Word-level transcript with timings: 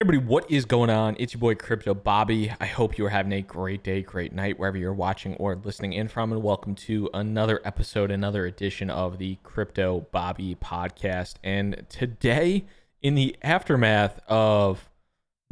everybody, 0.00 0.24
what 0.28 0.48
is 0.48 0.64
going 0.64 0.90
on? 0.90 1.16
It's 1.18 1.34
your 1.34 1.40
boy 1.40 1.56
Crypto 1.56 1.92
Bobby. 1.92 2.52
I 2.60 2.66
hope 2.66 2.96
you 2.96 3.06
are 3.06 3.10
having 3.10 3.32
a 3.32 3.42
great 3.42 3.82
day, 3.82 4.00
great 4.00 4.32
night, 4.32 4.56
wherever 4.56 4.78
you're 4.78 4.94
watching 4.94 5.34
or 5.38 5.56
listening 5.56 5.92
in 5.92 6.06
from. 6.06 6.30
And 6.30 6.40
welcome 6.40 6.76
to 6.76 7.10
another 7.12 7.60
episode, 7.64 8.12
another 8.12 8.46
edition 8.46 8.90
of 8.90 9.18
the 9.18 9.38
Crypto 9.42 10.06
Bobby 10.12 10.54
podcast. 10.54 11.34
And 11.42 11.84
today, 11.88 12.64
in 13.02 13.16
the 13.16 13.34
aftermath 13.42 14.20
of 14.28 14.88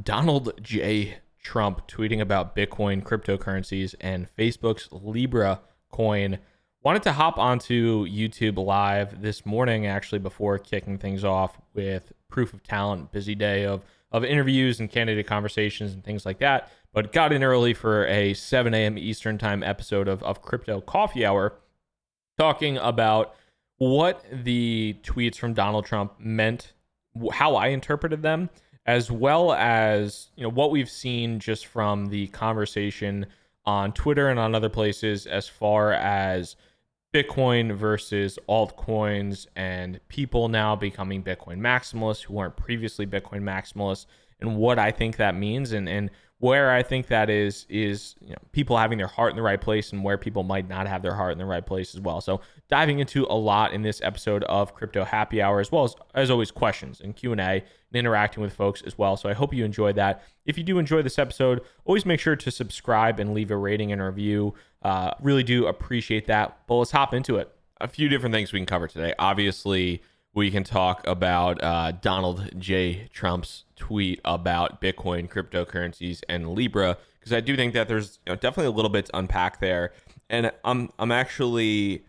Donald 0.00 0.52
J. 0.62 1.16
Trump 1.42 1.88
tweeting 1.88 2.20
about 2.20 2.54
Bitcoin, 2.54 3.02
cryptocurrencies, 3.02 3.96
and 4.00 4.28
Facebook's 4.38 4.88
Libra 4.92 5.60
coin, 5.90 6.38
wanted 6.84 7.02
to 7.02 7.12
hop 7.14 7.36
onto 7.36 8.06
YouTube 8.06 8.64
live 8.64 9.22
this 9.22 9.44
morning, 9.44 9.88
actually, 9.88 10.20
before 10.20 10.56
kicking 10.60 10.98
things 10.98 11.24
off 11.24 11.58
with 11.74 12.12
Proof 12.30 12.54
of 12.54 12.62
Talent. 12.62 13.10
Busy 13.10 13.34
day 13.34 13.64
of 13.64 13.82
of 14.12 14.24
interviews 14.24 14.80
and 14.80 14.90
candidate 14.90 15.26
conversations 15.26 15.92
and 15.92 16.04
things 16.04 16.24
like 16.24 16.38
that. 16.38 16.70
But 16.92 17.12
got 17.12 17.32
in 17.32 17.42
early 17.42 17.74
for 17.74 18.06
a 18.06 18.34
7 18.34 18.72
a.m. 18.72 18.96
Eastern 18.96 19.38
time 19.38 19.62
episode 19.62 20.08
of, 20.08 20.22
of 20.22 20.42
Crypto 20.42 20.80
Coffee 20.80 21.26
Hour, 21.26 21.54
talking 22.38 22.78
about 22.78 23.34
what 23.78 24.24
the 24.32 24.96
tweets 25.02 25.36
from 25.36 25.52
Donald 25.52 25.84
Trump 25.84 26.14
meant, 26.18 26.72
how 27.32 27.56
I 27.56 27.68
interpreted 27.68 28.22
them, 28.22 28.48
as 28.86 29.10
well 29.10 29.52
as 29.52 30.28
you 30.36 30.44
know 30.44 30.50
what 30.50 30.70
we've 30.70 30.90
seen 30.90 31.38
just 31.38 31.66
from 31.66 32.06
the 32.06 32.28
conversation 32.28 33.26
on 33.66 33.92
Twitter 33.92 34.28
and 34.28 34.38
on 34.38 34.54
other 34.54 34.68
places 34.68 35.26
as 35.26 35.48
far 35.48 35.92
as 35.92 36.56
Bitcoin 37.16 37.72
versus 37.74 38.38
altcoins 38.46 39.46
and 39.56 40.00
people 40.08 40.48
now 40.48 40.76
becoming 40.76 41.22
Bitcoin 41.22 41.58
maximalists 41.58 42.22
who 42.22 42.34
weren't 42.34 42.56
previously 42.56 43.06
Bitcoin 43.06 43.40
maximalists 43.40 44.04
and 44.40 44.56
what 44.56 44.78
I 44.78 44.90
think 44.90 45.16
that 45.16 45.34
means 45.34 45.72
and, 45.72 45.88
and 45.88 46.10
where 46.38 46.70
I 46.70 46.82
think 46.82 47.06
that 47.06 47.30
is 47.30 47.64
is 47.68 48.14
you 48.20 48.30
know, 48.30 48.36
people 48.52 48.76
having 48.76 48.98
their 48.98 49.06
heart 49.06 49.30
in 49.30 49.36
the 49.36 49.42
right 49.42 49.60
place 49.60 49.92
and 49.92 50.04
where 50.04 50.18
people 50.18 50.42
might 50.42 50.68
not 50.68 50.86
have 50.86 51.00
their 51.00 51.14
heart 51.14 51.32
in 51.32 51.38
the 51.38 51.46
right 51.46 51.64
place 51.64 51.94
as 51.94 52.00
well. 52.00 52.20
So 52.20 52.40
diving 52.68 52.98
into 52.98 53.24
a 53.30 53.34
lot 53.34 53.72
in 53.72 53.82
this 53.82 54.02
episode 54.02 54.44
of 54.44 54.74
Crypto 54.74 55.04
Happy 55.04 55.40
Hour 55.40 55.60
as 55.60 55.72
well 55.72 55.84
as 55.84 55.94
as 56.14 56.30
always 56.30 56.50
questions 56.50 57.00
and 57.00 57.16
Q&A 57.16 57.36
and 57.36 57.62
interacting 57.94 58.42
with 58.42 58.52
folks 58.52 58.82
as 58.82 58.98
well. 58.98 59.16
So 59.16 59.28
I 59.28 59.32
hope 59.32 59.54
you 59.54 59.64
enjoyed 59.64 59.96
that. 59.96 60.22
If 60.44 60.58
you 60.58 60.64
do 60.64 60.78
enjoy 60.78 61.02
this 61.02 61.18
episode, 61.18 61.62
always 61.84 62.04
make 62.04 62.20
sure 62.20 62.36
to 62.36 62.50
subscribe 62.50 63.18
and 63.18 63.32
leave 63.32 63.50
a 63.50 63.56
rating 63.56 63.92
and 63.92 64.02
review. 64.02 64.54
Uh, 64.82 65.12
really 65.22 65.42
do 65.42 65.66
appreciate 65.66 66.26
that. 66.26 66.58
But 66.66 66.76
let's 66.76 66.90
hop 66.90 67.14
into 67.14 67.36
it. 67.36 67.50
A 67.80 67.88
few 67.88 68.08
different 68.08 68.34
things 68.34 68.52
we 68.52 68.58
can 68.58 68.66
cover 68.66 68.88
today. 68.88 69.14
Obviously, 69.18 70.02
we 70.36 70.50
can 70.50 70.62
talk 70.62 71.04
about 71.06 71.64
uh, 71.64 71.92
Donald 71.92 72.50
J. 72.60 73.08
Trump's 73.12 73.64
tweet 73.74 74.20
about 74.22 74.82
Bitcoin, 74.82 75.28
cryptocurrencies, 75.28 76.20
and 76.28 76.50
Libra 76.50 76.98
because 77.18 77.32
I 77.32 77.40
do 77.40 77.56
think 77.56 77.72
that 77.72 77.88
there's 77.88 78.20
you 78.26 78.32
know, 78.32 78.36
definitely 78.36 78.66
a 78.66 78.76
little 78.76 78.90
bit 78.90 79.06
to 79.06 79.16
unpack 79.16 79.60
there. 79.60 79.92
And 80.28 80.52
I'm 80.62 80.92
I'm 80.98 81.10
actually 81.10 82.04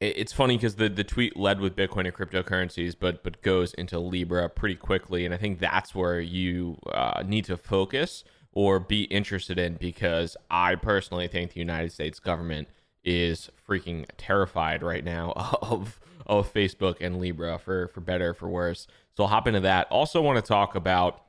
it's 0.00 0.32
funny 0.32 0.56
because 0.56 0.76
the, 0.76 0.88
the 0.88 1.02
tweet 1.02 1.36
led 1.36 1.60
with 1.60 1.74
Bitcoin 1.74 2.04
and 2.04 2.14
cryptocurrencies, 2.14 2.94
but 2.98 3.24
but 3.24 3.40
goes 3.40 3.72
into 3.74 3.98
Libra 3.98 4.50
pretty 4.50 4.76
quickly, 4.76 5.24
and 5.24 5.32
I 5.32 5.38
think 5.38 5.58
that's 5.58 5.94
where 5.94 6.20
you 6.20 6.78
uh, 6.92 7.22
need 7.26 7.46
to 7.46 7.56
focus 7.56 8.22
or 8.52 8.78
be 8.78 9.04
interested 9.04 9.58
in 9.58 9.74
because 9.74 10.36
I 10.50 10.74
personally 10.74 11.26
think 11.26 11.54
the 11.54 11.60
United 11.60 11.90
States 11.90 12.20
government 12.20 12.68
is 13.04 13.50
freaking 13.68 14.06
terrified 14.16 14.82
right 14.82 15.04
now 15.04 15.32
of 15.62 16.00
of 16.26 16.52
Facebook 16.52 16.96
and 17.00 17.18
Libra 17.18 17.58
for 17.58 17.88
for 17.88 18.00
better 18.00 18.34
for 18.34 18.48
worse. 18.48 18.86
So 19.16 19.24
I'll 19.24 19.30
hop 19.30 19.46
into 19.46 19.60
that. 19.60 19.88
Also 19.90 20.20
want 20.20 20.36
to 20.36 20.46
talk 20.46 20.74
about 20.74 21.22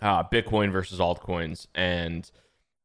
uh, 0.00 0.22
Bitcoin 0.24 0.70
versus 0.72 0.98
altcoins, 0.98 1.66
and 1.74 2.30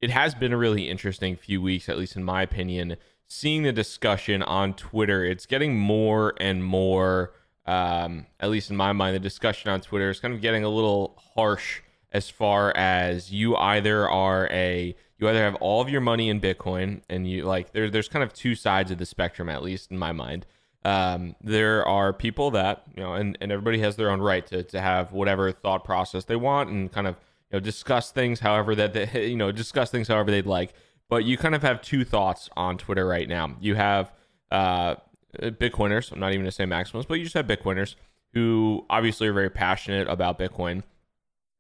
it 0.02 0.10
has 0.10 0.34
been 0.34 0.54
a 0.54 0.58
really 0.58 0.90
interesting 0.90 1.36
few 1.36 1.62
weeks, 1.62 1.90
at 1.90 1.98
least 1.98 2.16
in 2.16 2.24
my 2.24 2.42
opinion. 2.42 2.98
Seeing 3.28 3.62
the 3.62 3.72
discussion 3.72 4.42
on 4.42 4.74
Twitter, 4.74 5.24
it's 5.24 5.46
getting 5.46 5.78
more 5.78 6.34
and 6.40 6.64
more. 6.64 7.34
Um, 7.66 8.26
at 8.40 8.50
least 8.50 8.72
in 8.72 8.76
my 8.76 8.94
mind, 8.94 9.16
the 9.16 9.20
discussion 9.20 9.70
on 9.70 9.82
Twitter 9.82 10.10
is 10.10 10.20
kind 10.20 10.34
of 10.34 10.42
getting 10.42 10.64
a 10.64 10.70
little 10.70 11.22
harsh 11.36 11.82
as 12.12 12.30
far 12.30 12.76
as 12.76 13.32
you 13.32 13.56
either 13.56 14.10
are 14.10 14.48
a 14.52 14.96
you 15.20 15.28
either 15.28 15.44
have 15.44 15.56
all 15.56 15.82
of 15.82 15.90
your 15.90 16.02
money 16.02 16.30
in 16.30 16.40
Bitcoin 16.40 17.02
and 17.10 17.30
you 17.30 17.44
like 17.44 17.74
there, 17.74 17.90
there's 17.90 18.08
kind 18.08 18.24
of 18.24 18.34
two 18.34 18.56
sides 18.56 18.90
of 18.90 18.98
the 18.98 19.06
spectrum 19.06 19.50
at 19.50 19.62
least 19.62 19.92
in 19.92 19.98
my 19.98 20.12
mind. 20.12 20.46
Um, 20.86 21.36
there 21.44 21.86
are 21.86 22.14
people 22.14 22.52
that 22.52 22.84
you 22.96 23.04
know, 23.04 23.14
and, 23.14 23.38
and 23.42 23.52
everybody 23.52 23.80
has 23.80 23.98
their 23.98 24.10
own 24.10 24.22
right 24.22 24.48
to, 24.48 24.64
to 24.64 24.80
have 24.80 25.12
whatever 25.12 25.52
thought 25.52 25.84
process 25.84 26.24
they 26.24 26.38
want 26.38 26.70
and 26.70 26.92
kind 26.92 27.06
of 27.06 27.16
you 27.52 27.58
know 27.58 27.60
discuss 27.60 28.12
things 28.12 28.40
however 28.40 28.76
that 28.76 28.94
they 28.94 29.28
you 29.28 29.36
know 29.36 29.52
discuss 29.52 29.92
things 29.92 30.08
however 30.08 30.32
they'd 30.32 30.46
like. 30.46 30.74
But 31.10 31.26
you 31.26 31.38
kind 31.38 31.56
of 31.56 31.64
have 31.64 31.82
two 31.82 32.06
thoughts 32.06 32.50
on 32.56 32.78
Twitter 32.78 33.06
right 33.06 33.28
now. 33.28 33.58
You 33.60 33.76
have 33.76 34.14
uh, 34.52 34.96
Bitcoiners. 35.38 36.12
I'm 36.12 36.20
not 36.20 36.30
even 36.30 36.42
going 36.42 36.46
to 36.46 36.52
say 36.52 36.66
maximals, 36.66 37.08
but 37.08 37.16
you 37.16 37.24
just 37.24 37.34
have 37.34 37.48
Bitcoiners 37.48 37.96
who 38.34 38.86
obviously 38.90 39.28
are 39.28 39.34
very 39.34 39.50
passionate 39.50 40.08
about 40.08 40.38
Bitcoin 40.38 40.84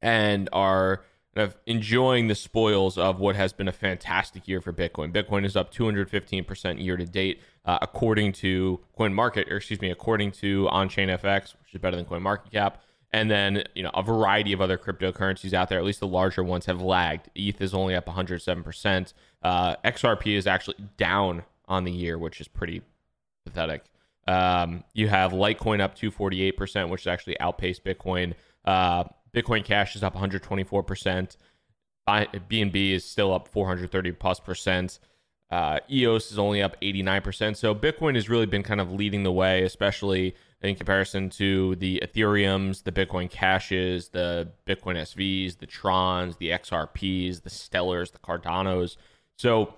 and 0.03 0.47
are 0.53 1.03
of 1.39 1.55
enjoying 1.65 2.27
the 2.27 2.35
spoils 2.35 2.97
of 2.97 3.19
what 3.19 3.35
has 3.35 3.53
been 3.53 3.67
a 3.67 3.71
fantastic 3.71 4.47
year 4.47 4.61
for 4.61 4.73
Bitcoin. 4.73 5.11
Bitcoin 5.11 5.45
is 5.45 5.55
up 5.55 5.73
215% 5.73 6.83
year 6.83 6.97
to 6.97 7.05
date, 7.05 7.41
uh, 7.65 7.79
according 7.81 8.33
to 8.33 8.79
Coin 8.97 9.13
Market, 9.13 9.51
or 9.51 9.57
excuse 9.57 9.81
me, 9.81 9.89
according 9.91 10.31
to 10.33 10.67
Onchain 10.71 11.07
FX, 11.19 11.53
which 11.61 11.73
is 11.73 11.81
better 11.81 11.95
than 11.95 12.05
Coin 12.05 12.21
Market 12.21 12.51
Cap. 12.51 12.81
And 13.11 13.29
then, 13.31 13.63
you 13.73 13.81
know, 13.81 13.89
a 13.93 14.03
variety 14.03 14.53
of 14.53 14.61
other 14.61 14.77
cryptocurrencies 14.77 15.53
out 15.53 15.69
there, 15.69 15.79
at 15.79 15.85
least 15.85 15.99
the 15.99 16.07
larger 16.07 16.43
ones, 16.43 16.67
have 16.67 16.81
lagged. 16.81 17.29
ETH 17.33 17.59
is 17.59 17.73
only 17.73 17.95
up 17.95 18.05
107%. 18.05 19.13
Uh, 19.41 19.75
XRP 19.83 20.37
is 20.37 20.45
actually 20.45 20.77
down 20.97 21.43
on 21.67 21.85
the 21.85 21.91
year, 21.91 22.17
which 22.17 22.39
is 22.39 22.47
pretty 22.47 22.83
pathetic. 23.45 23.83
Um, 24.27 24.83
you 24.93 25.07
have 25.07 25.31
Litecoin 25.31 25.79
up 25.81 25.97
248%, 25.97 26.89
which 26.89 27.05
has 27.05 27.07
actually 27.11 27.39
outpaced 27.39 27.83
Bitcoin. 27.83 28.33
Uh, 28.63 29.05
Bitcoin 29.33 29.63
Cash 29.63 29.95
is 29.95 30.03
up 30.03 30.15
124%. 30.15 31.37
BNB 32.07 32.91
is 32.91 33.05
still 33.05 33.33
up 33.33 33.47
430 33.47 34.11
plus 34.13 34.39
percent. 34.39 34.99
Uh, 35.51 35.79
EOS 35.89 36.31
is 36.31 36.37
only 36.37 36.61
up 36.61 36.79
89%. 36.81 37.55
So 37.55 37.73
Bitcoin 37.73 38.15
has 38.15 38.29
really 38.29 38.45
been 38.45 38.63
kind 38.63 38.79
of 38.79 38.91
leading 38.91 39.23
the 39.23 39.31
way, 39.31 39.63
especially 39.63 40.35
in 40.61 40.75
comparison 40.75 41.29
to 41.31 41.75
the 41.77 42.01
Ethereums, 42.05 42.83
the 42.83 42.91
Bitcoin 42.91 43.29
Cashes, 43.29 44.09
the 44.09 44.49
Bitcoin 44.67 44.95
SVs, 44.95 45.57
the 45.57 45.65
Trons, 45.65 46.37
the 46.37 46.49
XRPs, 46.49 47.41
the 47.41 47.49
Stellars, 47.49 48.11
the 48.11 48.19
Cardanos. 48.19 48.97
So 49.37 49.73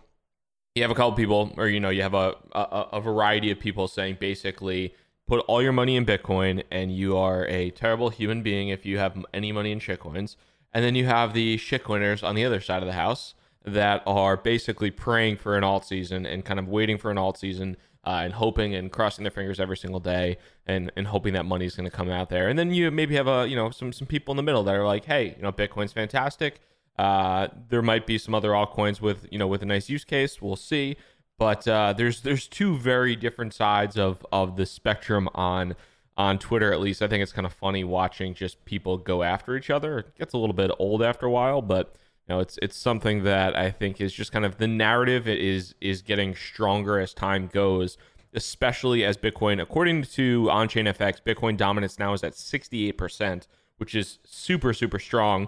you 0.76 0.82
have 0.82 0.92
a 0.92 0.96
couple 0.96 1.14
people, 1.14 1.54
or 1.58 1.68
you 1.68 1.80
know, 1.80 1.90
you 1.90 2.02
have 2.02 2.16
a, 2.16 2.36
a, 2.54 2.88
a 2.94 3.02
variety 3.02 3.52
of 3.52 3.60
people 3.60 3.88
saying 3.88 4.18
basically 4.20 4.94
put 5.28 5.40
all 5.48 5.62
your 5.62 5.72
money 5.72 5.96
in 5.96 6.06
Bitcoin 6.06 6.64
and 6.72 6.92
you 6.96 7.18
are 7.18 7.46
a 7.48 7.72
terrible 7.72 8.10
human 8.10 8.42
being 8.42 8.70
if 8.70 8.86
you 8.86 8.98
have 8.98 9.24
any 9.34 9.52
money 9.52 9.72
in 9.72 9.80
shitcoins. 9.80 10.36
And 10.74 10.84
then 10.84 10.96
you 10.96 11.06
have 11.06 11.34
the 11.34 11.58
shitcoiners 11.58 12.24
on 12.24 12.36
the 12.36 12.46
other 12.46 12.62
side 12.62 12.82
of 12.82 12.88
the 12.88 12.94
house 12.94 13.36
that 13.64 14.02
are 14.06 14.38
basically 14.38 14.90
praying 14.92 15.38
for 15.38 15.58
an 15.58 15.64
alt 15.64 15.86
season 15.86 16.26
and 16.26 16.44
kind 16.44 16.60
of 16.60 16.68
waiting 16.68 16.98
for 16.98 17.12
an 17.12 17.18
alt 17.18 17.38
season 17.38 17.78
uh, 18.06 18.22
and 18.24 18.34
hoping 18.34 18.74
and 18.74 18.92
crossing 18.92 19.24
their 19.24 19.32
fingers 19.32 19.60
every 19.60 19.78
single 19.78 20.00
day 20.00 20.38
and, 20.66 20.92
and 20.96 21.08
hoping 21.08 21.34
that 21.34 21.46
money 21.46 21.66
is 21.66 21.76
going 21.76 21.90
to 21.90 21.96
come 21.96 22.10
out 22.10 22.30
there. 22.30 22.48
And 22.48 22.58
then 22.58 22.74
you 22.74 22.90
maybe 22.90 23.16
have 23.16 23.28
a 23.28 23.48
you 23.48 23.56
know 23.56 23.70
some 23.70 23.94
some 23.94 24.08
people 24.08 24.32
in 24.32 24.38
the 24.38 24.44
middle 24.44 24.64
that 24.64 24.76
are 24.76 24.86
like, 24.86 25.06
hey, 25.06 25.36
you 25.36 25.44
know, 25.44 25.52
Bitcoin's 25.52 25.94
fantastic. 25.94 26.60
Uh, 26.98 27.48
there 27.70 27.82
might 27.82 28.06
be 28.06 28.18
some 28.18 28.36
other 28.36 28.52
altcoins 28.52 29.02
with 29.02 29.28
you 29.32 29.38
know 29.38 29.48
with 29.48 29.62
a 29.62 29.66
nice 29.66 29.90
use 29.90 30.04
case. 30.04 30.42
We'll 30.42 30.56
see. 30.56 30.98
But 31.42 31.68
uh, 31.68 31.94
there's 31.94 32.22
there's 32.22 32.48
two 32.48 32.78
very 32.78 33.16
different 33.16 33.56
sides 33.56 33.98
of 33.98 34.24
of 34.32 34.58
the 34.58 34.66
spectrum 34.68 35.28
on 35.34 35.74
on 36.16 36.38
Twitter. 36.38 36.72
At 36.72 36.80
least 36.80 37.02
I 37.02 37.08
think 37.08 37.24
it's 37.24 37.32
kind 37.32 37.48
of 37.48 37.54
funny 37.54 37.84
watching 37.84 38.36
just 38.36 38.64
people 38.64 39.00
go 39.00 39.24
after 39.24 39.58
each 39.58 39.72
other. 39.72 39.98
It 39.98 40.16
gets 40.20 40.36
a 40.36 40.38
little 40.38 40.54
bit 40.54 40.70
old 40.78 41.02
after 41.02 41.26
a 41.26 41.32
while, 41.32 41.64
but 41.64 41.96
you 42.28 42.36
know 42.36 42.42
it's 42.42 42.60
it's 42.62 42.78
something 42.78 43.24
that 43.24 43.58
I 43.58 43.72
think 43.72 44.00
is 44.00 44.14
just 44.14 44.32
kind 44.32 44.46
of 44.46 44.60
the 44.60 44.68
narrative 44.68 45.28
is 45.28 45.74
is 45.82 46.04
getting 46.04 46.36
stronger 46.36 47.00
as 47.00 47.12
time 47.12 47.50
goes. 47.52 47.98
Especially 48.36 49.04
as 49.04 49.18
Bitcoin, 49.18 49.60
according 49.60 50.04
to 50.04 50.44
Onchain 50.44 50.88
FX, 50.96 51.24
Bitcoin 51.24 51.58
dominance 51.58 51.98
now 51.98 52.14
is 52.14 52.24
at 52.24 52.34
68%, 52.34 53.48
which 53.78 53.96
is 53.96 54.20
super, 54.24 54.74
super 54.74 55.00
strong. 55.00 55.48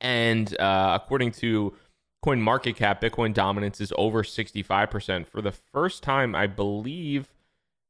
And 0.00 0.58
uh, 0.58 0.98
according 1.00 1.32
to 1.32 1.74
Coin 2.24 2.40
market 2.40 2.74
cap, 2.74 3.02
Bitcoin 3.02 3.34
dominance 3.34 3.82
is 3.82 3.92
over 3.98 4.22
65% 4.22 5.26
for 5.26 5.42
the 5.42 5.52
first 5.52 6.02
time, 6.02 6.34
I 6.34 6.46
believe, 6.46 7.28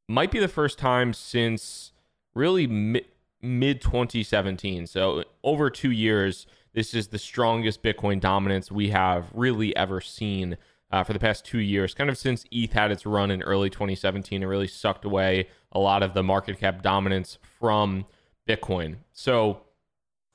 might 0.09 0.33
be 0.33 0.41
the 0.41 0.49
first 0.49 0.77
time 0.77 1.13
since 1.13 1.93
really 2.35 2.67
mid 2.67 3.81
2017. 3.81 4.89
So, 4.89 5.23
over 5.45 5.71
two 5.71 5.93
years, 5.93 6.49
this 6.73 6.95
is 6.95 7.07
the 7.07 7.19
strongest 7.21 7.85
Bitcoin 7.85 8.19
dominance 8.19 8.73
we 8.73 8.89
have 8.89 9.31
really 9.33 9.75
ever 9.77 10.01
seen 10.01 10.57
uh, 10.91 11.05
for 11.05 11.13
the 11.13 11.21
past 11.21 11.45
two 11.45 11.61
years. 11.61 11.95
Kind 11.95 12.11
of 12.11 12.19
since 12.19 12.45
ETH 12.51 12.73
had 12.73 12.91
its 12.91 13.07
run 13.07 13.31
in 13.31 13.41
early 13.41 13.71
2017, 13.71 14.43
it 14.43 14.47
really 14.47 14.67
sucked 14.67 15.05
away 15.05 15.47
a 15.71 15.79
lot 15.79 16.03
of 16.03 16.13
the 16.13 16.25
market 16.25 16.59
cap 16.59 16.83
dominance 16.83 17.39
from 17.61 18.05
Bitcoin. 18.49 18.97
So, 19.13 19.61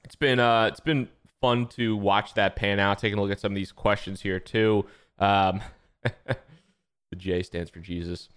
it's 0.05 0.15
been 0.15 0.39
uh 0.39 0.67
it's 0.67 0.79
been 0.79 1.09
fun 1.41 1.67
to 1.67 1.95
watch 1.95 2.33
that 2.35 2.55
pan 2.55 2.79
out. 2.79 2.99
Taking 2.99 3.17
a 3.17 3.21
look 3.21 3.31
at 3.31 3.39
some 3.39 3.51
of 3.51 3.55
these 3.55 3.71
questions 3.71 4.21
here 4.21 4.39
too. 4.39 4.85
Um, 5.17 5.61
the 6.03 7.15
J 7.15 7.43
stands 7.43 7.69
for 7.69 7.79
Jesus. 7.79 8.29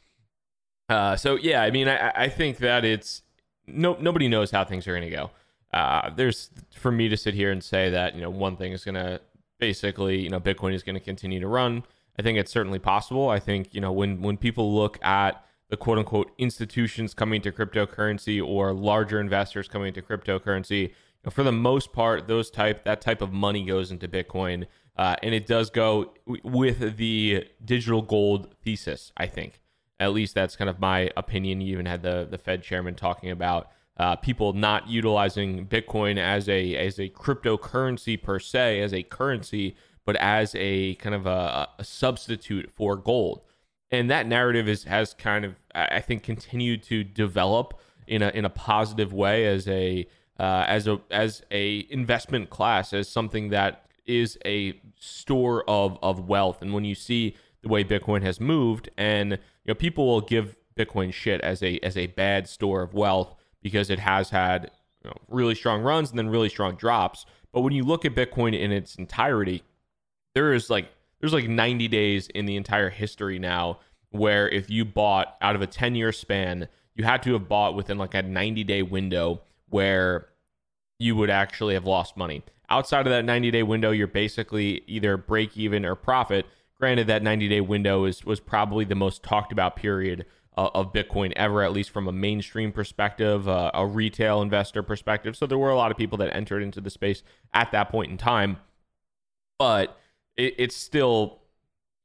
Uh, 0.88 1.16
so 1.16 1.37
yeah, 1.37 1.62
I 1.62 1.70
mean, 1.70 1.88
I, 1.88 2.10
I 2.14 2.28
think 2.28 2.58
that 2.58 2.84
it's 2.84 3.22
no 3.66 3.96
nobody 4.00 4.28
knows 4.28 4.50
how 4.50 4.64
things 4.64 4.87
are 4.87 4.93
going 4.93 5.08
to 5.08 5.16
go. 5.16 5.31
Uh, 5.72 6.10
there's 6.14 6.50
for 6.75 6.93
me 6.93 7.08
to 7.08 7.16
sit 7.16 7.34
here 7.34 7.50
and 7.50 7.62
say 7.62 7.90
that 7.90 8.14
you 8.14 8.20
know 8.20 8.31
one 8.31 8.56
thing 8.56 8.72
is 8.72 8.84
going 8.84 8.94
to 8.94 9.20
basically 9.58 10.20
you 10.20 10.28
know 10.28 10.40
Bitcoin 10.40 10.75
is 10.75 10.82
going 10.82 10.94
to 10.94 11.00
continue 11.00 11.40
to 11.40 11.48
run. 11.48 11.84
I 12.19 12.22
think 12.22 12.38
it's 12.38 12.52
certainly 12.52 12.78
possible. 12.78 13.28
I 13.28 13.38
think 13.38 13.75
you 13.75 13.81
know 13.81 13.93
when 13.93 14.20
when 14.20 14.37
people 14.37 14.75
look 14.75 15.02
at 15.05 15.44
the 15.70 15.76
quote 15.78 15.98
unquote 15.98 16.31
institutions 16.37 17.14
coming 17.14 17.40
to 17.40 17.50
cryptocurrency 17.50 18.46
or 18.46 18.75
larger 18.75 19.19
investors 19.19 19.69
coming 19.69 19.94
to 19.94 20.02
cryptocurrency, 20.02 20.93
for 21.30 21.42
the 21.44 21.52
most 21.52 21.92
part, 21.92 22.26
those 22.26 22.50
type 22.50 22.84
that 22.84 23.00
type 23.00 23.22
of 23.22 23.32
money 23.32 23.64
goes 23.64 23.90
into 23.90 24.08
Bitcoin, 24.08 24.66
uh, 24.96 25.16
and 25.22 25.34
it 25.34 25.46
does 25.46 25.70
go 25.70 26.12
w- 26.26 26.42
with 26.44 26.96
the 26.96 27.46
digital 27.64 28.02
gold 28.02 28.54
thesis. 28.62 29.12
I 29.16 29.26
think 29.26 29.60
at 30.00 30.12
least 30.12 30.34
that's 30.34 30.56
kind 30.56 30.69
of 30.69 30.80
my 30.80 31.10
opinion. 31.16 31.60
You 31.60 31.72
even 31.72 31.86
had 31.86 32.02
the 32.02 32.26
the 32.28 32.38
Fed 32.38 32.62
chairman 32.62 32.94
talking 32.94 33.30
about 33.30 33.70
uh, 33.96 34.16
people 34.16 34.52
not 34.52 34.88
utilizing 34.88 35.66
Bitcoin 35.66 36.19
as 36.19 36.48
a 36.48 36.74
as 36.74 36.98
a 36.98 37.08
cryptocurrency 37.10 38.20
per 38.20 38.38
se, 38.40 38.80
as 38.80 38.92
a 38.92 39.04
currency, 39.04 39.76
but 40.04 40.16
as 40.16 40.54
a 40.56 40.96
kind 40.96 41.14
of 41.14 41.26
a, 41.26 41.69
a 41.78 41.84
substitute 41.84 42.70
for 42.74 42.96
gold. 42.96 43.42
And 43.92 44.10
that 44.10 44.26
narrative 44.26 44.69
is 44.69 44.84
has 44.84 45.14
kind 45.14 45.44
of 45.44 45.54
I 45.74 46.00
think 46.00 46.24
continued 46.24 46.82
to 46.84 47.04
develop 47.04 47.78
in 48.08 48.22
a 48.22 48.30
in 48.30 48.44
a 48.44 48.50
positive 48.50 49.12
way 49.12 49.46
as 49.46 49.69
a 49.69 50.08
uh, 50.43 50.65
as 50.67 50.89
a 50.89 51.00
as 51.12 51.44
a 51.53 51.87
investment 51.89 52.50
class 52.50 52.93
as 52.93 53.09
something 53.09 53.50
that 53.50 53.87
is 54.06 54.37
a 54.44 54.75
store 54.99 55.62
of 55.71 55.97
of 56.03 56.29
wealth. 56.29 56.61
And 56.61 56.75
when 56.75 56.85
you 56.85 56.97
see 56.97 57.37
the 57.62 57.69
way 57.69 57.85
Bitcoin 57.85 58.23
has 58.23 58.41
moved, 58.41 58.91
and 58.99 59.31
you 59.31 59.39
know 59.69 59.75
people 59.75 60.05
will 60.05 60.21
give 60.21 60.56
Bitcoin 60.77 61.12
shit 61.12 61.41
as 61.43 61.62
a 61.62 61.79
as 61.85 61.97
a 61.97 62.09
bad 62.09 62.49
store 62.49 62.83
of 62.83 62.93
wealth 62.93 63.37
because 63.62 63.89
it 63.89 64.00
has 64.00 64.31
had 64.31 64.73
you 65.05 65.11
know, 65.11 65.17
really 65.29 65.55
strong 65.55 65.81
runs 65.81 66.11
and 66.11 66.19
then 66.19 66.29
really 66.29 66.49
strong 66.49 66.75
drops. 66.75 67.25
But 67.53 67.61
when 67.61 67.73
you 67.73 67.85
look 67.85 68.05
at 68.05 68.17
Bitcoin 68.17 68.59
in 68.59 68.73
its 68.73 68.97
entirety, 68.97 69.62
there 70.35 70.53
is 70.53 70.69
like 70.69 70.91
there's 71.21 71.33
like 71.33 71.49
90 71.49 71.87
days 71.87 72.27
in 72.35 72.47
the 72.47 72.56
entire 72.56 72.91
history 72.91 73.39
now 73.39 73.79
where 74.11 74.49
if 74.49 74.69
you 74.69 74.85
bought 74.85 75.37
out 75.41 75.55
of 75.55 75.62
a 75.62 75.69
10 75.69 75.94
year 75.94 76.11
span, 76.11 76.67
you 76.97 77.05
had 77.05 77.23
to 77.23 77.35
have 77.35 77.49
bought 77.49 77.77
within 77.77 77.97
like 77.97 78.15
a 78.15 78.23
90 78.23 78.65
day 78.65 78.83
window 78.83 79.41
where 79.69 80.27
you 81.02 81.16
would 81.16 81.31
actually 81.31 81.75
have 81.75 81.84
lost 81.84 82.16
money. 82.16 82.43
Outside 82.70 83.06
of 83.06 83.10
that 83.10 83.25
90 83.25 83.50
day 83.50 83.62
window, 83.64 83.90
you're 83.90 84.06
basically 84.06 84.82
either 84.87 85.16
break 85.16 85.56
even 85.56 85.84
or 85.84 85.96
profit. 85.96 86.46
Granted, 86.78 87.08
that 87.08 87.22
90 87.22 87.49
day 87.49 87.60
window 87.60 88.04
is 88.04 88.25
was 88.25 88.40
probably 88.40 88.84
the 88.84 88.94
most 88.94 89.22
talked 89.22 89.52
about 89.52 89.76
period 89.76 90.25
uh, 90.56 90.70
of 90.75 90.93
Bitcoin 90.93 91.32
ever, 91.34 91.62
at 91.62 91.72
least 91.72 91.90
from 91.90 92.06
a 92.06 92.12
mainstream 92.12 92.72
perspective, 92.72 93.49
uh, 93.49 93.70
a 93.75 93.84
retail 93.84 94.43
investor 94.43 94.82
perspective. 94.82 95.37
So 95.37 95.46
there 95.46 95.58
were 95.58 95.70
a 95.70 95.76
lot 95.76 95.90
of 95.90 95.96
people 95.96 96.19
that 96.19 96.34
entered 96.34 96.62
into 96.62 96.81
the 96.81 96.90
space 96.90 97.22
at 97.52 97.72
that 97.72 97.90
point 97.90 98.10
in 98.10 98.16
time, 98.16 98.58
but 99.58 99.98
it, 100.37 100.55
it's 100.56 100.76
still 100.76 101.40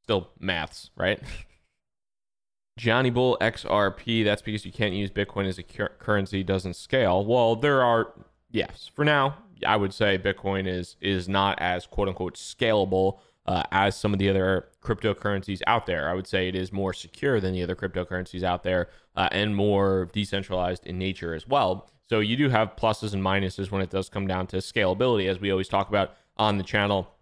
still 0.03 0.31
maths, 0.39 0.89
right? 0.95 1.21
Johnny 2.77 3.09
Bull 3.09 3.37
XRP. 3.41 4.23
That's 4.23 4.41
because 4.41 4.65
you 4.65 4.71
can't 4.71 4.93
use 4.93 5.11
Bitcoin 5.11 5.47
as 5.47 5.57
a 5.57 5.63
cur- 5.63 5.95
currency. 5.99 6.43
Doesn't 6.43 6.75
scale. 6.75 7.25
Well, 7.25 7.55
there 7.55 7.83
are 7.83 8.13
yes. 8.57 8.91
For 8.93 9.05
now, 9.05 9.37
I 9.65 9.75
would 9.75 9.93
say 9.93 10.17
Bitcoin 10.17 10.67
is 10.67 10.97
is 11.01 11.29
not 11.29 11.59
as 11.61 11.87
quote 11.87 12.07
unquote 12.07 12.35
scalable 12.35 13.19
uh, 13.45 13.63
as 13.71 13.95
some 13.95 14.13
of 14.13 14.19
the 14.19 14.29
other 14.29 14.67
cryptocurrencies 14.81 15.61
out 15.67 15.85
there. 15.85 16.09
I 16.09 16.13
would 16.13 16.27
say 16.27 16.47
it 16.47 16.55
is 16.55 16.71
more 16.73 16.93
secure 16.93 17.39
than 17.39 17.53
the 17.53 17.63
other 17.63 17.75
cryptocurrencies 17.75 18.43
out 18.43 18.63
there 18.63 18.89
uh, 19.15 19.29
and 19.31 19.55
more 19.55 20.09
decentralized 20.11 20.85
in 20.85 20.97
nature 20.97 21.33
as 21.33 21.47
well. 21.47 21.89
So 22.09 22.19
you 22.19 22.35
do 22.35 22.49
have 22.49 22.75
pluses 22.75 23.13
and 23.13 23.23
minuses 23.23 23.71
when 23.71 23.81
it 23.81 23.89
does 23.89 24.09
come 24.09 24.27
down 24.27 24.47
to 24.47 24.57
scalability, 24.57 25.29
as 25.29 25.39
we 25.39 25.51
always 25.51 25.67
talk 25.67 25.89
about 25.89 26.15
on 26.37 26.57
the 26.57 26.63
channel. 26.63 27.13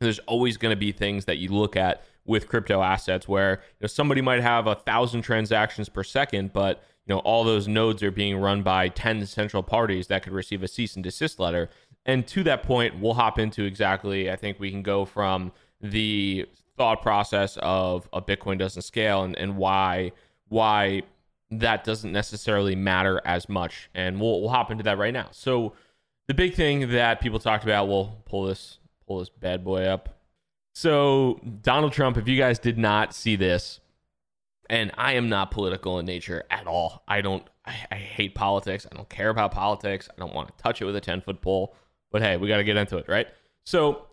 There's 0.00 0.18
always 0.20 0.56
going 0.56 0.72
to 0.72 0.76
be 0.76 0.92
things 0.92 1.26
that 1.26 1.38
you 1.38 1.48
look 1.50 1.76
at 1.76 2.04
with 2.24 2.48
crypto 2.48 2.82
assets 2.82 3.28
where 3.28 3.60
you 3.78 3.82
know, 3.82 3.86
somebody 3.86 4.20
might 4.20 4.40
have 4.40 4.66
a 4.66 4.74
thousand 4.74 5.22
transactions 5.22 5.88
per 5.88 6.04
second, 6.04 6.52
but 6.52 6.82
you 7.06 7.14
know 7.14 7.20
all 7.20 7.44
those 7.44 7.68
nodes 7.68 8.02
are 8.02 8.10
being 8.10 8.36
run 8.36 8.62
by 8.62 8.88
10 8.88 9.26
central 9.26 9.62
parties 9.62 10.06
that 10.06 10.22
could 10.22 10.32
receive 10.32 10.62
a 10.62 10.68
cease 10.68 10.94
and 10.94 11.02
desist 11.02 11.38
letter. 11.38 11.68
And 12.04 12.26
to 12.28 12.42
that 12.44 12.62
point, 12.64 13.00
we'll 13.00 13.14
hop 13.14 13.38
into 13.38 13.64
exactly. 13.64 14.30
I 14.30 14.36
think 14.36 14.58
we 14.58 14.70
can 14.70 14.82
go 14.82 15.04
from 15.04 15.52
the 15.80 16.46
thought 16.76 17.02
process 17.02 17.58
of 17.60 18.08
a 18.12 18.20
Bitcoin 18.20 18.58
doesn't 18.58 18.82
scale 18.82 19.22
and, 19.22 19.36
and 19.36 19.56
why 19.56 20.12
why 20.48 21.02
that 21.50 21.84
doesn't 21.84 22.12
necessarily 22.12 22.74
matter 22.74 23.20
as 23.24 23.48
much. 23.48 23.90
And 23.94 24.20
we'll 24.20 24.40
we'll 24.40 24.50
hop 24.50 24.70
into 24.70 24.84
that 24.84 24.98
right 24.98 25.12
now. 25.12 25.28
So 25.32 25.74
the 26.28 26.34
big 26.34 26.54
thing 26.54 26.90
that 26.90 27.20
people 27.20 27.38
talked 27.38 27.64
about, 27.64 27.88
we'll 27.88 28.16
pull 28.24 28.46
this 28.46 28.78
pull 29.06 29.18
this 29.18 29.28
bad 29.28 29.64
boy 29.64 29.84
up. 29.84 30.20
So 30.74 31.40
Donald 31.60 31.92
Trump, 31.92 32.16
if 32.16 32.26
you 32.26 32.38
guys 32.38 32.58
did 32.58 32.78
not 32.78 33.14
see 33.14 33.36
this, 33.36 33.80
and 34.70 34.92
I 34.96 35.14
am 35.14 35.28
not 35.28 35.50
political 35.50 35.98
in 35.98 36.06
nature 36.06 36.44
at 36.50 36.66
all. 36.66 37.02
I 37.06 37.20
don't 37.20 37.44
I, 37.64 37.74
I 37.90 37.94
hate 37.96 38.34
politics. 38.34 38.86
I 38.90 38.96
don't 38.96 39.08
care 39.08 39.28
about 39.28 39.52
politics. 39.52 40.08
I 40.10 40.18
don't 40.18 40.34
want 40.34 40.48
to 40.48 40.62
touch 40.62 40.82
it 40.82 40.84
with 40.84 40.96
a 40.96 41.00
10 41.00 41.20
foot 41.22 41.40
pole. 41.40 41.74
But 42.10 42.22
hey, 42.22 42.36
we 42.36 42.48
got 42.48 42.58
to 42.58 42.64
get 42.64 42.76
into 42.76 42.98
it, 42.98 43.08
right? 43.08 43.26
So 43.64 44.06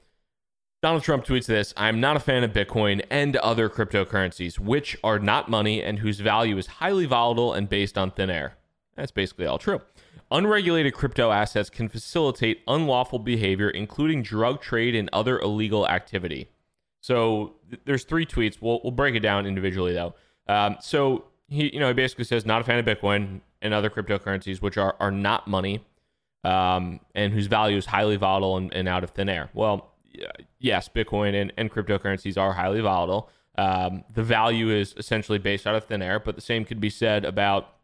Donald 0.81 1.03
Trump 1.03 1.25
tweets 1.25 1.45
this 1.45 1.73
I'm 1.75 1.99
not 1.99 2.15
a 2.15 2.19
fan 2.19 2.43
of 2.43 2.53
Bitcoin 2.53 3.03
and 3.09 3.35
other 3.37 3.69
cryptocurrencies, 3.69 4.59
which 4.59 4.97
are 5.03 5.19
not 5.19 5.49
money 5.49 5.83
and 5.83 5.99
whose 5.99 6.19
value 6.19 6.57
is 6.57 6.67
highly 6.67 7.05
volatile 7.05 7.53
and 7.53 7.67
based 7.67 7.97
on 7.97 8.11
thin 8.11 8.29
air. 8.29 8.57
That's 8.95 9.11
basically 9.11 9.45
all 9.45 9.57
true. 9.57 9.81
Unregulated 10.31 10.93
crypto 10.93 11.31
assets 11.31 11.69
can 11.69 11.89
facilitate 11.89 12.61
unlawful 12.67 13.19
behavior, 13.19 13.69
including 13.69 14.21
drug 14.21 14.61
trade 14.61 14.93
and 14.93 15.09
other 15.11 15.39
illegal 15.39 15.87
activity. 15.87 16.49
So 17.01 17.55
th- 17.69 17.81
there's 17.85 18.03
three 18.03 18.25
tweets. 18.25 18.57
We'll, 18.61 18.79
we'll 18.83 18.91
break 18.91 19.15
it 19.15 19.21
down 19.21 19.47
individually, 19.47 19.93
though. 19.93 20.13
Um, 20.49 20.77
so 20.81 21.25
he, 21.47 21.73
you 21.73 21.79
know, 21.79 21.87
he 21.87 21.93
basically 21.93 22.25
says, 22.25 22.45
not 22.45 22.59
a 22.61 22.63
fan 22.63 22.79
of 22.79 22.85
Bitcoin 22.85 23.41
and 23.61 23.73
other 23.73 23.89
cryptocurrencies, 23.89 24.61
which 24.61 24.77
are, 24.77 24.95
are 24.99 25.11
not 25.11 25.47
money 25.47 25.81
um, 26.43 26.99
and 27.15 27.33
whose 27.33 27.47
value 27.47 27.77
is 27.77 27.85
highly 27.85 28.15
volatile 28.15 28.57
and, 28.57 28.73
and 28.73 28.87
out 28.87 29.03
of 29.03 29.11
thin 29.11 29.29
air. 29.29 29.49
Well, 29.53 29.93
yes, 30.59 30.89
Bitcoin 30.89 31.39
and, 31.39 31.53
and 31.57 31.71
cryptocurrencies 31.71 32.37
are 32.37 32.53
highly 32.53 32.81
volatile. 32.81 33.29
Um, 33.57 34.03
the 34.13 34.23
value 34.23 34.69
is 34.69 34.93
essentially 34.97 35.37
based 35.37 35.67
out 35.67 35.75
of 35.75 35.85
thin 35.85 36.01
air, 36.01 36.19
but 36.19 36.35
the 36.35 36.41
same 36.41 36.65
could 36.65 36.79
be 36.79 36.89
said 36.89 37.25
about 37.25 37.75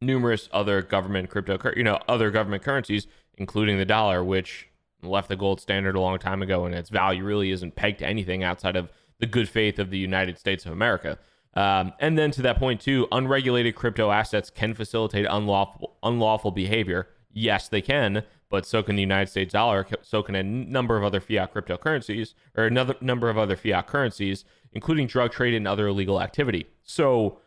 numerous 0.00 0.48
other 0.52 0.82
government 0.82 1.30
crypto, 1.30 1.58
you 1.76 1.84
know, 1.84 1.98
other 2.08 2.30
government 2.30 2.62
currencies, 2.62 3.06
including 3.38 3.78
the 3.78 3.84
dollar, 3.84 4.22
which 4.22 4.68
left 5.02 5.28
the 5.28 5.36
gold 5.36 5.60
standard 5.60 5.94
a 5.94 6.00
long 6.00 6.18
time 6.18 6.42
ago, 6.42 6.64
and 6.64 6.74
its 6.74 6.90
value 6.90 7.24
really 7.24 7.50
isn't 7.52 7.74
pegged 7.76 8.00
to 8.00 8.06
anything 8.06 8.42
outside 8.42 8.76
of 8.76 8.90
the 9.18 9.26
good 9.26 9.48
faith 9.48 9.78
of 9.78 9.90
the 9.90 9.98
United 9.98 10.38
States 10.38 10.66
of 10.66 10.72
America. 10.72 11.18
Um, 11.54 11.92
and 11.98 12.16
then 12.16 12.30
to 12.32 12.42
that 12.42 12.58
point 12.58 12.80
too, 12.80 13.06
unregulated 13.12 13.74
crypto 13.74 14.10
assets 14.10 14.50
can 14.50 14.74
facilitate 14.74 15.26
unlawful 15.28 15.96
unlawful 16.02 16.50
behavior. 16.50 17.08
Yes, 17.34 17.68
they 17.68 17.82
can, 17.82 18.24
but 18.50 18.66
so 18.66 18.82
can 18.82 18.96
the 18.96 19.02
United 19.02 19.30
States 19.30 19.52
dollar, 19.52 19.86
so 20.02 20.22
can 20.22 20.34
a 20.34 20.42
number 20.42 20.96
of 20.96 21.04
other 21.04 21.20
fiat 21.20 21.54
cryptocurrencies, 21.54 22.34
or 22.56 22.64
another 22.64 22.94
number 23.00 23.30
of 23.30 23.38
other 23.38 23.56
fiat 23.56 23.86
currencies, 23.86 24.44
including 24.72 25.06
drug 25.06 25.32
trade 25.32 25.54
and 25.54 25.66
other 25.66 25.86
illegal 25.86 26.20
activity. 26.20 26.66
So 26.82 27.38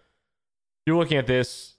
you're 0.86 0.98
looking 0.98 1.18
at 1.18 1.28
this, 1.28 1.76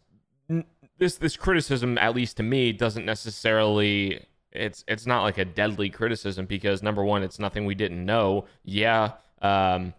this 0.98 1.16
this 1.16 1.36
criticism, 1.36 1.98
at 1.98 2.14
least 2.14 2.36
to 2.38 2.42
me, 2.42 2.72
doesn't 2.72 3.04
necessarily. 3.04 4.24
It's 4.52 4.84
it's 4.88 5.06
not 5.06 5.22
like 5.22 5.38
a 5.38 5.44
deadly 5.44 5.90
criticism 5.90 6.46
because 6.46 6.82
number 6.82 7.04
one, 7.04 7.22
it's 7.22 7.38
nothing 7.38 7.66
we 7.66 7.74
didn't 7.74 8.04
know. 8.04 8.46
Yeah, 8.64 9.12
um, 9.42 9.92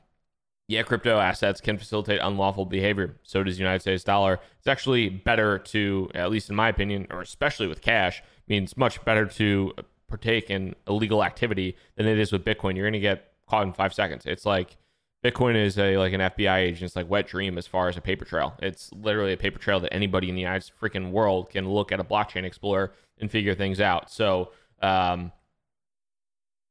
yeah, 0.67 0.83
crypto 0.83 1.17
assets 1.19 1.61
can 1.61 1.77
facilitate 1.77 2.19
unlawful 2.21 2.65
behavior. 2.65 3.15
So 3.23 3.41
does 3.41 3.55
the 3.55 3.63
United 3.63 3.81
States 3.81 4.03
dollar. 4.03 4.39
It's 4.57 4.67
actually 4.67 5.09
better 5.09 5.59
to, 5.59 6.09
at 6.13 6.29
least 6.29 6.49
in 6.49 6.55
my 6.55 6.67
opinion, 6.67 7.07
or 7.09 7.21
especially 7.21 7.67
with 7.67 7.81
cash, 7.81 8.21
means 8.47 8.75
much 8.75 9.03
better 9.05 9.25
to 9.25 9.73
partake 10.09 10.49
in 10.49 10.75
illegal 10.87 11.23
activity 11.23 11.77
than 11.95 12.05
it 12.05 12.17
is 12.19 12.31
with 12.31 12.43
Bitcoin. 12.43 12.75
You're 12.75 12.85
going 12.85 12.93
to 12.93 12.99
get 12.99 13.31
caught 13.49 13.65
in 13.65 13.73
five 13.73 13.93
seconds. 13.93 14.25
It's 14.25 14.45
like 14.45 14.75
Bitcoin 15.23 15.55
is 15.55 15.77
a 15.79 15.97
like 15.97 16.13
an 16.13 16.21
FBI 16.21 16.57
agent. 16.57 16.83
It's 16.83 16.95
like 16.95 17.09
wet 17.09 17.27
dream 17.27 17.57
as 17.57 17.65
far 17.65 17.87
as 17.87 17.95
a 17.95 18.01
paper 18.01 18.25
trail. 18.25 18.53
It's 18.61 18.91
literally 18.93 19.33
a 19.33 19.37
paper 19.37 19.59
trail 19.59 19.79
that 19.79 19.93
anybody 19.93 20.27
in 20.27 20.35
the 20.35 20.41
United 20.41 20.71
freaking 20.81 21.11
world 21.11 21.49
can 21.49 21.69
look 21.69 21.93
at 21.93 21.99
a 21.99 22.03
blockchain 22.03 22.43
explorer 22.43 22.91
and 23.19 23.31
figure 23.31 23.55
things 23.55 23.79
out. 23.79 24.11
So 24.11 24.51
um, 24.81 25.31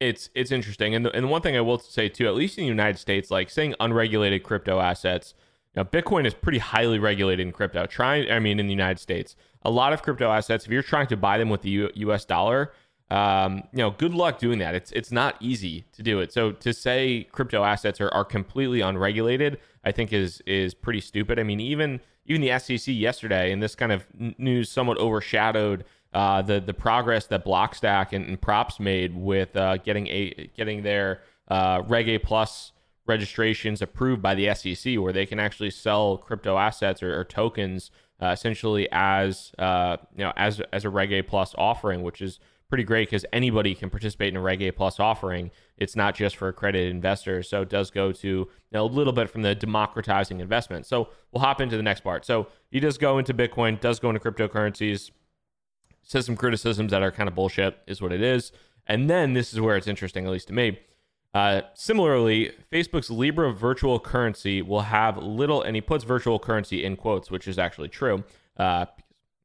it's 0.01 0.31
it's 0.35 0.51
interesting. 0.51 0.95
And 0.95 1.07
the, 1.07 1.13
and 1.15 1.31
one 1.31 1.43
thing 1.43 1.57
I 1.57 1.61
will 1.61 1.79
say 1.79 2.09
too, 2.09 2.27
at 2.27 2.35
least 2.35 2.59
in 2.59 2.65
the 2.65 2.69
United 2.69 2.99
States, 2.99 3.31
like 3.31 3.51
saying 3.51 3.75
unregulated 3.81 4.43
crypto 4.43 4.81
assets. 4.81 5.35
Now, 5.75 5.85
Bitcoin 5.85 6.27
is 6.27 6.33
pretty 6.33 6.59
highly 6.59 6.99
regulated 6.99 7.47
in 7.47 7.53
crypto. 7.53 7.85
Trying, 7.85 8.31
I 8.31 8.39
mean, 8.39 8.59
in 8.59 8.67
the 8.67 8.73
United 8.73 8.99
States, 8.99 9.37
a 9.61 9.71
lot 9.71 9.93
of 9.93 10.03
crypto 10.03 10.31
assets, 10.31 10.65
if 10.65 10.73
you're 10.73 10.83
trying 10.83 11.07
to 11.09 11.19
buy 11.19 11.37
them 11.37 11.51
with 11.51 11.61
the 11.61 11.69
U- 11.69 11.91
U.S. 11.97 12.25
dollar, 12.25 12.73
um, 13.11 13.63
you 13.73 13.79
know, 13.79 13.91
good 13.91 14.15
luck 14.15 14.39
doing 14.39 14.59
that. 14.61 14.75
It's 14.75 14.91
it's 14.93 15.13
not 15.13 15.37
easy 15.39 15.85
to 15.93 16.03
do 16.03 16.21
it. 16.21 16.33
So 16.33 16.53
to 16.53 16.73
say 16.73 17.29
crypto 17.31 17.63
assets 17.63 18.01
are, 18.01 18.09
are 18.09 18.25
completely 18.25 18.81
unregulated, 18.81 19.59
I 19.85 19.93
think 19.93 20.13
is 20.13 20.41
is 20.47 20.75
pretty 20.75 21.01
stupid. 21.01 21.39
I 21.39 21.43
mean, 21.43 21.61
even 21.61 22.01
even 22.27 22.41
the 22.41 22.59
SEC 22.59 22.93
yesterday, 22.93 23.53
and 23.53 23.63
this 23.63 23.75
kind 23.75 23.93
of 23.93 24.07
news 24.39 24.71
somewhat 24.71 24.99
overshadowed 24.99 25.85
uh, 26.17 26.41
the 26.41 26.61
the 26.61 26.73
progress 26.73 27.27
that 27.27 27.45
Blockstack 27.45 28.13
and, 28.13 28.27
and 28.27 28.41
Props 28.41 28.81
made 28.81 29.15
with 29.15 29.55
uh, 29.55 29.77
getting 29.77 30.07
a 30.07 30.51
getting 30.57 30.83
their 30.83 31.21
uh, 31.49 31.83
Reg 31.87 32.09
A 32.09 32.19
Plus 32.19 32.73
registrations 33.07 33.83
approved 33.83 34.23
by 34.23 34.35
the 34.35 34.55
SEC, 34.55 34.95
where 34.97 35.13
they 35.13 35.27
can 35.27 35.39
actually 35.39 35.71
sell 35.71 36.17
crypto 36.17 36.57
assets 36.57 37.03
or, 37.03 37.21
or 37.21 37.23
tokens 37.23 37.91
uh, 38.23 38.29
essentially 38.29 38.89
as 38.93 39.53
uh, 39.59 39.99
you 40.17 40.25
know 40.25 40.33
as 40.39 40.63
as 40.73 40.87
a 40.87 40.91
Reg 40.91 41.13
A 41.13 41.21
Plus 41.21 41.55
offering, 41.59 42.03
which 42.03 42.23
is 42.23 42.41
pretty 42.71 42.83
great 42.83 43.11
because 43.11 43.27
anybody 43.31 43.75
can 43.75 43.91
participate 43.91 44.33
in 44.33 44.39
a 44.39 44.41
Reg 44.41 44.63
A 44.63 44.71
Plus 44.71 44.99
offering. 44.99 45.51
It's 45.77 45.97
not 45.97 46.15
just 46.15 46.37
for 46.37 46.49
accredited 46.49 46.93
investors, 46.93 47.47
so 47.47 47.61
it 47.61 47.69
does 47.69 47.91
go 47.91 48.11
to 48.13 48.27
you 48.29 48.49
know, 48.73 48.85
a 48.85 48.87
little 48.87 49.13
bit 49.13 49.29
from 49.29 49.43
the 49.43 49.55
democratizing 49.55 50.41
investment. 50.41 50.87
So 50.87 51.11
we'll 51.31 51.43
hop 51.43 51.61
into 51.61 51.77
the 51.77 51.83
next 51.83 52.01
part. 52.01 52.25
So 52.25 52.47
he 52.71 52.81
does 52.81 52.97
go 52.97 53.19
into 53.19 53.35
Bitcoin, 53.35 53.79
does 53.79 54.01
go 54.01 54.09
into 54.09 54.21
cryptocurrencies, 54.21 55.11
says 56.07 56.25
some 56.25 56.37
criticisms 56.37 56.93
that 56.93 57.03
are 57.03 57.11
kind 57.11 57.29
of 57.29 57.35
bullshit, 57.35 57.79
is 57.87 58.01
what 58.01 58.13
it 58.13 58.23
is. 58.23 58.53
And 58.87 59.11
then 59.11 59.33
this 59.33 59.53
is 59.53 59.61
where 59.61 59.77
it's 59.77 59.89
interesting, 59.89 60.25
at 60.25 60.31
least 60.31 60.49
to 60.49 60.55
me. 60.55 60.79
Uh, 61.35 61.63
similarly, 61.75 62.53
Facebook's 62.73 63.11
Libra 63.11 63.53
virtual 63.53 63.99
currency 63.99 64.63
will 64.63 64.83
have 64.83 65.19
little, 65.19 65.61
and 65.61 65.75
he 65.75 65.83
puts 65.83 66.05
virtual 66.05 66.39
currency 66.39 66.85
in 66.85 66.97
quotes, 66.97 67.31
which 67.31 67.47
is 67.49 67.59
actually 67.59 67.89
true. 67.89 68.25
Uh, 68.57 68.87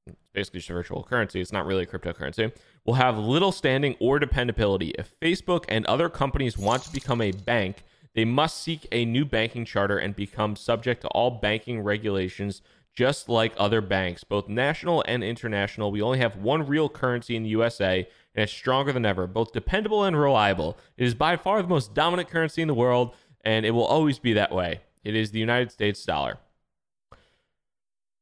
it's 0.08 0.16
basically 0.32 0.60
just 0.60 0.70
a 0.70 0.74
virtual 0.74 1.04
currency. 1.04 1.42
It's 1.42 1.52
not 1.52 1.66
really 1.66 1.84
a 1.84 1.88
cryptocurrency. 1.88 2.54
Will 2.86 2.94
have 2.94 3.18
little 3.18 3.52
standing 3.52 3.96
or 4.00 4.20
dependability. 4.20 4.94
If 4.98 5.20
Facebook 5.20 5.66
and 5.68 5.86
other 5.88 6.10
companies 6.10 6.58
want 6.58 6.84
to 6.84 6.94
become 6.94 7.22
a 7.22 7.32
bank, 7.32 7.84
they 8.14 8.26
must 8.26 8.62
seek 8.62 8.88
a 8.92 9.04
new 9.04 9.26
banking 9.26 9.66
charter 9.66 9.98
and 9.98 10.16
become 10.16 10.56
subject 10.56 11.02
to 11.02 11.08
all 11.10 11.32
banking 11.32 11.82
regulations, 11.82 12.62
just 12.96 13.30
like 13.30 13.54
other 13.58 13.82
banks, 13.82 14.24
both 14.24 14.48
national 14.48 15.04
and 15.08 15.24
international. 15.24 15.92
We 15.92 16.02
only 16.02 16.20
have 16.20 16.36
one 16.36 16.68
real 16.68 16.90
currency 16.90 17.36
in 17.36 17.44
the 17.44 17.50
USA 17.50 18.08
and 18.34 18.44
it's 18.44 18.52
stronger 18.52 18.92
than 18.92 19.06
ever, 19.06 19.28
both 19.28 19.52
dependable 19.52 20.04
and 20.04 20.18
reliable. 20.18 20.78
It 20.98 21.06
is 21.06 21.14
by 21.16 21.36
far 21.36 21.62
the 21.62 21.68
most 21.68 21.94
dominant 21.94 22.30
currency 22.30 22.62
in 22.62 22.68
the 22.68 22.74
world, 22.74 23.14
and 23.44 23.66
it 23.66 23.72
will 23.72 23.86
always 23.86 24.20
be 24.20 24.34
that 24.34 24.54
way. 24.54 24.82
It 25.04 25.16
is 25.16 25.32
the 25.32 25.40
United 25.40 25.72
States 25.72 26.04
dollar. 26.06 26.38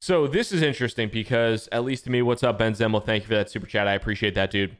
So 0.02 0.28
this 0.28 0.52
is 0.52 0.62
interesting 0.62 1.10
because, 1.10 1.68
at 1.72 1.84
least 1.84 2.06
to 2.06 2.10
me, 2.10 2.22
what's 2.22 2.42
up, 2.42 2.58
Ben 2.58 2.74
Zemmel? 2.74 3.06
Thank 3.06 3.24
you 3.24 3.28
for 3.28 3.36
that 3.36 3.52
super 3.52 3.68
chat. 3.68 3.88
I 3.88 3.94
appreciate 3.94 4.34
that, 4.36 4.50
dude. 4.50 4.78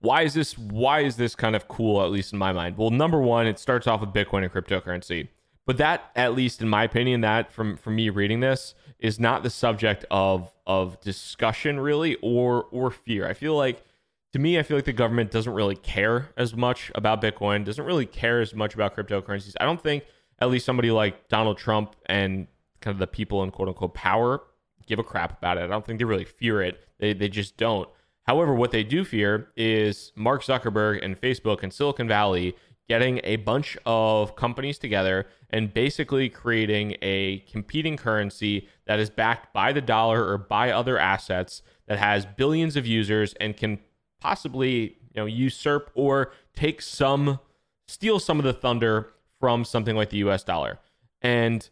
Why 0.00 0.22
is 0.22 0.34
this? 0.34 0.56
Why 0.56 1.00
is 1.00 1.16
this 1.16 1.34
kind 1.34 1.56
of 1.56 1.68
cool? 1.68 2.02
At 2.02 2.10
least 2.10 2.32
in 2.32 2.38
my 2.38 2.52
mind. 2.52 2.76
Well, 2.76 2.90
number 2.90 3.20
one, 3.20 3.46
it 3.46 3.58
starts 3.58 3.86
off 3.86 4.00
with 4.00 4.10
Bitcoin 4.10 4.42
and 4.42 4.52
cryptocurrency, 4.52 5.28
but 5.70 5.76
that, 5.76 6.10
at 6.16 6.34
least 6.34 6.62
in 6.62 6.68
my 6.68 6.82
opinion, 6.82 7.20
that 7.20 7.52
from 7.52 7.76
from 7.76 7.94
me 7.94 8.10
reading 8.10 8.40
this 8.40 8.74
is 8.98 9.20
not 9.20 9.44
the 9.44 9.50
subject 9.50 10.04
of 10.10 10.52
of 10.66 11.00
discussion 11.00 11.78
really 11.78 12.16
or 12.22 12.64
or 12.72 12.90
fear. 12.90 13.28
I 13.28 13.34
feel 13.34 13.56
like 13.56 13.84
to 14.32 14.40
me, 14.40 14.58
I 14.58 14.64
feel 14.64 14.76
like 14.76 14.84
the 14.84 14.92
government 14.92 15.30
doesn't 15.30 15.52
really 15.52 15.76
care 15.76 16.30
as 16.36 16.56
much 16.56 16.90
about 16.96 17.22
Bitcoin, 17.22 17.64
doesn't 17.64 17.84
really 17.84 18.04
care 18.04 18.40
as 18.40 18.52
much 18.52 18.74
about 18.74 18.96
cryptocurrencies. 18.96 19.54
I 19.60 19.64
don't 19.64 19.80
think 19.80 20.02
at 20.40 20.50
least 20.50 20.66
somebody 20.66 20.90
like 20.90 21.28
Donald 21.28 21.56
Trump 21.56 21.94
and 22.06 22.48
kind 22.80 22.92
of 22.92 22.98
the 22.98 23.06
people 23.06 23.44
in 23.44 23.52
quote 23.52 23.68
unquote 23.68 23.94
power 23.94 24.42
give 24.88 24.98
a 24.98 25.04
crap 25.04 25.38
about 25.38 25.56
it. 25.56 25.62
I 25.62 25.66
don't 25.68 25.86
think 25.86 26.00
they 26.00 26.04
really 26.04 26.24
fear 26.24 26.62
it. 26.62 26.84
They, 26.98 27.12
they 27.12 27.28
just 27.28 27.56
don't. 27.56 27.88
However, 28.24 28.54
what 28.54 28.72
they 28.72 28.82
do 28.82 29.04
fear 29.04 29.52
is 29.56 30.10
Mark 30.16 30.42
Zuckerberg 30.42 30.98
and 31.04 31.20
Facebook 31.20 31.62
and 31.62 31.72
Silicon 31.72 32.08
Valley 32.08 32.56
getting 32.90 33.20
a 33.22 33.36
bunch 33.36 33.78
of 33.86 34.34
companies 34.34 34.76
together 34.76 35.24
and 35.50 35.72
basically 35.72 36.28
creating 36.28 36.96
a 37.02 37.38
competing 37.48 37.96
currency 37.96 38.66
that 38.84 38.98
is 38.98 39.08
backed 39.08 39.52
by 39.52 39.72
the 39.72 39.80
dollar 39.80 40.26
or 40.28 40.36
by 40.36 40.72
other 40.72 40.98
assets 40.98 41.62
that 41.86 42.00
has 42.00 42.26
billions 42.26 42.74
of 42.74 42.84
users 42.84 43.32
and 43.34 43.56
can 43.56 43.78
possibly 44.20 44.96
you 45.14 45.14
know 45.14 45.24
usurp 45.24 45.92
or 45.94 46.32
take 46.52 46.82
some 46.82 47.38
steal 47.86 48.18
some 48.18 48.40
of 48.40 48.44
the 48.44 48.52
thunder 48.52 49.12
from 49.38 49.64
something 49.64 49.94
like 49.94 50.10
the 50.10 50.18
US 50.18 50.42
dollar. 50.42 50.80
And 51.22 51.70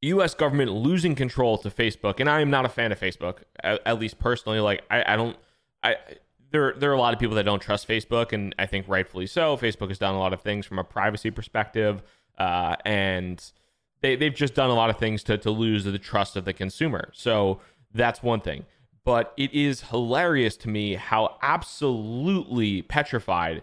US 0.00 0.32
government 0.32 0.72
losing 0.72 1.14
control 1.14 1.58
to 1.58 1.68
Facebook, 1.68 2.18
and 2.18 2.30
I 2.30 2.40
am 2.40 2.48
not 2.48 2.64
a 2.64 2.70
fan 2.70 2.92
of 2.92 2.98
Facebook, 2.98 3.40
at, 3.62 3.82
at 3.84 4.00
least 4.00 4.18
personally. 4.18 4.58
Like 4.58 4.84
I, 4.90 5.12
I 5.12 5.16
don't 5.16 5.36
I 5.82 5.96
there 6.52 6.74
there 6.76 6.90
are 6.90 6.94
a 6.94 7.00
lot 7.00 7.12
of 7.12 7.20
people 7.20 7.36
that 7.36 7.44
don't 7.44 7.60
trust 7.60 7.88
Facebook, 7.88 8.32
and 8.32 8.54
I 8.58 8.66
think 8.66 8.86
rightfully 8.88 9.26
so. 9.26 9.56
Facebook 9.56 9.88
has 9.88 9.98
done 9.98 10.14
a 10.14 10.18
lot 10.18 10.32
of 10.32 10.40
things 10.40 10.66
from 10.66 10.78
a 10.78 10.84
privacy 10.84 11.30
perspective, 11.30 12.02
uh, 12.38 12.76
and 12.84 13.42
they 14.00 14.16
they've 14.16 14.34
just 14.34 14.54
done 14.54 14.70
a 14.70 14.74
lot 14.74 14.90
of 14.90 14.98
things 14.98 15.22
to 15.24 15.38
to 15.38 15.50
lose 15.50 15.84
the 15.84 15.98
trust 15.98 16.36
of 16.36 16.44
the 16.44 16.52
consumer. 16.52 17.10
So 17.12 17.60
that's 17.92 18.22
one 18.22 18.40
thing 18.40 18.66
but 19.04 19.32
it 19.36 19.52
is 19.52 19.82
hilarious 19.82 20.56
to 20.58 20.68
me 20.68 20.94
how 20.94 21.36
absolutely 21.42 22.82
petrified 22.82 23.62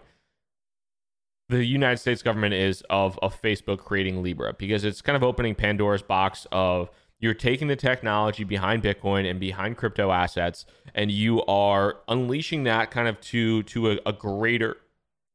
the 1.48 1.64
United 1.64 1.96
States 1.96 2.22
government 2.22 2.54
is 2.54 2.82
of, 2.90 3.18
of 3.22 3.40
Facebook 3.40 3.78
creating 3.78 4.22
Libra 4.22 4.54
because 4.54 4.84
it's 4.84 5.02
kind 5.02 5.16
of 5.16 5.22
opening 5.22 5.54
Pandora's 5.54 6.02
box 6.02 6.46
of 6.52 6.90
you're 7.20 7.34
taking 7.34 7.68
the 7.68 7.76
technology 7.76 8.44
behind 8.44 8.82
Bitcoin 8.82 9.30
and 9.30 9.38
behind 9.38 9.76
crypto 9.76 10.10
assets 10.10 10.66
and 10.94 11.10
you 11.10 11.42
are 11.44 11.98
unleashing 12.08 12.64
that 12.64 12.90
kind 12.90 13.06
of 13.06 13.20
to 13.20 13.62
to 13.64 13.92
a, 13.92 13.98
a 14.06 14.12
greater 14.12 14.78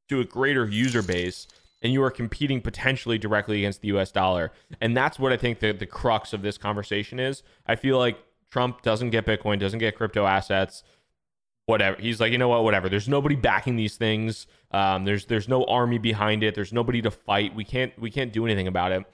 to 0.09 0.19
a 0.19 0.25
greater 0.25 0.67
user 0.67 1.01
base 1.01 1.47
and 1.81 1.93
you 1.93 2.01
are 2.03 2.11
competing 2.11 2.61
potentially 2.61 3.17
directly 3.17 3.59
against 3.59 3.81
the 3.81 3.89
US 3.89 4.11
dollar. 4.11 4.51
And 4.81 4.97
that's 4.97 5.19
what 5.19 5.31
I 5.31 5.37
think 5.37 5.59
the, 5.59 5.71
the 5.71 5.85
crux 5.85 6.33
of 6.33 6.41
this 6.41 6.57
conversation 6.57 7.19
is. 7.19 7.43
I 7.67 7.75
feel 7.75 7.99
like 7.99 8.17
Trump 8.49 8.81
doesn't 8.81 9.11
get 9.11 9.25
Bitcoin, 9.25 9.59
doesn't 9.59 9.79
get 9.79 9.95
crypto 9.95 10.25
assets, 10.25 10.83
whatever. 11.65 12.01
He's 12.01 12.19
like, 12.19 12.31
you 12.31 12.37
know 12.37 12.49
what, 12.49 12.63
whatever. 12.63 12.89
There's 12.89 13.07
nobody 13.07 13.35
backing 13.35 13.75
these 13.75 13.97
things. 13.97 14.47
Um, 14.71 15.05
there's 15.05 15.25
there's 15.25 15.47
no 15.47 15.63
army 15.65 15.97
behind 15.97 16.43
it. 16.43 16.55
There's 16.55 16.73
nobody 16.73 17.01
to 17.03 17.11
fight. 17.11 17.53
We 17.53 17.63
can't 17.63 17.97
we 17.99 18.09
can't 18.09 18.33
do 18.33 18.45
anything 18.45 18.67
about 18.67 18.91
it. 18.91 19.05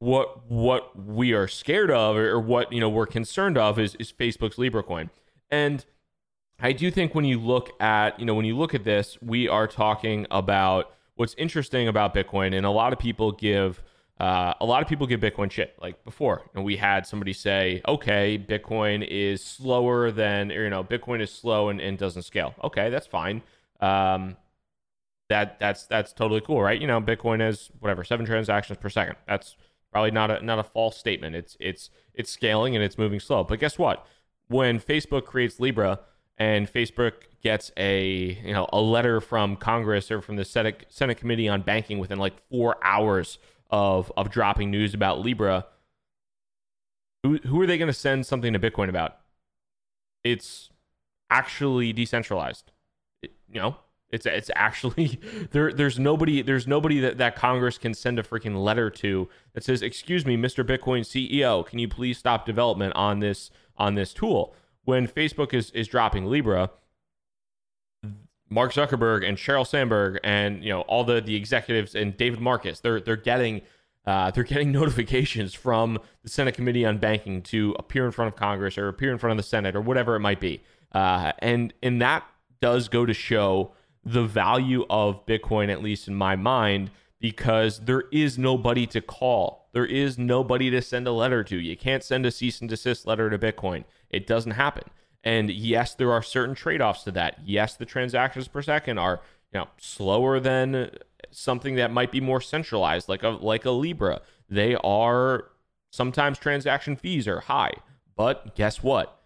What 0.00 0.50
what 0.50 0.98
we 0.98 1.32
are 1.32 1.46
scared 1.46 1.90
of, 1.90 2.16
or 2.16 2.40
what 2.40 2.72
you 2.72 2.80
know 2.80 2.88
we're 2.88 3.06
concerned 3.06 3.56
of, 3.56 3.78
is 3.78 3.94
is 3.96 4.12
Facebook's 4.12 4.58
Libra 4.58 4.82
coin. 4.82 5.10
And 5.50 5.84
I 6.58 6.72
do 6.72 6.90
think 6.90 7.14
when 7.14 7.24
you 7.24 7.38
look 7.38 7.70
at 7.80 8.18
you 8.18 8.26
know 8.26 8.34
when 8.34 8.46
you 8.46 8.56
look 8.56 8.74
at 8.74 8.84
this, 8.84 9.18
we 9.22 9.46
are 9.46 9.66
talking 9.66 10.26
about 10.30 10.92
what's 11.16 11.34
interesting 11.34 11.86
about 11.86 12.14
Bitcoin, 12.14 12.56
and 12.56 12.64
a 12.64 12.70
lot 12.70 12.92
of 12.94 12.98
people 12.98 13.30
give 13.30 13.82
uh, 14.18 14.54
a 14.60 14.66
lot 14.66 14.82
of 14.82 14.88
people 14.88 15.06
give 15.06 15.20
Bitcoin 15.20 15.50
shit. 15.50 15.74
Like 15.80 16.02
before, 16.04 16.42
and 16.54 16.64
we 16.64 16.76
had 16.76 17.06
somebody 17.06 17.32
say, 17.32 17.82
"Okay, 17.86 18.38
Bitcoin 18.38 19.06
is 19.06 19.44
slower 19.44 20.10
than, 20.10 20.50
or, 20.50 20.64
you 20.64 20.70
know, 20.70 20.82
Bitcoin 20.84 21.20
is 21.20 21.30
slow 21.30 21.68
and, 21.68 21.80
and 21.80 21.98
doesn't 21.98 22.22
scale." 22.22 22.54
Okay, 22.64 22.90
that's 22.90 23.06
fine. 23.06 23.42
Um, 23.80 24.36
that 25.30 25.58
that's 25.58 25.86
that's 25.86 26.12
totally 26.12 26.40
cool, 26.42 26.60
right? 26.60 26.78
You 26.80 26.86
know, 26.86 27.00
Bitcoin 27.00 27.46
is 27.46 27.70
whatever 27.78 28.04
seven 28.04 28.26
transactions 28.26 28.78
per 28.78 28.90
second. 28.90 29.16
That's 29.26 29.56
probably 29.92 30.10
not 30.10 30.30
a 30.30 30.44
not 30.44 30.58
a 30.58 30.64
false 30.64 30.96
statement. 30.96 31.34
It's 31.36 31.56
it's 31.60 31.90
it's 32.14 32.30
scaling 32.30 32.74
and 32.74 32.84
it's 32.84 32.98
moving 32.98 33.20
slow. 33.20 33.44
But 33.44 33.60
guess 33.60 33.78
what? 33.78 34.06
When 34.48 34.80
Facebook 34.80 35.24
creates 35.24 35.60
Libra 35.60 36.00
and 36.38 36.72
Facebook 36.72 37.12
gets 37.42 37.70
a 37.76 38.38
you 38.44 38.52
know 38.52 38.68
a 38.72 38.80
letter 38.80 39.20
from 39.20 39.56
Congress 39.56 40.10
or 40.10 40.20
from 40.20 40.36
the 40.36 40.44
Senate 40.44 40.86
Senate 40.88 41.16
Committee 41.16 41.48
on 41.48 41.62
Banking 41.62 41.98
within 41.98 42.18
like 42.18 42.34
four 42.50 42.76
hours 42.82 43.38
of 43.70 44.12
of 44.16 44.30
dropping 44.30 44.70
news 44.70 44.94
about 44.94 45.20
Libra, 45.20 45.66
who 47.22 47.38
who 47.38 47.60
are 47.60 47.66
they 47.66 47.78
going 47.78 47.88
to 47.88 47.92
send 47.92 48.26
something 48.26 48.52
to 48.52 48.58
Bitcoin 48.58 48.88
about? 48.88 49.18
It's 50.24 50.70
actually 51.30 51.92
decentralized. 51.92 52.72
It, 53.22 53.32
you 53.48 53.60
know, 53.60 53.76
it's 54.10 54.26
it's 54.26 54.50
actually 54.54 55.20
there. 55.52 55.72
There's 55.72 55.98
nobody. 55.98 56.42
There's 56.42 56.66
nobody 56.66 57.00
that 57.00 57.18
that 57.18 57.36
Congress 57.36 57.78
can 57.78 57.94
send 57.94 58.18
a 58.18 58.22
freaking 58.22 58.62
letter 58.62 58.90
to 58.90 59.28
that 59.54 59.64
says, 59.64 59.82
"Excuse 59.82 60.26
me, 60.26 60.36
Mr. 60.36 60.64
Bitcoin 60.64 61.00
CEO, 61.00 61.66
can 61.66 61.78
you 61.78 61.88
please 61.88 62.18
stop 62.18 62.46
development 62.46 62.94
on 62.94 63.20
this 63.20 63.50
on 63.76 63.94
this 63.94 64.12
tool?" 64.12 64.54
When 64.84 65.06
Facebook 65.06 65.54
is 65.54 65.70
is 65.70 65.86
dropping 65.88 66.26
Libra, 66.26 66.70
Mark 68.50 68.72
Zuckerberg 68.72 69.26
and 69.26 69.38
Sheryl 69.38 69.66
Sandberg 69.66 70.18
and 70.24 70.62
you 70.64 70.70
know 70.70 70.80
all 70.82 71.04
the 71.04 71.20
the 71.20 71.36
executives 71.36 71.94
and 71.94 72.16
David 72.16 72.40
Marcus 72.40 72.80
they're 72.80 73.00
they're 73.00 73.16
getting 73.16 73.62
uh, 74.06 74.30
they're 74.32 74.44
getting 74.44 74.72
notifications 74.80 75.54
from 75.54 75.98
the 76.22 76.28
Senate 76.28 76.54
Committee 76.54 76.84
on 76.84 76.98
Banking 76.98 77.42
to 77.42 77.76
appear 77.78 78.04
in 78.04 78.10
front 78.10 78.32
of 78.32 78.38
Congress 78.38 78.76
or 78.76 78.88
appear 78.88 79.12
in 79.12 79.18
front 79.18 79.32
of 79.32 79.36
the 79.36 79.48
Senate 79.48 79.76
or 79.76 79.80
whatever 79.80 80.16
it 80.16 80.20
might 80.20 80.40
be 80.40 80.60
uh, 80.92 81.32
and 81.38 81.72
and 81.82 82.02
that 82.02 82.24
does 82.60 82.88
go 82.88 83.06
to 83.06 83.14
show 83.14 83.72
the 84.04 84.24
value 84.24 84.84
of 84.90 85.24
Bitcoin 85.26 85.70
at 85.70 85.82
least 85.82 86.08
in 86.08 86.14
my 86.14 86.36
mind 86.36 86.90
because 87.20 87.80
there 87.80 88.04
is 88.12 88.38
nobody 88.38 88.86
to 88.86 89.00
call 89.00 89.68
there 89.72 89.86
is 89.86 90.18
nobody 90.18 90.70
to 90.70 90.80
send 90.82 91.06
a 91.06 91.12
letter 91.12 91.44
to 91.44 91.56
you 91.56 91.76
can't 91.76 92.02
send 92.04 92.24
a 92.26 92.30
cease 92.30 92.60
and 92.60 92.70
desist 92.70 93.06
letter 93.06 93.28
to 93.30 93.38
Bitcoin 93.38 93.84
it 94.10 94.26
doesn't 94.26 94.52
happen 94.52 94.84
And 95.22 95.50
yes, 95.50 95.94
there 95.94 96.12
are 96.12 96.22
certain 96.22 96.54
trade 96.54 96.80
offs 96.80 97.04
to 97.04 97.10
that. 97.12 97.38
Yes, 97.44 97.76
the 97.76 97.84
transactions 97.84 98.48
per 98.48 98.62
second 98.62 98.98
are 98.98 99.20
you 99.52 99.60
know 99.60 99.68
slower 99.78 100.40
than 100.40 100.90
something 101.30 101.76
that 101.76 101.90
might 101.92 102.10
be 102.10 102.20
more 102.20 102.40
centralized, 102.40 103.08
like 103.08 103.22
a 103.22 103.28
like 103.28 103.64
a 103.66 103.70
Libra. 103.70 104.22
They 104.48 104.76
are 104.76 105.50
sometimes 105.92 106.38
transaction 106.38 106.96
fees 106.96 107.28
are 107.28 107.40
high, 107.40 107.74
but 108.16 108.56
guess 108.56 108.82
what? 108.82 109.22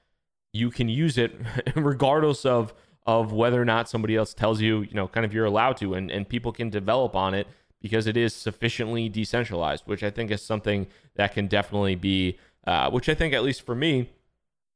You 0.52 0.71
can 0.71 0.88
use 0.88 1.16
it 1.19 1.33
regardless 1.76 2.45
of 2.45 2.75
of 3.06 3.32
whether 3.32 3.61
or 3.61 3.64
not 3.64 3.88
somebody 3.88 4.16
else 4.16 4.32
tells 4.32 4.61
you, 4.61 4.82
you 4.82 4.94
know, 4.94 5.08
kind 5.08 5.26
of 5.26 5.34
you're 5.34 5.44
allowed 5.44 5.76
to, 5.78 5.94
and, 5.94 6.11
and 6.11 6.28
people 6.28 6.52
can 6.52 6.70
develop 6.70 7.14
on 7.14 7.34
it 7.34 7.46
because 7.82 8.06
it 8.06 8.16
is 8.16 8.34
sufficiently 8.34 9.08
decentralized, 9.08 9.82
which 9.87 10.02
I 10.02 10.11
think 10.11 10.30
is 10.30 10.40
something 10.40 10.87
that 11.16 11.34
can 11.34 11.46
definitely 11.46 11.96
be, 11.96 12.38
uh, 12.66 12.90
which 12.90 13.08
I 13.08 13.14
think, 13.14 13.34
at 13.34 13.42
least 13.42 13.62
for 13.66 13.75
me, 13.75 14.08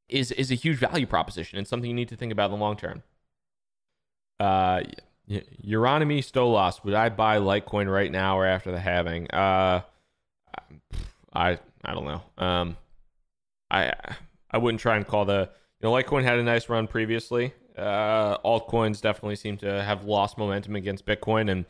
is 0.08 0.30
is 0.32 0.50
a 0.50 0.54
huge 0.54 0.78
value 0.78 1.06
proposition 1.06 1.58
and 1.58 1.66
something 1.66 1.88
you 1.88 1.96
need 1.96 2.08
to 2.08 2.16
think 2.16 2.32
about 2.32 2.46
in 2.46 2.58
the 2.58 2.58
long 2.58 2.76
term. 2.76 3.02
Uh, 4.40 4.82
Euronymous 5.30 6.30
Stolas, 6.30 6.82
would 6.84 6.94
I 6.94 7.08
buy 7.10 7.38
Litecoin 7.38 7.92
right 7.92 8.10
now 8.10 8.38
or 8.38 8.46
after 8.46 8.70
the 8.70 8.80
halving? 8.80 9.30
Uh, 9.30 9.82
I 11.32 11.58
I 11.84 11.94
don't 11.94 12.04
know. 12.04 12.22
Um, 12.38 12.76
I 13.70 13.92
I 14.50 14.58
wouldn't 14.58 14.80
try 14.80 14.96
and 14.96 15.06
call 15.06 15.24
the 15.24 15.50
you 15.80 15.88
know 15.88 15.92
Litecoin 15.92 16.24
had 16.24 16.38
a 16.38 16.42
nice 16.42 16.68
run 16.68 16.86
previously. 16.86 17.52
Uh, 17.78 18.38
altcoins 18.44 19.00
definitely 19.00 19.36
seem 19.36 19.56
to 19.58 19.82
have 19.82 20.04
lost 20.04 20.36
momentum 20.36 20.76
against 20.76 21.06
Bitcoin, 21.06 21.50
and 21.50 21.64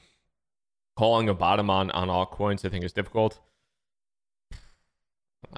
calling 0.96 1.28
a 1.28 1.34
bottom 1.34 1.70
on 1.70 1.90
on 1.92 2.08
altcoins 2.08 2.64
I 2.64 2.68
think 2.68 2.84
is 2.84 2.92
difficult. 2.92 3.38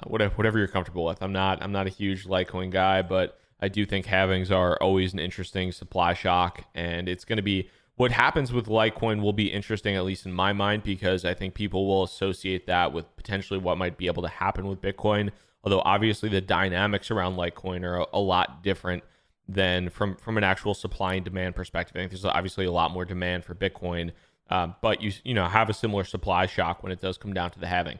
Whatever 0.05 0.35
whatever 0.35 0.59
you're 0.59 0.67
comfortable 0.67 1.05
with. 1.05 1.21
I'm 1.21 1.33
not 1.33 1.61
I'm 1.63 1.71
not 1.71 1.87
a 1.87 1.89
huge 1.89 2.25
Litecoin 2.25 2.69
guy, 2.69 3.01
but 3.01 3.39
I 3.59 3.67
do 3.67 3.85
think 3.85 4.05
halvings 4.05 4.51
are 4.51 4.77
always 4.81 5.13
an 5.13 5.19
interesting 5.19 5.71
supply 5.71 6.13
shock, 6.13 6.65
and 6.75 7.07
it's 7.07 7.25
going 7.25 7.37
to 7.37 7.43
be 7.43 7.69
what 7.95 8.11
happens 8.11 8.51
with 8.51 8.65
Litecoin 8.65 9.21
will 9.21 9.33
be 9.33 9.51
interesting, 9.51 9.95
at 9.95 10.05
least 10.05 10.25
in 10.25 10.31
my 10.31 10.53
mind, 10.53 10.83
because 10.83 11.23
I 11.23 11.33
think 11.33 11.53
people 11.53 11.87
will 11.87 12.03
associate 12.03 12.65
that 12.67 12.93
with 12.93 13.15
potentially 13.15 13.59
what 13.59 13.77
might 13.77 13.97
be 13.97 14.07
able 14.07 14.23
to 14.23 14.29
happen 14.29 14.67
with 14.67 14.81
Bitcoin. 14.81 15.29
Although 15.63 15.81
obviously 15.81 16.29
the 16.29 16.41
dynamics 16.41 17.11
around 17.11 17.35
Litecoin 17.35 17.83
are 17.83 18.07
a 18.11 18.19
lot 18.19 18.63
different 18.63 19.03
than 19.53 19.89
from 19.89 20.15
from 20.15 20.37
an 20.37 20.43
actual 20.43 20.73
supply 20.73 21.15
and 21.15 21.25
demand 21.25 21.55
perspective. 21.55 21.95
I 21.95 21.99
think 21.99 22.11
there's 22.11 22.25
obviously 22.25 22.65
a 22.65 22.71
lot 22.71 22.91
more 22.91 23.05
demand 23.05 23.43
for 23.43 23.55
Bitcoin, 23.55 24.11
um, 24.49 24.75
but 24.81 25.01
you 25.01 25.11
you 25.23 25.33
know 25.33 25.47
have 25.47 25.69
a 25.69 25.73
similar 25.73 26.03
supply 26.03 26.45
shock 26.45 26.83
when 26.83 26.91
it 26.91 27.01
does 27.01 27.17
come 27.17 27.33
down 27.33 27.51
to 27.51 27.59
the 27.59 27.67
halving. 27.67 27.99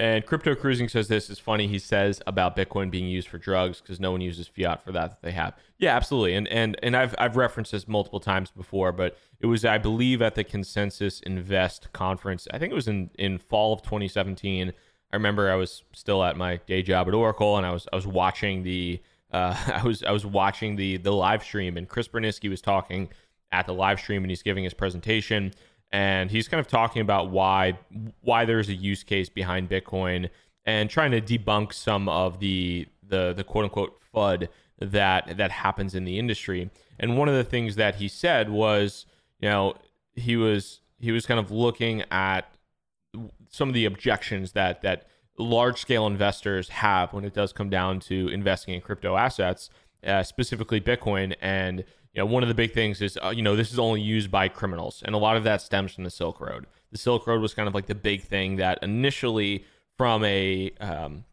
And 0.00 0.24
Crypto 0.24 0.54
Cruising 0.54 0.88
says 0.88 1.08
this 1.08 1.28
is 1.28 1.38
funny. 1.38 1.66
He 1.66 1.78
says 1.78 2.22
about 2.26 2.56
Bitcoin 2.56 2.90
being 2.90 3.06
used 3.06 3.28
for 3.28 3.36
drugs 3.36 3.82
because 3.82 4.00
no 4.00 4.12
one 4.12 4.22
uses 4.22 4.48
fiat 4.48 4.82
for 4.82 4.92
that 4.92 5.10
that 5.10 5.20
they 5.20 5.32
have. 5.32 5.54
Yeah, 5.76 5.94
absolutely. 5.94 6.34
And 6.34 6.48
and 6.48 6.78
and 6.82 6.96
I've 6.96 7.14
I've 7.18 7.36
referenced 7.36 7.72
this 7.72 7.86
multiple 7.86 8.18
times 8.18 8.50
before, 8.50 8.92
but 8.92 9.18
it 9.40 9.46
was 9.46 9.62
I 9.62 9.76
believe 9.76 10.22
at 10.22 10.36
the 10.36 10.44
Consensus 10.44 11.20
Invest 11.20 11.92
conference. 11.92 12.48
I 12.50 12.58
think 12.58 12.72
it 12.72 12.74
was 12.74 12.88
in 12.88 13.10
in 13.18 13.36
fall 13.36 13.74
of 13.74 13.82
2017. 13.82 14.72
I 15.12 15.16
remember 15.16 15.50
I 15.50 15.56
was 15.56 15.82
still 15.92 16.24
at 16.24 16.34
my 16.34 16.60
day 16.66 16.82
job 16.82 17.06
at 17.06 17.12
Oracle, 17.12 17.58
and 17.58 17.66
I 17.66 17.72
was 17.72 17.86
I 17.92 17.96
was 17.96 18.06
watching 18.06 18.62
the 18.62 19.02
uh, 19.32 19.56
I 19.82 19.82
was 19.84 20.02
I 20.02 20.10
was 20.10 20.26
watching 20.26 20.76
the 20.76 20.96
the 20.96 21.12
live 21.12 21.42
stream, 21.42 21.76
and 21.76 21.88
Chris 21.88 22.08
Burniske 22.08 22.48
was 22.48 22.60
talking 22.60 23.08
at 23.52 23.66
the 23.66 23.74
live 23.74 23.98
stream, 23.98 24.22
and 24.22 24.30
he's 24.30 24.42
giving 24.42 24.64
his 24.64 24.74
presentation 24.74 25.52
and 25.92 26.30
he's 26.30 26.48
kind 26.48 26.60
of 26.60 26.68
talking 26.68 27.02
about 27.02 27.30
why 27.30 27.78
why 28.20 28.44
there's 28.44 28.68
a 28.68 28.74
use 28.74 29.02
case 29.02 29.28
behind 29.28 29.68
Bitcoin 29.68 30.30
and 30.64 30.88
trying 30.88 31.10
to 31.10 31.20
debunk 31.20 31.72
some 31.72 32.08
of 32.08 32.38
the 32.40 32.86
the 33.06 33.32
the 33.32 33.44
quote 33.44 33.64
unquote 33.64 34.00
FUD 34.14 34.48
that 34.78 35.36
that 35.36 35.50
happens 35.50 35.94
in 35.94 36.04
the 36.04 36.18
industry. 36.18 36.70
And 36.98 37.16
one 37.16 37.28
of 37.28 37.34
the 37.34 37.44
things 37.44 37.76
that 37.76 37.96
he 37.96 38.08
said 38.08 38.50
was, 38.50 39.06
you 39.40 39.48
know, 39.48 39.74
he 40.14 40.36
was 40.36 40.80
he 40.98 41.12
was 41.12 41.26
kind 41.26 41.40
of 41.40 41.50
looking 41.50 42.04
at 42.10 42.54
some 43.48 43.68
of 43.68 43.74
the 43.74 43.84
objections 43.84 44.52
that 44.52 44.82
that 44.82 45.08
large 45.40 45.80
scale 45.80 46.06
investors 46.06 46.68
have 46.68 47.12
when 47.12 47.24
it 47.24 47.34
does 47.34 47.52
come 47.52 47.70
down 47.70 48.00
to 48.00 48.28
investing 48.28 48.74
in 48.74 48.80
crypto 48.80 49.16
assets, 49.16 49.70
uh, 50.06 50.22
specifically 50.22 50.80
Bitcoin 50.80 51.34
and 51.40 51.84
you 52.12 52.20
know, 52.20 52.26
one 52.26 52.42
of 52.42 52.48
the 52.48 52.54
big 52.54 52.72
things 52.72 53.00
is, 53.00 53.18
uh, 53.22 53.30
you 53.30 53.42
know, 53.42 53.54
this 53.54 53.72
is 53.72 53.78
only 53.78 54.00
used 54.00 54.30
by 54.30 54.48
criminals, 54.48 55.02
and 55.04 55.14
a 55.14 55.18
lot 55.18 55.36
of 55.36 55.44
that 55.44 55.62
stems 55.62 55.94
from 55.94 56.04
the 56.04 56.10
Silk 56.10 56.40
Road. 56.40 56.66
The 56.90 56.98
Silk 56.98 57.26
Road 57.26 57.40
was 57.40 57.54
kind 57.54 57.68
of 57.68 57.74
like 57.74 57.86
the 57.86 57.94
big 57.94 58.22
thing 58.22 58.56
that 58.56 58.82
initially, 58.82 59.64
from 59.96 60.24
a 60.24 60.72
um, 60.80 61.24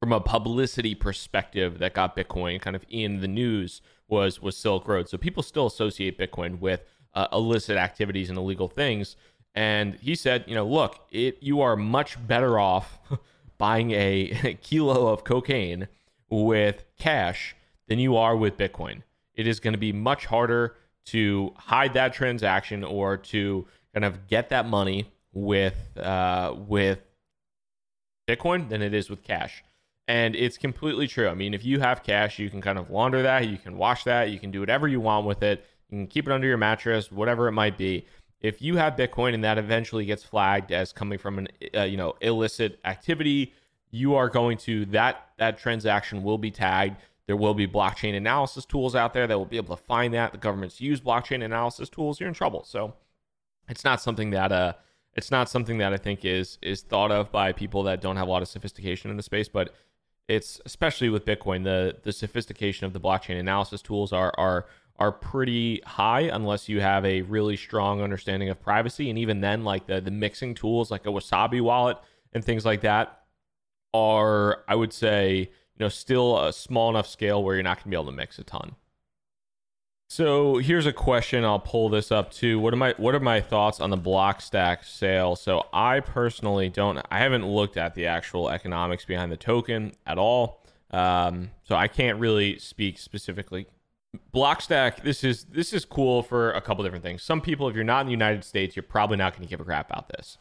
from 0.00 0.12
a 0.12 0.20
publicity 0.20 0.94
perspective, 0.94 1.78
that 1.80 1.92
got 1.92 2.16
Bitcoin 2.16 2.60
kind 2.60 2.74
of 2.74 2.84
in 2.88 3.20
the 3.20 3.28
news 3.28 3.82
was 4.08 4.40
was 4.40 4.56
Silk 4.56 4.88
Road. 4.88 5.08
So 5.08 5.18
people 5.18 5.42
still 5.42 5.66
associate 5.66 6.18
Bitcoin 6.18 6.60
with 6.60 6.82
uh, 7.14 7.26
illicit 7.32 7.76
activities 7.76 8.30
and 8.30 8.38
illegal 8.38 8.68
things. 8.68 9.16
And 9.54 9.96
he 9.96 10.14
said, 10.14 10.44
you 10.46 10.54
know, 10.54 10.66
look, 10.66 11.00
it 11.10 11.42
you 11.42 11.60
are 11.60 11.76
much 11.76 12.24
better 12.26 12.58
off 12.58 12.98
buying 13.58 13.90
a 13.92 14.58
kilo 14.62 15.08
of 15.08 15.24
cocaine 15.24 15.88
with 16.28 16.84
cash 16.98 17.54
than 17.88 17.98
you 17.98 18.16
are 18.16 18.36
with 18.36 18.56
Bitcoin 18.56 19.02
it 19.36 19.46
is 19.46 19.60
going 19.60 19.74
to 19.74 19.78
be 19.78 19.92
much 19.92 20.26
harder 20.26 20.74
to 21.04 21.52
hide 21.56 21.94
that 21.94 22.12
transaction 22.12 22.82
or 22.82 23.16
to 23.16 23.66
kind 23.94 24.04
of 24.04 24.26
get 24.26 24.48
that 24.48 24.66
money 24.66 25.12
with 25.32 25.96
uh, 25.96 26.54
with 26.56 27.00
Bitcoin 28.26 28.68
than 28.68 28.82
it 28.82 28.92
is 28.92 29.08
with 29.08 29.22
cash. 29.22 29.62
And 30.08 30.34
it's 30.34 30.56
completely 30.56 31.06
true. 31.06 31.28
I 31.28 31.34
mean, 31.34 31.52
if 31.52 31.64
you 31.64 31.80
have 31.80 32.02
cash, 32.02 32.38
you 32.38 32.48
can 32.48 32.60
kind 32.60 32.78
of 32.78 32.90
launder 32.90 33.22
that, 33.22 33.48
you 33.48 33.58
can 33.58 33.76
wash 33.76 34.04
that, 34.04 34.30
you 34.30 34.38
can 34.38 34.50
do 34.50 34.60
whatever 34.60 34.88
you 34.88 35.00
want 35.00 35.26
with 35.26 35.42
it. 35.42 35.64
You 35.90 35.98
can 35.98 36.06
keep 36.06 36.26
it 36.26 36.32
under 36.32 36.46
your 36.46 36.56
mattress, 36.56 37.12
whatever 37.12 37.46
it 37.48 37.52
might 37.52 37.76
be. 37.76 38.06
If 38.40 38.60
you 38.60 38.76
have 38.76 38.94
Bitcoin 38.94 39.34
and 39.34 39.44
that 39.44 39.58
eventually 39.58 40.04
gets 40.04 40.22
flagged 40.22 40.70
as 40.70 40.92
coming 40.92 41.18
from 41.18 41.38
an 41.38 41.48
uh, 41.74 41.82
you 41.82 41.96
know 41.96 42.14
illicit 42.20 42.78
activity, 42.84 43.52
you 43.90 44.14
are 44.14 44.28
going 44.28 44.58
to 44.58 44.84
that 44.86 45.28
that 45.38 45.58
transaction 45.58 46.22
will 46.22 46.38
be 46.38 46.50
tagged 46.50 46.96
there 47.26 47.36
will 47.36 47.54
be 47.54 47.66
blockchain 47.66 48.16
analysis 48.16 48.64
tools 48.64 48.94
out 48.94 49.12
there 49.12 49.26
that 49.26 49.36
will 49.36 49.44
be 49.44 49.56
able 49.56 49.76
to 49.76 49.82
find 49.82 50.14
that. 50.14 50.32
The 50.32 50.38
governments 50.38 50.80
use 50.80 51.00
blockchain 51.00 51.44
analysis 51.44 51.88
tools. 51.88 52.20
You're 52.20 52.28
in 52.28 52.34
trouble. 52.34 52.64
So 52.64 52.94
it's 53.68 53.84
not 53.84 54.00
something 54.00 54.30
that 54.30 54.52
uh 54.52 54.74
it's 55.14 55.30
not 55.30 55.48
something 55.48 55.78
that 55.78 55.92
I 55.92 55.96
think 55.96 56.24
is 56.24 56.58
is 56.62 56.82
thought 56.82 57.10
of 57.10 57.32
by 57.32 57.52
people 57.52 57.82
that 57.84 58.00
don't 58.00 58.16
have 58.16 58.28
a 58.28 58.30
lot 58.30 58.42
of 58.42 58.48
sophistication 58.48 59.10
in 59.10 59.16
the 59.16 59.22
space, 59.22 59.48
but 59.48 59.74
it's 60.28 60.60
especially 60.66 61.08
with 61.08 61.24
Bitcoin, 61.24 61.64
the 61.64 61.96
the 62.02 62.12
sophistication 62.12 62.86
of 62.86 62.92
the 62.92 63.00
blockchain 63.00 63.40
analysis 63.40 63.82
tools 63.82 64.12
are 64.12 64.32
are 64.38 64.66
are 64.98 65.12
pretty 65.12 65.82
high 65.84 66.22
unless 66.22 66.68
you 66.68 66.80
have 66.80 67.04
a 67.04 67.22
really 67.22 67.56
strong 67.56 68.00
understanding 68.00 68.48
of 68.48 68.60
privacy. 68.60 69.10
And 69.10 69.18
even 69.18 69.40
then, 69.40 69.64
like 69.64 69.86
the 69.86 70.00
the 70.00 70.10
mixing 70.10 70.54
tools 70.54 70.90
like 70.90 71.06
a 71.06 71.10
Wasabi 71.10 71.60
wallet 71.60 71.98
and 72.32 72.44
things 72.44 72.64
like 72.64 72.82
that 72.82 73.20
are, 73.94 74.64
I 74.68 74.74
would 74.74 74.92
say, 74.92 75.38
you 75.38 75.84
know, 75.84 75.88
still 75.88 76.38
a 76.38 76.52
small 76.52 76.90
enough 76.90 77.06
scale 77.06 77.42
where 77.42 77.54
you're 77.54 77.62
not 77.62 77.78
going 77.78 77.84
to 77.84 77.88
be 77.90 77.96
able 77.96 78.06
to 78.06 78.12
mix 78.12 78.38
a 78.38 78.44
ton. 78.44 78.76
So 80.08 80.58
here's 80.58 80.86
a 80.86 80.92
question. 80.92 81.44
I'll 81.44 81.58
pull 81.58 81.88
this 81.88 82.12
up 82.12 82.30
too. 82.30 82.60
What 82.60 82.72
are 82.72 82.76
my 82.76 82.94
what 82.96 83.14
are 83.14 83.20
my 83.20 83.40
thoughts 83.40 83.80
on 83.80 83.90
the 83.90 83.98
Blockstack 83.98 84.84
sale? 84.84 85.34
So 85.34 85.66
I 85.72 86.00
personally 86.00 86.68
don't. 86.68 86.98
I 87.10 87.18
haven't 87.18 87.46
looked 87.46 87.76
at 87.76 87.94
the 87.94 88.06
actual 88.06 88.48
economics 88.48 89.04
behind 89.04 89.32
the 89.32 89.36
token 89.36 89.92
at 90.06 90.16
all. 90.16 90.62
Um, 90.92 91.50
so 91.64 91.74
I 91.74 91.88
can't 91.88 92.20
really 92.20 92.58
speak 92.58 92.98
specifically. 92.98 93.66
Blockstack. 94.34 95.02
This 95.02 95.24
is 95.24 95.44
this 95.44 95.72
is 95.72 95.84
cool 95.84 96.22
for 96.22 96.52
a 96.52 96.60
couple 96.60 96.84
different 96.84 97.04
things. 97.04 97.22
Some 97.22 97.40
people, 97.40 97.68
if 97.68 97.74
you're 97.74 97.84
not 97.84 98.00
in 98.00 98.06
the 98.06 98.12
United 98.12 98.44
States, 98.44 98.76
you're 98.76 98.82
probably 98.82 99.16
not 99.16 99.32
going 99.32 99.46
to 99.46 99.48
give 99.48 99.60
a 99.60 99.64
crap 99.64 99.90
about 99.90 100.08
this. 100.08 100.38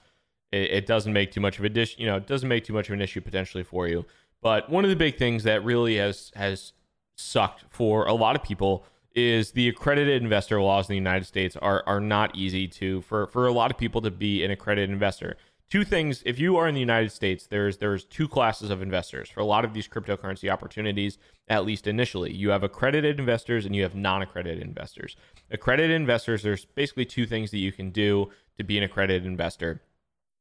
It, 0.52 0.72
it 0.72 0.86
doesn't 0.86 1.12
make 1.14 1.32
too 1.32 1.42
much 1.42 1.60
of 1.60 1.66
a 1.66 1.70
dish. 1.70 1.96
You 1.98 2.06
know, 2.06 2.18
it 2.18 2.28
doesn't 2.28 2.48
make 2.48 2.64
too 2.64 2.74
much 2.74 2.90
of 2.90 2.94
an 2.94 3.02
issue 3.02 3.22
potentially 3.22 3.64
for 3.64 3.88
you. 3.88 4.06
But 4.42 4.70
one 4.70 4.84
of 4.84 4.90
the 4.90 4.96
big 4.96 5.18
things 5.18 5.44
that 5.44 5.64
really 5.64 5.98
has 5.98 6.32
has 6.36 6.74
sucked 7.16 7.66
for 7.70 8.06
a 8.06 8.14
lot 8.14 8.36
of 8.36 8.44
people 8.44 8.86
is 9.16 9.52
the 9.52 9.70
accredited 9.70 10.22
investor 10.22 10.62
laws 10.62 10.90
in 10.90 10.94
the 10.94 10.98
United 10.98 11.26
States 11.26 11.56
are 11.58 11.84
are 11.88 12.02
not 12.02 12.36
easy 12.36 12.68
to 12.68 13.02
for 13.02 13.28
for 13.28 13.48
a 13.48 13.52
lot 13.54 13.72
of 13.72 13.78
people 13.78 14.02
to 14.02 14.12
be 14.12 14.44
an 14.44 14.52
accredited 14.52 14.90
investor. 14.90 15.38
Two 15.70 15.84
things, 15.84 16.22
if 16.26 16.38
you 16.38 16.58
are 16.58 16.68
in 16.68 16.76
the 16.76 16.80
United 16.80 17.12
States, 17.12 17.48
there's 17.48 17.78
there's 17.78 18.06
two 18.06 18.28
classes 18.28 18.70
of 18.70 18.82
investors 18.82 19.30
for 19.30 19.40
a 19.40 19.46
lot 19.46 19.66
of 19.66 19.74
these 19.74 19.88
cryptocurrency 19.88 20.52
opportunities, 20.52 21.18
at 21.48 21.66
least 21.66 21.88
initially. 21.88 22.32
You 22.32 22.50
have 22.50 22.64
accredited 22.64 23.20
investors 23.20 23.66
and 23.66 23.76
you 23.76 23.84
have 23.84 23.96
non-accredited 23.96 24.62
investors. 24.62 25.16
Accredited 25.50 25.92
investors, 25.92 26.44
there's 26.44 26.66
basically 26.66 27.06
two 27.06 27.26
things 27.26 27.52
that 27.52 27.58
you 27.58 27.72
can 27.72 27.90
do 27.90 28.30
to 28.58 28.64
be 28.64 28.78
an 28.78 28.84
accredited 28.84 29.26
investor 29.26 29.82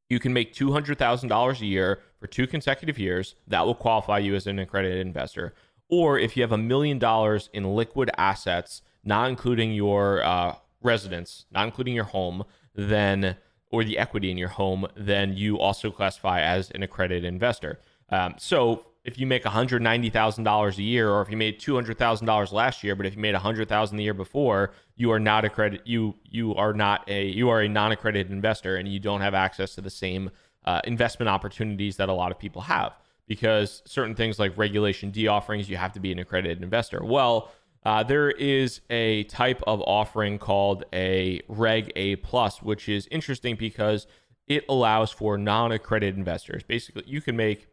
you 0.08 0.20
can 0.20 0.32
make 0.32 0.54
$200,000 0.54 1.60
a 1.60 1.66
year 1.66 2.00
for 2.20 2.26
two 2.26 2.46
consecutive 2.46 2.98
years. 2.98 3.34
That 3.46 3.66
will 3.66 3.74
qualify 3.74 4.18
you 4.18 4.34
as 4.34 4.46
an 4.46 4.58
accredited 4.58 5.06
investor. 5.06 5.54
Or 5.88 6.18
if 6.18 6.36
you 6.36 6.42
have 6.42 6.52
a 6.52 6.58
million 6.58 6.98
dollars 6.98 7.48
in 7.52 7.74
liquid 7.74 8.10
assets, 8.16 8.82
not 9.02 9.28
including 9.28 9.72
your 9.72 10.22
uh, 10.22 10.56
residence, 10.82 11.46
not 11.50 11.66
including 11.66 11.94
your 11.94 12.04
home, 12.04 12.44
then 12.74 13.36
or 13.70 13.84
the 13.84 13.98
equity 13.98 14.30
in 14.30 14.38
your 14.38 14.48
home, 14.48 14.86
then 14.96 15.36
you 15.36 15.58
also 15.58 15.90
classify 15.90 16.40
as 16.40 16.70
an 16.70 16.82
accredited 16.82 17.24
investor. 17.24 17.80
Um, 18.10 18.34
so 18.38 18.86
if 19.04 19.18
you 19.18 19.26
make 19.26 19.44
$190,000 19.44 20.78
a 20.78 20.82
year 20.82 21.10
or 21.10 21.20
if 21.22 21.30
you 21.30 21.36
made 21.36 21.60
$200,000 21.60 22.52
last 22.52 22.82
year, 22.82 22.96
but 22.96 23.04
if 23.06 23.14
you 23.14 23.20
made 23.20 23.34
100,000 23.34 23.96
the 23.96 24.04
year 24.04 24.14
before, 24.14 24.72
you 24.96 25.10
are 25.10 25.20
not 25.20 25.44
accredited 25.44 25.86
you 25.86 26.14
you 26.24 26.54
are 26.54 26.72
not 26.72 27.08
a 27.08 27.26
you 27.26 27.48
are 27.48 27.62
a 27.62 27.68
non-accredited 27.68 28.30
investor 28.30 28.76
and 28.76 28.88
you 28.88 29.00
don't 29.00 29.20
have 29.20 29.34
access 29.34 29.74
to 29.74 29.80
the 29.80 29.90
same 29.90 30.30
uh, 30.64 30.80
investment 30.84 31.28
opportunities 31.28 31.96
that 31.96 32.08
a 32.08 32.12
lot 32.12 32.30
of 32.30 32.38
people 32.38 32.62
have 32.62 32.96
because 33.26 33.82
certain 33.84 34.14
things 34.14 34.38
like 34.38 34.56
regulation 34.56 35.10
D 35.10 35.26
offerings 35.26 35.68
you 35.68 35.76
have 35.76 35.92
to 35.92 36.00
be 36.00 36.12
an 36.12 36.18
accredited 36.18 36.62
investor. 36.62 37.02
Well, 37.04 37.50
uh, 37.84 38.02
there 38.02 38.30
is 38.30 38.80
a 38.88 39.24
type 39.24 39.62
of 39.66 39.82
offering 39.82 40.38
called 40.38 40.84
a 40.92 41.40
Reg 41.48 41.92
A 41.96 42.16
plus, 42.16 42.62
which 42.62 42.88
is 42.88 43.06
interesting 43.10 43.56
because 43.56 44.06
it 44.46 44.64
allows 44.68 45.10
for 45.10 45.36
non-accredited 45.36 46.16
investors. 46.16 46.62
Basically, 46.62 47.04
you 47.06 47.20
can 47.20 47.36
make 47.36 47.68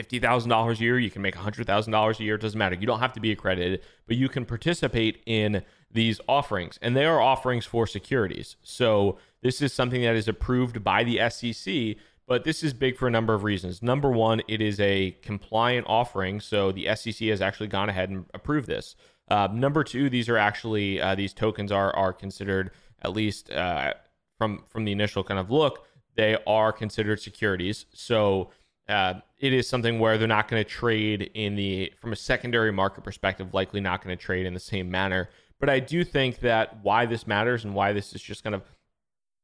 $50,000 0.00 0.78
a 0.78 0.82
year, 0.82 0.98
you 0.98 1.10
can 1.10 1.22
make 1.22 1.36
$100,000 1.36 2.20
a 2.20 2.24
year, 2.24 2.34
it 2.34 2.40
doesn't 2.40 2.58
matter. 2.58 2.74
You 2.74 2.86
don't 2.86 3.00
have 3.00 3.12
to 3.14 3.20
be 3.20 3.32
accredited, 3.32 3.82
but 4.06 4.16
you 4.16 4.28
can 4.28 4.44
participate 4.44 5.22
in 5.26 5.62
these 5.90 6.20
offerings. 6.28 6.78
And 6.80 6.96
they 6.96 7.04
are 7.04 7.20
offerings 7.20 7.66
for 7.66 7.86
securities. 7.86 8.56
So 8.62 9.18
this 9.42 9.60
is 9.60 9.72
something 9.72 10.02
that 10.02 10.16
is 10.16 10.28
approved 10.28 10.82
by 10.82 11.04
the 11.04 11.28
SEC, 11.30 11.96
but 12.26 12.44
this 12.44 12.62
is 12.62 12.72
big 12.72 12.96
for 12.96 13.08
a 13.08 13.10
number 13.10 13.34
of 13.34 13.42
reasons. 13.44 13.82
Number 13.82 14.10
one, 14.10 14.42
it 14.48 14.60
is 14.60 14.78
a 14.80 15.16
compliant 15.22 15.86
offering. 15.88 16.40
So 16.40 16.72
the 16.72 16.88
SEC 16.94 17.28
has 17.28 17.42
actually 17.42 17.66
gone 17.66 17.88
ahead 17.88 18.08
and 18.08 18.24
approved 18.32 18.68
this. 18.68 18.94
Uh, 19.30 19.48
number 19.52 19.84
two, 19.84 20.10
these 20.10 20.28
are 20.28 20.36
actually, 20.36 21.00
uh, 21.00 21.14
these 21.14 21.32
tokens 21.32 21.70
are, 21.70 21.94
are 21.94 22.12
considered, 22.12 22.72
at 23.02 23.12
least 23.12 23.50
uh, 23.50 23.94
from, 24.36 24.64
from 24.68 24.84
the 24.84 24.92
initial 24.92 25.22
kind 25.22 25.38
of 25.38 25.50
look, 25.50 25.86
they 26.16 26.36
are 26.46 26.72
considered 26.72 27.20
securities. 27.20 27.86
So 27.94 28.50
uh, 28.90 29.14
it 29.38 29.52
is 29.52 29.68
something 29.68 29.98
where 30.00 30.18
they're 30.18 30.26
not 30.26 30.48
going 30.48 30.62
to 30.62 30.68
trade 30.68 31.30
in 31.34 31.54
the 31.54 31.92
from 32.00 32.12
a 32.12 32.16
secondary 32.16 32.72
market 32.72 33.04
perspective 33.04 33.54
likely 33.54 33.80
not 33.80 34.02
going 34.02 34.16
to 34.16 34.22
trade 34.22 34.46
in 34.46 34.52
the 34.52 34.60
same 34.60 34.90
manner 34.90 35.30
but 35.60 35.70
i 35.70 35.78
do 35.78 36.02
think 36.02 36.40
that 36.40 36.82
why 36.82 37.06
this 37.06 37.26
matters 37.26 37.64
and 37.64 37.72
why 37.72 37.92
this 37.92 38.12
is 38.14 38.20
just 38.20 38.42
kind 38.42 38.54
of 38.54 38.62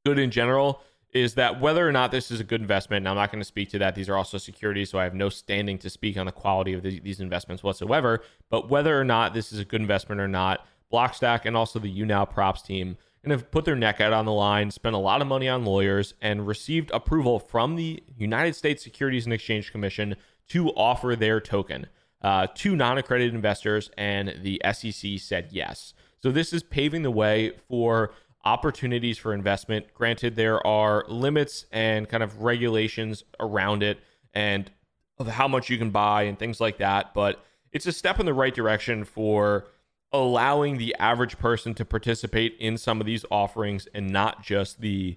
good 0.05 0.19
in 0.19 0.33
general 0.33 0.83
is 1.17 1.35
that 1.35 1.61
whether 1.61 1.89
or 1.89 1.93
not 1.93 2.11
this 2.11 2.31
is 2.31 2.41
a 2.41 2.45
good 2.45 2.61
investment 2.61 3.03
and 3.03 3.09
i'm 3.09 3.17
not 3.17 3.31
going 3.31 3.41
to 3.41 3.45
speak 3.45 3.69
to 3.71 3.79
that 3.79 3.95
these 3.95 4.09
are 4.09 4.17
also 4.17 4.39
securities 4.39 4.91
so 4.91 4.99
i 4.99 5.05
have 5.05 5.15
no 5.15 5.29
standing 5.29 5.79
to 5.79 5.91
speak 5.91 6.17
on 6.17 6.27
the 6.27 6.33
quality 6.33 6.73
of 6.73 6.83
the, 6.83 7.01
these 7.01 7.21
investments 7.21 7.63
whatsoever 7.63 8.23
but 8.51 8.69
whether 8.69 8.99
or 8.99 9.05
not 9.05 9.35
this 9.35 9.53
is 9.53 9.59
a 9.59 9.65
good 9.65 9.81
investment 9.81 10.21
or 10.21 10.29
not 10.29 10.67
blockstack 10.93 11.45
and 11.45 11.57
also 11.57 11.79
the 11.79 12.01
YouNow 12.01 12.29
props 12.29 12.63
team 12.63 12.97
and 13.27 13.33
have 13.33 13.51
put 13.51 13.65
their 13.65 13.75
neck 13.75 14.01
out 14.01 14.13
on 14.13 14.25
the 14.25 14.33
line, 14.33 14.71
spent 14.71 14.95
a 14.95 14.99
lot 14.99 15.21
of 15.21 15.27
money 15.27 15.49
on 15.49 15.65
lawyers, 15.65 16.15
and 16.23 16.47
received 16.47 16.93
approval 16.93 17.41
from 17.41 17.75
the 17.75 18.01
United 18.17 18.55
States 18.55 18.85
Securities 18.85 19.25
and 19.25 19.33
Exchange 19.33 19.73
Commission 19.73 20.15
to 20.49 20.71
offer 20.71 21.17
their 21.17 21.41
token 21.41 21.89
uh, 22.23 22.47
to 22.55 22.77
non 22.77 22.99
accredited 22.99 23.35
investors, 23.35 23.91
and 23.99 24.33
the 24.43 24.63
SEC 24.73 25.19
said 25.19 25.49
yes. 25.51 25.93
So 26.23 26.31
this 26.31 26.53
is 26.53 26.63
paving 26.63 27.03
the 27.03 27.11
way 27.11 27.53
for 27.69 28.13
opportunities 28.47 29.19
for 29.19 29.35
investment. 29.35 29.93
Granted, 29.93 30.37
there 30.37 30.65
are 30.65 31.05
limits 31.09 31.67
and 31.73 32.09
kind 32.09 32.23
of 32.23 32.43
regulations 32.43 33.25
around 33.41 33.83
it 33.83 33.99
and 34.33 34.71
of 35.19 35.27
how 35.27 35.49
much 35.49 35.69
you 35.69 35.77
can 35.77 35.91
buy 35.91 36.23
and 36.23 36.39
things 36.39 36.61
like 36.61 36.79
that, 36.79 37.13
but 37.13 37.45
it's 37.73 37.87
a 37.87 37.93
step 37.93 38.21
in 38.21 38.27
the 38.27 38.33
right 38.33 38.55
direction 38.55 39.05
for 39.05 39.67
allowing 40.13 40.79
the 40.79 40.95
average 41.01 41.37
person 41.39 41.75
to 41.75 41.85
participate 41.85 42.57
in 42.61 42.79
some 42.79 43.01
of 43.01 43.07
these 43.07 43.25
offerings 43.33 43.89
and 43.93 44.09
not 44.09 44.45
just 44.45 44.81
the 44.81 45.17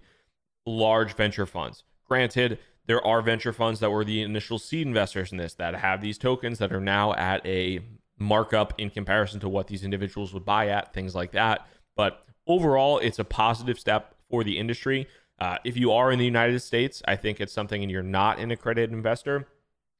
large 0.66 1.14
venture 1.14 1.46
funds. 1.46 1.84
Granted, 2.08 2.58
there 2.88 3.06
are 3.06 3.22
venture 3.22 3.54
funds 3.54 3.80
that 3.80 3.92
were 3.92 4.04
the 4.04 4.24
initial 4.24 4.58
seed 4.58 4.88
investors 4.88 5.32
in 5.32 5.38
this 5.38 5.54
that 5.54 5.76
have 5.76 6.02
these 6.02 6.18
tokens 6.18 6.58
that 6.58 6.74
are 6.74 6.82
now 6.82 7.14
at 7.14 7.46
a 7.46 7.82
markup 8.18 8.74
in 8.80 8.90
comparison 8.90 9.40
to 9.42 9.48
what 9.48 9.68
these 9.68 9.84
individuals 9.84 10.34
would 10.34 10.46
buy 10.46 10.70
at, 10.70 10.96
things 10.96 11.14
like 11.14 11.34
that. 11.34 11.68
But 11.96 12.26
overall, 12.50 13.00
it's 13.00 13.20
a 13.20 13.24
positive 13.24 13.80
step 13.80 14.16
for 14.30 14.44
the 14.44 14.58
industry. 14.58 15.08
Uh, 15.40 15.58
if 15.64 15.78
you 15.78 15.94
are 15.94 16.12
in 16.12 16.20
the 16.20 16.26
United 16.26 16.60
States, 16.60 17.02
I 17.08 17.16
think 17.16 17.40
it's 17.40 17.54
something 17.54 17.82
and 17.82 17.90
you're 17.90 18.04
not 18.04 18.40
an 18.40 18.52
accredited 18.52 18.92
investor, 18.92 19.48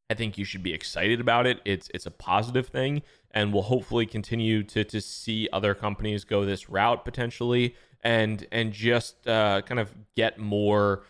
I 0.10 0.16
think 0.16 0.38
you 0.38 0.44
should 0.44 0.64
be 0.64 0.74
excited 0.74 1.22
about 1.22 1.46
it. 1.46 1.62
It's 1.66 1.90
it's 1.94 2.08
a 2.08 2.12
positive 2.12 2.68
thing, 2.68 3.04
and 3.32 3.54
we'll 3.54 3.64
hopefully 3.64 4.06
continue 4.06 4.64
to 4.64 4.84
to 4.84 5.00
see 5.00 5.48
other 5.54 5.76
companies 5.76 6.24
go 6.24 6.46
this 6.46 6.68
route 6.68 7.06
potentially, 7.06 7.76
and 8.02 8.46
and 8.52 8.74
just 8.74 9.28
uh, 9.28 9.62
kind 9.62 9.80
of 9.80 9.94
get 10.16 10.40
more 10.40 11.04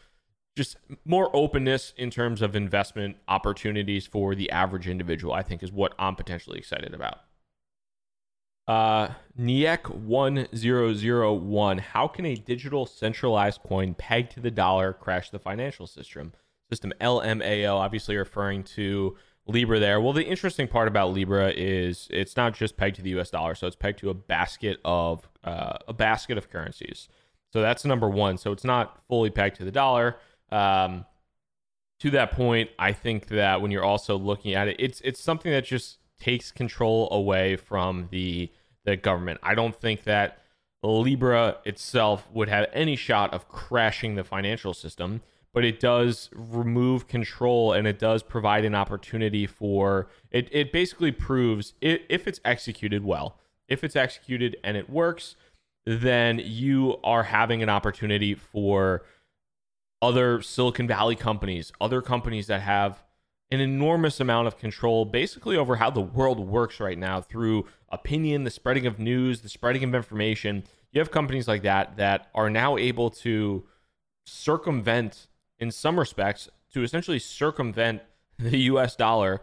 just 0.58 0.75
more 1.06 1.34
openness 1.34 1.93
in 1.95 2.10
terms 2.10 2.41
of 2.41 2.56
investment 2.56 3.15
opportunities 3.30 4.06
for 4.06 4.36
the 4.36 4.52
average 4.52 4.88
individual. 4.88 5.34
I 5.34 5.43
think 5.43 5.63
is 5.63 5.71
what 5.71 5.93
I'm 5.97 6.15
potentially 6.15 6.60
excited 6.60 6.93
about. 6.93 7.19
Uh, 8.69 9.13
NIEC 9.36 9.89
1001. 9.89 11.77
How 11.79 12.08
can 12.08 12.25
a 12.27 12.36
digital 12.36 12.86
centralized 12.86 13.63
coin 13.63 13.95
pegged 13.95 14.34
to 14.34 14.39
the 14.39 14.51
dollar 14.51 14.93
crash 14.93 15.32
the 15.32 15.39
financial 15.39 15.88
system? 15.88 16.34
system 16.69 16.93
LMAO, 17.01 17.73
obviously 17.73 18.15
referring 18.15 18.63
to 18.63 19.17
Libra 19.47 19.79
there. 19.79 19.99
Well, 19.99 20.13
the 20.13 20.23
interesting 20.23 20.67
part 20.67 20.88
about 20.88 21.13
Libra 21.13 21.49
is 21.49 22.08
it's 22.12 22.38
not 22.38 22.53
just 22.53 22.77
pegged 22.77 22.97
to 22.97 23.01
the 23.01 23.10
US 23.19 23.32
dollar, 23.32 23.55
so 23.55 23.65
it's 23.65 23.75
pegged 23.75 23.97
to 23.99 24.12
a 24.12 24.13
basket 24.13 24.79
of 24.86 25.27
uh, 25.43 25.79
a 25.88 25.93
basket 25.93 26.38
of 26.38 26.51
currencies. 26.51 27.10
So 27.51 27.62
that's 27.62 27.86
number 27.86 28.08
one. 28.08 28.38
So 28.38 28.51
it's 28.51 28.63
not 28.63 28.99
fully 29.08 29.32
pegged 29.32 29.55
to 29.55 29.65
the 29.65 29.71
dollar. 29.71 30.17
Um, 30.51 31.08
to 32.01 32.12
that 32.12 32.34
point, 32.34 32.69
I 32.77 32.93
think 32.93 33.29
that 33.29 33.63
when 33.63 33.71
you're 33.71 33.84
also 33.84 34.15
looking 34.15 34.53
at 34.53 34.67
it, 34.67 34.75
it's 34.77 35.01
it's 35.01 35.19
something 35.19 35.51
that 35.51 35.65
just 35.65 35.97
takes 36.19 36.51
control 36.51 37.08
away 37.12 37.55
from 37.55 38.10
the 38.12 38.51
the 38.89 38.97
government. 38.97 39.39
I 39.43 39.56
don't 39.56 39.75
think 39.75 40.04
that 40.04 40.39
Libra 40.84 41.58
itself 41.65 42.28
would 42.32 42.49
have 42.49 42.67
any 42.73 42.95
shot 42.95 43.34
of 43.34 43.47
crashing 43.47 44.15
the 44.15 44.23
financial 44.23 44.73
system 44.73 45.21
but 45.54 45.65
it 45.65 45.80
does 45.80 46.30
remove 46.34 47.08
control 47.08 47.73
and 47.73 47.88
it 47.88 47.99
does 47.99 48.21
provide 48.23 48.65
an 48.65 48.75
opportunity 48.75 49.47
for 49.47 50.08
it. 50.32 50.47
It 50.52 50.71
basically 50.71 51.12
proves 51.12 51.73
it, 51.82 52.04
if 52.10 52.28
it's 52.28 52.39
executed 52.45 53.04
well, 53.04 53.39
if 53.67 53.84
it's 53.84 53.95
executed 53.95 54.58
and 54.63 54.78
it 54.78 54.89
works, 54.89 55.36
then 55.86 56.39
you 56.43 56.97
are 57.04 57.23
having 57.23 57.63
an 57.63 57.69
opportunity 57.69 58.36
for 58.36 59.04
other 60.02 60.41
Silicon 60.41 60.88
Valley 60.88 61.15
companies, 61.15 61.71
other 61.82 62.02
companies 62.02 62.47
that 62.47 62.62
have 62.62 63.04
an 63.51 63.59
enormous 63.59 64.19
amount 64.19 64.47
of 64.47 64.57
control 64.57 65.05
basically 65.05 65.57
over 65.57 65.77
how 65.77 65.89
the 65.89 66.01
world 66.01 66.39
works 66.39 66.79
right 66.79 66.97
now 66.97 67.19
through 67.19 67.65
opinion, 67.89 68.43
the 68.43 68.51
spreading 68.51 68.85
of 68.85 68.99
news, 68.99 69.41
the 69.41 69.49
spreading 69.49 69.83
of 69.83 69.95
information. 69.95 70.63
You 70.91 70.99
have 70.99 71.12
companies 71.12 71.47
like 71.47 71.63
that 71.63 71.97
that 71.97 72.29
are 72.35 72.49
now 72.49 72.77
able 72.77 73.09
to 73.12 73.65
circumvent 74.25 75.27
in 75.59 75.71
some 75.71 75.99
respects 75.99 76.49
to 76.73 76.83
essentially 76.83 77.19
circumvent 77.19 78.01
the 78.39 78.57
US 78.59 78.95
dollar 78.95 79.41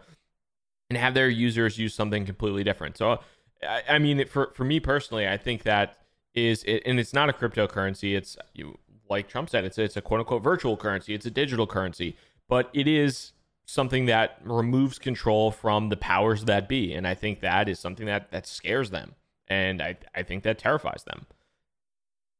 and 0.89 0.97
have 0.97 1.13
their 1.13 1.29
users 1.29 1.77
use 1.77 1.93
something 1.93 2.25
completely 2.25 2.63
different. 2.63 2.97
So, 2.97 3.19
I, 3.61 3.83
I 3.89 3.99
mean, 3.99 4.25
for, 4.25 4.51
for 4.55 4.63
me 4.63 4.79
personally, 4.79 5.27
I 5.27 5.35
think 5.35 5.63
that 5.63 5.97
is, 6.33 6.63
and 6.63 6.99
it's 6.99 7.13
not 7.13 7.29
a 7.29 7.33
cryptocurrency. 7.33 8.15
It's 8.15 8.37
you, 8.53 8.77
like 9.09 9.27
Trump 9.27 9.49
said, 9.49 9.65
it's, 9.65 9.77
it's 9.77 9.97
a 9.97 10.01
quote 10.01 10.21
unquote 10.21 10.43
virtual 10.43 10.77
currency. 10.77 11.13
It's 11.13 11.25
a 11.25 11.31
digital 11.31 11.67
currency, 11.67 12.15
but 12.47 12.69
it 12.73 12.87
is 12.87 13.33
something 13.67 14.05
that 14.05 14.39
removes 14.43 14.97
control 14.97 15.51
from 15.51 15.89
the 15.89 15.97
powers 15.97 16.45
that 16.45 16.69
be. 16.69 16.93
And 16.93 17.05
I 17.05 17.13
think 17.13 17.41
that 17.41 17.67
is 17.67 17.79
something 17.79 18.05
that, 18.05 18.31
that 18.31 18.47
scares 18.47 18.89
them. 18.89 19.13
And 19.49 19.81
I, 19.81 19.97
I 20.15 20.23
think 20.23 20.43
that 20.43 20.57
terrifies 20.57 21.03
them. 21.03 21.27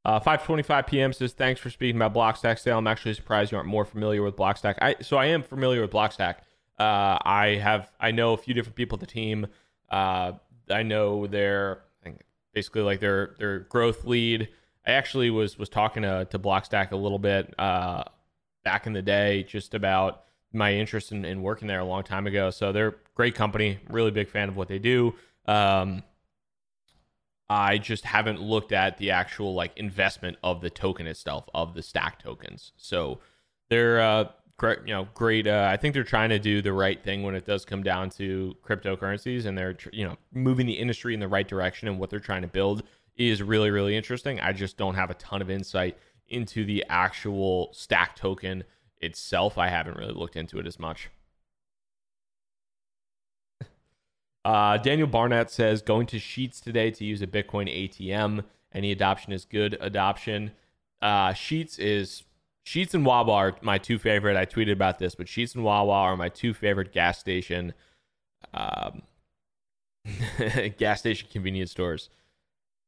Uh, 0.06 0.22
5:25 0.22 0.88
p.m. 0.88 1.12
says 1.12 1.34
thanks 1.34 1.60
for 1.60 1.70
speaking 1.70 2.02
about 2.02 2.14
Blockstack 2.14 2.60
sale. 2.60 2.78
I'm 2.78 2.88
actually 2.88 3.14
surprised 3.14 3.52
you 3.52 3.58
aren't 3.58 3.70
more 3.70 3.84
familiar 3.84 4.24
with 4.24 4.38
Blockstack. 4.38 4.76
I 4.82 4.96
so 5.02 5.18
I 5.18 5.26
am 5.26 5.44
familiar 5.44 5.82
with 5.82 5.92
Blockstack. 5.92 6.36
Uh, 6.80 7.18
I 7.22 7.60
have 7.62 7.92
I 8.00 8.12
know 8.12 8.32
a 8.32 8.38
few 8.38 8.54
different 8.54 8.78
people 8.78 8.96
at 8.96 9.02
the 9.02 9.06
team. 9.06 9.48
Uh, 9.90 10.34
I 10.70 10.84
know 10.84 11.28
their 11.28 11.82
basically 12.54 12.84
like 12.84 13.02
their 13.02 13.36
their 13.38 13.60
growth 13.60 14.06
lead. 14.06 14.48
I 14.86 14.92
actually 14.92 15.30
was 15.30 15.60
was 15.60 15.68
talking 15.68 16.04
to 16.04 16.26
to 16.32 16.40
Blockstack 16.40 16.92
a 16.92 16.96
little 16.96 17.20
bit 17.20 17.54
uh, 17.60 18.06
back 18.64 18.88
in 18.88 18.94
the 18.94 19.02
day, 19.02 19.44
just 19.44 19.74
about 19.74 20.24
my 20.54 20.74
interest 20.74 21.12
in, 21.12 21.26
in 21.26 21.42
working 21.42 21.68
there 21.68 21.80
a 21.80 21.86
long 21.86 22.04
time 22.04 22.28
ago. 22.28 22.50
So 22.50 22.72
they're 22.72 22.96
great 23.16 23.36
company. 23.36 23.80
Really 23.90 24.12
big 24.12 24.30
fan 24.30 24.50
of 24.50 24.56
what 24.56 24.68
they 24.68 24.80
do. 24.80 25.14
Um, 25.46 26.04
I 27.50 27.78
just 27.78 28.04
haven't 28.04 28.42
looked 28.42 28.72
at 28.72 28.98
the 28.98 29.12
actual 29.12 29.54
like 29.54 29.78
investment 29.78 30.38
of 30.44 30.62
the 30.62 30.70
token 30.70 31.08
itself 31.08 31.48
of 31.54 31.74
the 31.74 31.82
stack 31.82 32.22
tokens. 32.22 32.74
So 32.76 33.20
they're 33.70 34.02
uh, 34.02 34.30
great, 34.58 34.80
you 34.86 34.94
know, 34.94 35.08
great. 35.14 35.48
Uh, 35.48 35.68
I 35.72 35.78
think 35.78 35.94
they're 35.94 36.04
trying 36.04 36.30
to 36.30 36.40
do 36.40 36.62
the 36.62 36.74
right 36.74 37.02
thing 37.02 37.24
when 37.24 37.36
it 37.36 37.46
does 37.46 37.64
come 37.64 37.84
down 37.84 38.10
to 38.12 38.56
cryptocurrencies, 38.68 39.46
and 39.46 39.58
they're 39.58 39.78
you 39.94 40.06
know 40.06 40.18
moving 40.34 40.66
the 40.66 40.74
industry 40.74 41.14
in 41.14 41.20
the 41.20 41.28
right 41.28 41.48
direction. 41.48 41.88
And 41.88 42.00
what 42.00 42.10
they're 42.10 42.20
trying 42.20 42.42
to 42.42 42.48
build 42.48 42.84
is 43.16 43.42
really 43.42 43.72
really 43.72 43.96
interesting. 43.96 44.40
I 44.42 44.52
just 44.52 44.76
don't 44.76 44.96
have 44.96 45.10
a 45.10 45.16
ton 45.16 45.42
of 45.42 45.50
insight 45.50 45.98
into 46.28 46.66
the 46.66 46.84
actual 46.90 47.70
stack 47.74 48.18
token 48.18 48.66
itself. 49.02 49.58
I 49.58 49.70
haven't 49.70 49.98
really 49.98 50.14
looked 50.14 50.36
into 50.36 50.60
it 50.60 50.68
as 50.68 50.80
much. 50.80 51.10
Uh, 54.46 54.78
Daniel 54.78 55.10
Barnett 55.10 55.52
says 55.52 55.82
going 55.82 56.08
to 56.08 56.16
Sheetz 56.16 56.64
today 56.64 56.90
to 56.92 57.04
use 57.04 57.22
a 57.22 57.28
Bitcoin 57.28 57.68
ATM. 57.68 58.46
Any 58.74 58.94
adoption 58.94 59.34
is 59.34 59.44
good 59.44 59.78
adoption. 59.82 60.52
Uh, 61.02 61.32
Sheetz 61.32 61.78
is 61.78 62.24
Sheetz 62.66 62.94
and 62.94 63.06
Wawa 63.06 63.34
are 63.34 63.56
my 63.62 63.78
two 63.78 63.98
favorite. 63.98 64.36
I 64.36 64.46
tweeted 64.46 64.74
about 64.74 65.00
this, 65.00 65.16
but 65.16 65.28
Sheetz 65.28 65.56
and 65.56 65.64
Wawa 65.64 65.94
are 65.94 66.18
my 66.18 66.28
two 66.30 66.54
favorite 66.54 66.92
gas 66.92 67.18
station, 67.18 67.74
um, 68.54 69.04
gas 70.78 71.00
station 71.00 71.30
convenience 71.32 71.72
stores. 71.72 72.10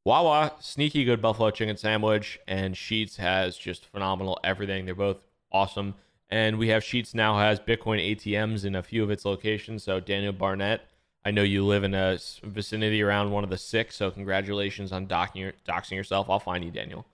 Wawa, 0.04 0.52
sneaky 0.60 1.04
good 1.04 1.22
buffalo 1.22 1.50
chicken 1.50 1.76
sandwich, 1.76 2.38
and 2.46 2.74
Sheetz 2.74 3.16
has 3.16 3.56
just 3.56 3.86
phenomenal 3.86 4.38
everything. 4.44 4.84
They're 4.84 4.94
both 4.94 5.18
awesome. 5.52 5.94
And 6.28 6.58
we 6.58 6.68
have 6.68 6.82
Sheetz 6.82 7.14
now 7.14 7.38
has 7.38 7.58
Bitcoin 7.58 8.16
ATMs 8.16 8.64
in 8.64 8.74
a 8.74 8.82
few 8.82 9.02
of 9.02 9.10
its 9.10 9.24
locations. 9.24 9.82
So 9.82 9.98
Daniel 9.98 10.32
Barnett, 10.32 10.82
I 11.24 11.32
know 11.32 11.42
you 11.42 11.66
live 11.66 11.82
in 11.84 11.94
a 11.94 12.18
vicinity 12.44 13.02
around 13.02 13.30
one 13.30 13.44
of 13.44 13.50
the 13.50 13.58
six. 13.58 13.96
So 13.96 14.10
congratulations 14.10 14.92
on 14.92 15.06
docking, 15.06 15.52
doxing 15.68 15.96
yourself. 15.96 16.30
I'll 16.30 16.38
find 16.38 16.64
you, 16.64 16.70
Daniel. 16.70 17.04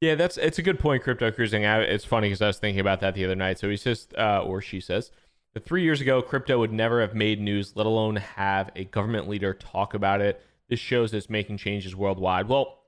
Yeah, 0.00 0.16
that's 0.16 0.36
it's 0.36 0.58
a 0.58 0.62
good 0.62 0.78
point. 0.78 1.02
Crypto 1.02 1.30
cruising. 1.30 1.64
I, 1.64 1.80
it's 1.80 2.04
funny 2.04 2.28
because 2.28 2.42
I 2.42 2.48
was 2.48 2.58
thinking 2.58 2.80
about 2.80 3.00
that 3.00 3.14
the 3.14 3.24
other 3.24 3.34
night. 3.34 3.58
So 3.58 3.70
he 3.70 3.76
says, 3.76 4.08
uh, 4.18 4.42
or 4.42 4.60
she 4.60 4.80
says, 4.80 5.10
that 5.54 5.64
three 5.64 5.82
years 5.82 6.00
ago, 6.00 6.20
crypto 6.20 6.58
would 6.58 6.72
never 6.72 7.00
have 7.00 7.14
made 7.14 7.40
news, 7.40 7.74
let 7.76 7.86
alone 7.86 8.16
have 8.16 8.70
a 8.74 8.84
government 8.84 9.28
leader 9.28 9.54
talk 9.54 9.94
about 9.94 10.20
it. 10.20 10.44
This 10.68 10.80
shows 10.80 11.14
it's 11.14 11.30
making 11.30 11.58
changes 11.58 11.94
worldwide. 11.94 12.48
Well, 12.48 12.80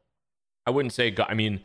I 0.67 0.71
wouldn't 0.71 0.93
say. 0.93 1.15
I 1.27 1.35
mean, 1.35 1.61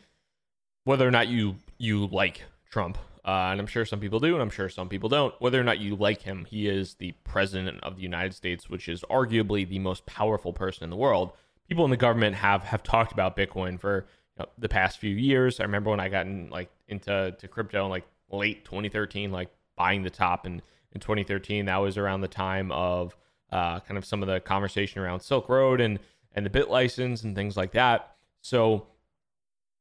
whether 0.84 1.08
or 1.08 1.12
not 1.12 1.28
you 1.28 1.56
you 1.78 2.08
like 2.08 2.44
Trump, 2.70 2.98
uh, 3.24 3.50
and 3.52 3.60
I'm 3.60 3.68
sure 3.68 3.86
some 3.86 4.00
people 4.00 4.20
do, 4.20 4.34
and 4.34 4.42
I'm 4.42 4.50
sure 4.50 4.68
some 4.68 4.90
people 4.90 5.10
don't. 5.10 5.34
Whether 5.40 5.60
or 5.60 5.64
not 5.64 5.80
you 5.80 5.96
like 5.96 6.24
him, 6.24 6.46
he 6.46 6.68
is 6.68 6.96
the 6.96 7.12
president 7.24 7.80
of 7.84 7.96
the 7.96 8.02
United 8.02 8.34
States, 8.34 8.70
which 8.70 8.90
is 8.90 9.04
arguably 9.12 9.68
the 9.68 9.80
most 9.80 10.06
powerful 10.06 10.54
person 10.54 10.84
in 10.84 10.90
the 10.90 10.96
world. 10.96 11.32
People 11.70 11.86
in 11.86 11.92
the 11.92 11.98
government 11.98 12.36
have 12.36 12.64
have 12.64 12.82
talked 12.82 13.12
about 13.12 13.38
Bitcoin 13.38 13.80
for 13.80 14.08
you 14.38 14.44
know, 14.44 14.50
the 14.58 14.70
past 14.70 14.98
few 14.98 15.16
years. 15.16 15.60
I 15.60 15.64
remember 15.64 15.92
when 15.92 16.00
I 16.00 16.10
got 16.10 16.26
in, 16.26 16.50
like 16.50 16.72
into 16.88 17.36
to 17.38 17.48
crypto 17.48 17.86
in 17.86 17.92
like 17.92 18.06
late 18.32 18.66
2013, 18.66 19.32
like 19.32 19.50
buying 19.76 20.02
the 20.02 20.10
top 20.10 20.48
in 20.48 20.62
in 20.94 21.00
2013. 21.00 21.66
That 21.66 21.78
was 21.78 21.98
around 21.98 22.22
the 22.22 22.28
time 22.28 22.72
of 22.72 23.16
uh, 23.52 23.82
kind 23.82 24.00
of 24.00 24.06
some 24.06 24.24
of 24.24 24.28
the 24.28 24.40
conversation 24.40 25.00
around 25.00 25.20
Silk 25.20 25.48
Road 25.48 25.80
and 25.80 26.00
and 26.34 26.44
the 26.44 26.50
BitLicense 26.50 27.24
and 27.24 27.36
things 27.36 27.56
like 27.56 27.74
that. 27.74 28.16
So 28.42 28.88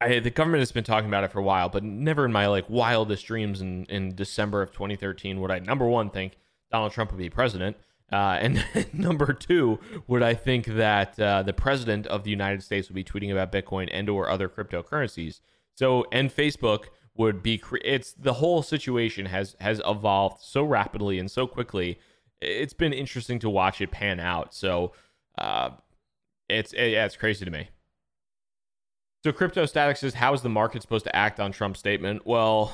I, 0.01 0.19
the 0.19 0.31
government 0.31 0.61
has 0.61 0.73
been 0.73 0.85
talking 0.85 1.09
about 1.09 1.25
it 1.25 1.33
for 1.33 1.41
a 1.41 1.43
while, 1.43 1.69
but 1.69 1.85
never 1.85 2.25
in 2.25 2.33
my 2.33 2.47
like 2.47 2.69
wildest 2.69 3.27
dreams 3.27 3.61
in, 3.61 3.85
in 3.87 4.15
December 4.15 4.63
of 4.63 4.73
2013 4.73 5.41
would 5.41 5.51
I 5.51 5.59
number 5.59 5.87
one 5.87 6.11
think 6.11 6.39
Donald 6.73 6.93
Trump 6.93 7.11
would 7.13 7.19
be 7.19 7.29
president, 7.29 7.77
uh, 8.13 8.39
and 8.41 8.65
number 8.93 9.33
two 9.33 9.79
would 10.07 10.23
I 10.23 10.35
think 10.35 10.67
that 10.67 11.19
uh, 11.19 11.43
the 11.43 11.53
president 11.53 12.07
of 12.07 12.25
the 12.25 12.31
United 12.31 12.63
States 12.63 12.89
would 12.89 12.95
be 12.95 13.05
tweeting 13.05 13.31
about 13.31 13.53
Bitcoin 13.53 13.89
and 13.93 14.09
or 14.09 14.31
other 14.31 14.49
cryptocurrencies. 14.49 15.41
So 15.75 16.07
and 16.13 16.35
Facebook 16.35 16.87
would 17.17 17.43
be 17.43 17.59
cre- 17.59 17.79
it's 17.85 18.13
the 18.13 18.35
whole 18.35 18.63
situation 18.63 19.27
has 19.27 19.57
has 19.61 19.83
evolved 19.87 20.43
so 20.43 20.65
rapidly 20.65 21.19
and 21.19 21.31
so 21.31 21.47
quickly 21.47 21.99
it's 22.41 22.73
been 22.73 22.93
interesting 22.93 23.39
to 23.41 23.51
watch 23.51 23.81
it 23.81 23.91
pan 23.91 24.19
out. 24.19 24.55
So 24.55 24.93
uh, 25.37 25.71
it's 26.49 26.73
it, 26.73 26.93
yeah, 26.93 27.05
it's 27.05 27.17
crazy 27.17 27.45
to 27.45 27.51
me. 27.51 27.69
So 29.25 29.33
crypto 29.33 29.67
static 29.67 29.99
says, 29.99 30.15
how 30.15 30.33
is 30.33 30.43
the 30.43 30.49
market 30.49 30.81
supposed 30.81 31.05
to 31.05 31.15
act 31.15 31.41
on 31.41 31.53
Trump's 31.53 31.79
statement? 31.79 32.27
Well, 32.27 32.73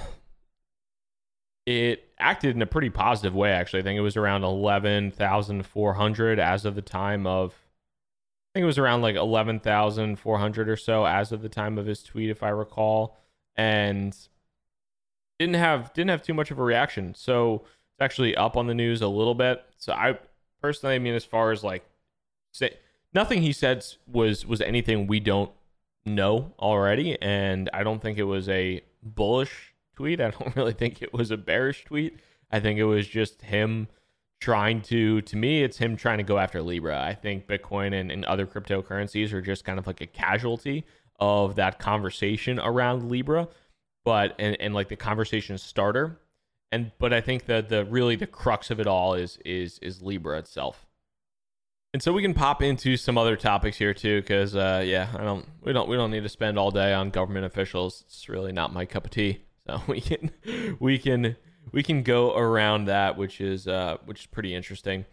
it 1.67 2.09
acted 2.21 2.55
in 2.55 2.63
a 2.63 2.67
pretty 2.67 2.91
positive 2.91 3.35
way. 3.35 3.51
Actually, 3.51 3.81
I 3.81 3.83
think 3.83 3.99
it 3.99 4.03
was 4.03 4.17
around 4.17 4.45
eleven 4.45 5.11
thousand 5.11 5.67
four 5.67 5.95
hundred 5.95 6.39
as 6.39 6.65
of 6.65 6.77
the 6.77 6.83
time 6.83 7.27
of. 7.27 7.53
I 7.53 8.49
think 8.55 8.63
it 8.63 8.67
was 8.67 8.79
around 8.79 9.03
like 9.03 9.17
eleven 9.17 9.59
thousand 9.59 10.21
four 10.21 10.39
hundred 10.39 10.69
or 10.69 10.77
so 10.77 11.05
as 11.05 11.33
of 11.33 11.43
the 11.43 11.49
time 11.49 11.79
of 11.79 11.87
his 11.87 12.05
tweet, 12.05 12.31
if 12.31 12.45
I 12.45 12.51
recall, 12.51 13.19
and 13.57 14.17
didn't 15.41 15.57
have 15.57 15.93
didn't 15.93 16.11
have 16.11 16.23
too 16.23 16.35
much 16.35 16.53
of 16.53 16.61
a 16.61 16.63
reaction. 16.63 17.13
So 17.17 17.65
it's 17.65 18.01
actually 18.01 18.37
up 18.37 18.57
on 18.57 18.69
the 18.69 18.75
news 18.75 19.03
a 19.03 19.09
little 19.09 19.35
bit. 19.35 19.65
So 19.79 19.93
I 19.93 20.17
personally, 20.63 20.95
I 20.95 21.01
mean, 21.01 21.15
as 21.15 21.25
far 21.25 21.51
as 21.51 21.65
like, 21.65 21.85
say 22.53 22.77
nothing 23.13 23.43
he 23.43 23.53
said 23.53 23.85
was 24.07 24.47
was 24.47 24.61
anything 24.61 25.09
we 25.09 25.19
don't 25.19 25.51
know 26.07 26.53
already, 26.59 27.21
and 27.21 27.69
I 27.73 27.83
don't 27.83 28.01
think 28.01 28.19
it 28.19 28.25
was 28.25 28.49
a 28.49 28.83
bullish 29.03 29.75
tweet. 29.95 30.21
I 30.23 30.31
don't 30.31 30.55
really 30.57 30.73
think 30.73 31.03
it 31.03 31.12
was 31.12 31.31
a 31.31 31.37
bearish 31.37 31.85
tweet. 31.85 32.21
I 32.51 32.61
think 32.61 32.79
it 32.79 32.85
was 32.85 33.07
just 33.07 33.42
him 33.42 33.88
trying 34.38 34.83
to 34.83 35.23
to 35.23 35.35
me 35.35 35.62
it's 35.62 35.79
him 35.79 35.97
trying 35.97 36.19
to 36.19 36.23
go 36.23 36.37
after 36.37 36.61
libra 36.61 37.03
i 37.03 37.14
think 37.14 37.47
bitcoin 37.47 37.99
and, 37.99 38.12
and 38.12 38.23
other 38.27 38.47
cryptocurrencies 38.47 39.33
are 39.33 39.40
just 39.40 39.64
kind 39.64 39.79
of 39.79 39.87
like 39.87 40.03
a 40.03 40.07
casualty 40.07 40.85
of 41.19 41.55
that 41.55 41.79
conversation 41.79 42.61
around 42.61 43.09
libra 43.09 43.49
but 44.05 44.35
and, 44.38 44.55
and 44.61 44.75
like 44.75 44.88
the 44.88 44.95
conversation 44.95 45.57
starter 45.57 46.21
and 46.73 46.92
but 46.99 47.12
I 47.12 47.21
think 47.21 47.47
that 47.47 47.69
the 47.69 47.85
really 47.85 48.16
the 48.16 48.27
crux 48.27 48.71
of 48.71 48.81
it 48.81 48.87
all 48.87 49.14
is 49.14 49.38
is 49.45 49.79
is 49.81 50.03
Libra 50.03 50.38
itself. 50.38 50.86
And 51.97 52.03
so 52.03 52.13
we 52.13 52.21
can 52.21 52.35
pop 52.35 52.63
into 52.63 52.99
some 52.99 53.17
other 53.17 53.37
topics 53.37 53.79
here 53.79 53.95
too, 53.95 54.21
because 54.21 54.55
uh, 54.55 54.83
yeah, 54.85 55.09
I 55.19 55.25
don't 55.25 55.47
we 55.63 55.73
don't 55.73 55.89
we 55.89 55.97
don't 55.97 56.11
need 56.11 56.25
to 56.25 56.29
spend 56.29 56.59
all 56.59 56.71
day 56.71 56.93
on 56.93 57.09
government 57.09 57.47
officials. 57.47 58.05
It's 58.07 58.29
really 58.29 58.53
not 58.53 58.71
my 58.71 58.85
cup 58.85 59.07
of 59.07 59.13
tea. 59.13 59.47
So 59.67 59.81
we 59.89 60.03
can 60.03 60.31
we 60.79 60.99
can 60.99 61.37
we 61.73 61.83
can 61.83 62.03
go 62.03 62.37
around 62.37 62.85
that, 62.85 63.17
which 63.17 63.41
is 63.41 63.67
uh, 63.67 63.97
which 64.05 64.21
is 64.21 64.27
pretty 64.27 64.55
interesting. 64.55 65.07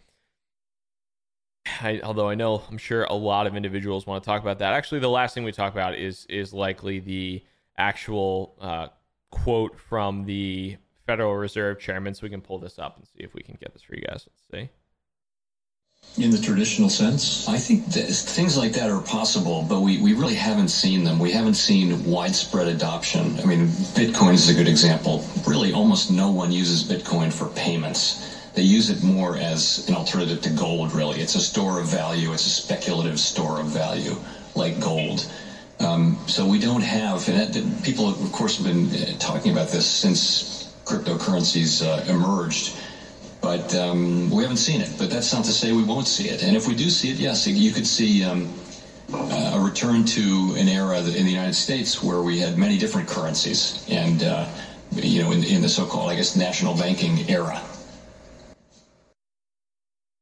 I, 1.80 2.02
although 2.04 2.28
I 2.28 2.36
know 2.36 2.64
I'm 2.70 2.78
sure 2.78 3.06
a 3.06 3.14
lot 3.14 3.48
of 3.48 3.56
individuals 3.56 4.06
want 4.06 4.22
to 4.22 4.28
talk 4.28 4.42
about 4.42 4.60
that. 4.60 4.74
Actually, 4.74 5.00
the 5.00 5.10
last 5.10 5.36
thing 5.36 5.46
we 5.46 5.54
talk 5.54 5.72
about 5.72 5.98
is 5.98 6.26
is 6.26 6.54
likely 6.54 7.00
the 7.00 7.46
actual 7.78 8.58
uh, 8.60 8.88
quote 9.32 9.80
from 9.80 10.26
the 10.26 10.76
Federal 11.08 11.34
Reserve 11.38 11.80
chairman, 11.80 12.14
so 12.14 12.24
we 12.24 12.30
can 12.30 12.42
pull 12.42 12.60
this 12.60 12.78
up 12.78 12.98
and 12.98 13.08
see 13.08 13.24
if 13.24 13.34
we 13.34 13.42
can 13.42 13.58
get 13.58 13.72
this 13.72 13.84
for 13.84 13.96
you 13.96 14.02
guys. 14.02 14.28
Let's 14.28 14.44
see. 14.52 14.70
In 16.16 16.30
the 16.30 16.38
traditional 16.38 16.90
sense, 16.90 17.48
I 17.48 17.58
think 17.58 17.86
things 17.86 18.56
like 18.56 18.74
that 18.74 18.92
are 18.92 19.00
possible, 19.00 19.64
but 19.64 19.80
we, 19.80 19.98
we 19.98 20.14
really 20.14 20.36
haven't 20.36 20.68
seen 20.68 21.04
them. 21.04 21.18
We 21.18 21.32
haven't 21.32 21.56
seen 21.56 22.04
widespread 22.04 22.68
adoption. 22.68 23.40
I 23.40 23.46
mean, 23.46 23.68
Bitcoin 23.96 24.34
is 24.34 24.48
a 24.48 24.54
good 24.54 24.68
example. 24.68 25.26
Really, 25.48 25.74
almost 25.74 26.12
no 26.12 26.30
one 26.30 26.52
uses 26.52 26.84
Bitcoin 26.84 27.34
for 27.34 27.48
payments. 27.48 28.30
They 28.54 28.62
use 28.62 28.92
it 28.92 29.02
more 29.02 29.38
as 29.38 29.88
an 29.88 29.96
alternative 29.96 30.42
to 30.44 30.52
gold, 30.52 30.94
really. 30.94 31.20
It's 31.20 31.34
a 31.34 31.42
store 31.42 31.80
of 31.80 31.88
value, 31.88 32.32
it's 32.32 32.46
a 32.46 32.50
speculative 32.50 33.20
store 33.20 33.60
of 33.60 33.66
value, 33.66 34.16
like 34.54 34.80
gold. 34.80 35.26
Um, 35.80 36.20
so 36.28 36.46
we 36.46 36.60
don't 36.60 36.84
have, 36.84 37.28
and 37.28 37.54
that, 37.54 37.84
people, 37.84 38.10
of 38.10 38.32
course, 38.32 38.58
have 38.58 38.68
been 38.68 38.86
uh, 38.94 39.18
talking 39.18 39.52
about 39.52 39.70
this 39.70 39.90
since 39.90 40.72
cryptocurrencies 40.86 41.84
uh, 41.84 42.04
emerged. 42.06 42.76
But 43.44 43.76
um, 43.76 44.32
we 44.32 44.42
haven't 44.42 44.58
seen 44.58 44.82
it. 44.82 44.90
But 44.98 45.12
that's 45.12 45.32
not 45.34 45.44
to 45.46 45.52
say 45.52 45.74
we 45.74 45.84
won't 45.84 46.08
see 46.08 46.30
it. 46.30 46.44
And 46.44 46.56
if 46.56 46.68
we 46.68 46.74
do 46.74 46.90
see 46.90 47.12
it, 47.12 47.18
yes, 47.18 47.46
you 47.46 47.72
could 47.72 47.86
see 47.86 48.24
um, 48.24 48.52
uh, 49.14 49.52
a 49.56 49.60
return 49.60 50.06
to 50.06 50.56
an 50.58 50.70
era 50.70 51.00
in 51.00 51.26
the 51.26 51.32
United 51.32 51.54
States 51.54 52.02
where 52.02 52.22
we 52.22 52.40
had 52.40 52.58
many 52.58 52.78
different 52.78 53.08
currencies, 53.08 53.86
and 53.90 54.24
uh, 54.24 54.48
you 54.92 55.22
know, 55.22 55.32
in, 55.32 55.44
in 55.44 55.62
the 55.62 55.70
so-called, 55.70 56.10
I 56.10 56.16
guess, 56.16 56.36
national 56.36 56.76
banking 56.78 57.30
era. 57.30 57.62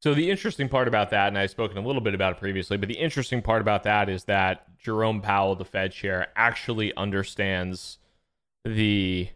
So 0.01 0.15
the 0.15 0.31
interesting 0.31 0.67
part 0.67 0.87
about 0.87 1.11
that, 1.11 1.27
and 1.27 1.37
I've 1.37 1.51
spoken 1.51 1.77
a 1.77 1.81
little 1.81 2.01
bit 2.01 2.15
about 2.15 2.33
it 2.33 2.39
previously, 2.39 2.75
but 2.75 2.89
the 2.89 2.97
interesting 2.97 3.43
part 3.43 3.61
about 3.61 3.83
that 3.83 4.09
is 4.09 4.23
that 4.23 4.65
Jerome 4.79 5.21
Powell, 5.21 5.55
the 5.55 5.65
Fed 5.65 5.91
chair, 5.91 6.29
actually 6.35 6.91
understands 6.95 7.99
the 8.65 9.29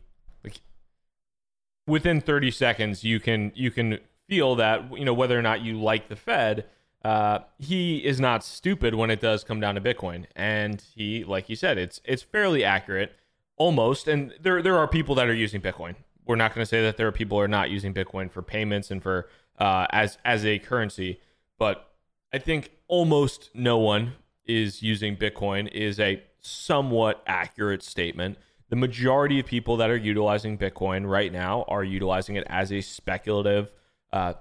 within 1.88 2.21
30 2.21 2.52
seconds 2.52 3.04
you 3.04 3.19
can 3.19 3.52
you 3.56 3.71
can 3.71 4.00
feel 4.28 4.56
that 4.56 4.98
you 4.98 5.06
know 5.06 5.13
whether 5.13 5.38
or 5.38 5.41
not 5.41 5.62
you 5.62 5.80
like 5.80 6.10
the 6.10 6.15
Fed, 6.15 6.65
uh, 7.04 7.39
he 7.60 7.98
is 7.98 8.19
not 8.19 8.43
stupid 8.43 8.95
when 8.95 9.12
it 9.12 9.21
does 9.21 9.43
come 9.43 9.60
down 9.60 9.76
to 9.76 9.82
Bitcoin, 9.82 10.26
and 10.36 10.84
he, 10.95 11.24
like 11.24 11.50
you 11.50 11.56
said, 11.56 11.78
it's 11.78 12.02
it's 12.06 12.24
fairly 12.24 12.63
accurate, 12.63 13.13
almost. 13.58 14.08
And 14.08 14.34
there 14.41 14.62
there 14.62 14.78
are 14.78 14.88
people 14.88 15.15
that 15.15 15.28
are 15.28 15.34
using 15.34 15.62
Bitcoin. 15.62 15.95
We're 16.26 16.36
not 16.36 16.56
going 16.56 16.63
to 16.63 16.69
say 16.69 16.82
that 16.82 16.98
there 16.98 17.08
are 17.08 17.12
people 17.12 17.38
who 17.38 17.43
are 17.43 17.48
not 17.48 17.69
using 17.69 17.93
Bitcoin 17.93 18.32
for 18.32 18.41
payments 18.41 18.89
and 18.89 19.02
for 19.02 19.30
uh, 19.60 19.88
as 19.91 20.17
as 20.26 20.45
a 20.45 20.60
currency, 20.60 21.19
but 21.60 21.91
I 22.34 22.39
think 22.39 22.71
almost 22.88 23.52
no 23.54 23.78
one 23.78 24.13
is 24.45 24.82
using 24.82 25.15
Bitcoin 25.15 25.71
is 25.71 26.00
a 26.00 26.21
somewhat 26.39 27.24
accurate 27.26 27.82
statement 27.82 28.38
the 28.69 28.75
majority 28.75 29.39
of 29.39 29.45
people 29.45 29.78
that 29.78 29.89
are 29.89 29.97
utilizing 29.97 30.58
Bitcoin 30.58 31.08
right 31.08 31.32
now 31.32 31.65
are 31.67 31.84
utilizing 31.84 32.36
it 32.36 32.45
as 32.47 32.71
a 32.71 32.82
speculative 32.82 33.71
uh, 34.12 34.34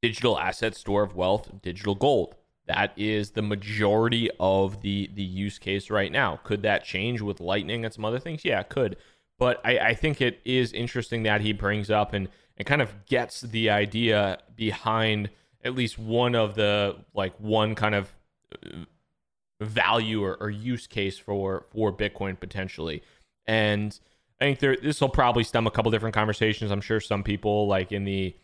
digital 0.00 0.38
asset 0.38 0.74
store 0.74 1.02
of 1.02 1.14
wealth, 1.14 1.50
digital 1.62 1.94
gold. 1.94 2.34
That 2.66 2.92
is 2.96 3.32
the 3.32 3.42
majority 3.42 4.30
of 4.38 4.80
the 4.82 5.10
the 5.12 5.22
use 5.22 5.58
case 5.58 5.90
right 5.90 6.12
now. 6.12 6.38
Could 6.44 6.62
that 6.62 6.84
change 6.84 7.20
with 7.20 7.40
Lightning 7.40 7.84
and 7.84 7.92
some 7.92 8.04
other 8.04 8.20
things? 8.20 8.44
Yeah, 8.44 8.60
it 8.60 8.68
could. 8.68 8.96
But 9.38 9.60
I, 9.64 9.78
I 9.78 9.94
think 9.94 10.20
it 10.20 10.40
is 10.44 10.72
interesting 10.72 11.24
that 11.24 11.40
he 11.40 11.52
brings 11.52 11.90
up 11.90 12.12
and, 12.12 12.28
and 12.56 12.66
kind 12.66 12.80
of 12.80 13.06
gets 13.06 13.40
the 13.40 13.70
idea 13.70 14.38
behind 14.54 15.30
at 15.64 15.74
least 15.74 15.98
one 15.98 16.34
of 16.36 16.54
the 16.54 16.96
like 17.14 17.34
one 17.40 17.74
kind 17.74 17.94
of 17.94 18.14
uh, 18.54 18.84
value 19.60 20.22
or, 20.22 20.36
or 20.36 20.50
use 20.50 20.86
case 20.86 21.18
for 21.18 21.66
for 21.72 21.92
Bitcoin 21.92 22.38
potentially. 22.38 23.02
And 23.46 23.98
I 24.40 24.44
think 24.44 24.58
there 24.58 24.76
this 24.76 25.00
will 25.00 25.08
probably 25.08 25.44
stem 25.44 25.66
a 25.66 25.70
couple 25.70 25.90
different 25.90 26.14
conversations. 26.14 26.70
I'm 26.70 26.80
sure 26.80 27.00
some 27.00 27.22
people 27.22 27.66
like 27.66 27.92
in 27.92 28.04
the 28.04 28.34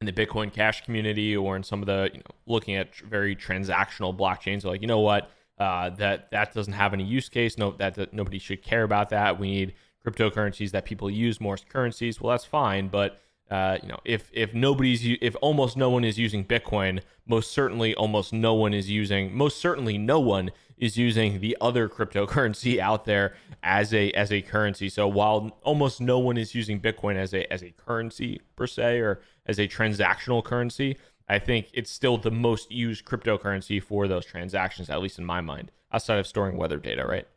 in 0.00 0.06
the 0.06 0.12
Bitcoin 0.12 0.52
Cash 0.52 0.84
community 0.84 1.36
or 1.36 1.54
in 1.56 1.62
some 1.62 1.80
of 1.80 1.86
the 1.86 2.10
you 2.12 2.18
know 2.18 2.34
looking 2.46 2.74
at 2.76 2.94
very 2.96 3.36
transactional 3.36 4.16
blockchains 4.16 4.64
are 4.64 4.68
like, 4.68 4.82
you 4.82 4.88
know 4.88 5.00
what, 5.00 5.30
uh, 5.58 5.90
that 5.90 6.30
that 6.32 6.52
doesn't 6.52 6.72
have 6.72 6.92
any 6.92 7.04
use 7.04 7.28
case. 7.28 7.56
No, 7.56 7.72
that, 7.72 7.94
that 7.94 8.12
nobody 8.12 8.38
should 8.38 8.62
care 8.62 8.82
about 8.82 9.10
that. 9.10 9.38
We 9.38 9.50
need 9.50 9.74
cryptocurrencies 10.04 10.72
that 10.72 10.84
people 10.84 11.08
use 11.08 11.40
more 11.40 11.54
as 11.54 11.64
currencies. 11.64 12.20
Well, 12.20 12.32
that's 12.32 12.44
fine, 12.44 12.88
but 12.88 13.20
uh, 13.50 13.78
you 13.82 13.88
know, 13.88 13.98
if 14.04 14.30
if 14.32 14.54
nobody's 14.54 15.02
if 15.20 15.36
almost 15.42 15.76
no 15.76 15.90
one 15.90 16.04
is 16.04 16.18
using 16.18 16.44
Bitcoin, 16.44 17.02
most 17.26 17.52
certainly 17.52 17.94
almost 17.94 18.32
no 18.32 18.54
one 18.54 18.72
is 18.72 18.90
using 18.90 19.36
most 19.36 19.60
certainly 19.60 19.98
no 19.98 20.18
one 20.18 20.50
is 20.82 20.96
using 20.96 21.38
the 21.38 21.56
other 21.60 21.88
cryptocurrency 21.88 22.78
out 22.90 23.04
there 23.04 23.36
as 23.62 23.94
a 23.94 24.10
as 24.10 24.32
a 24.32 24.42
currency. 24.42 24.88
So 24.88 25.06
while 25.06 25.56
almost 25.62 26.00
no 26.00 26.18
one 26.18 26.36
is 26.36 26.56
using 26.56 26.80
Bitcoin 26.80 27.14
as 27.14 27.32
a 27.32 27.50
as 27.52 27.62
a 27.62 27.70
currency 27.70 28.40
per 28.56 28.66
se 28.66 28.98
or 28.98 29.20
as 29.46 29.60
a 29.60 29.68
transactional 29.68 30.42
currency, 30.42 30.98
I 31.28 31.38
think 31.38 31.68
it's 31.72 31.90
still 31.90 32.18
the 32.18 32.32
most 32.32 32.72
used 32.72 33.04
cryptocurrency 33.04 33.80
for 33.80 34.08
those 34.08 34.26
transactions, 34.26 34.90
at 34.90 35.00
least 35.00 35.20
in 35.20 35.24
my 35.24 35.40
mind, 35.40 35.70
outside 35.92 36.18
of 36.18 36.26
storing 36.26 36.56
weather 36.56 36.78
data, 36.78 37.06
right? 37.06 37.28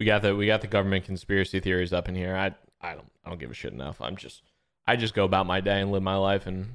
We 0.00 0.06
got 0.06 0.22
the 0.22 0.34
we 0.34 0.46
got 0.46 0.62
the 0.62 0.66
government 0.66 1.04
conspiracy 1.04 1.60
theories 1.60 1.92
up 1.92 2.08
in 2.08 2.14
here. 2.14 2.34
I 2.34 2.54
I 2.80 2.94
don't 2.94 3.12
I 3.22 3.28
don't 3.28 3.38
give 3.38 3.50
a 3.50 3.54
shit 3.54 3.74
enough. 3.74 4.00
I'm 4.00 4.16
just 4.16 4.40
I 4.86 4.96
just 4.96 5.12
go 5.12 5.24
about 5.24 5.44
my 5.44 5.60
day 5.60 5.82
and 5.82 5.92
live 5.92 6.02
my 6.02 6.16
life. 6.16 6.46
And 6.46 6.70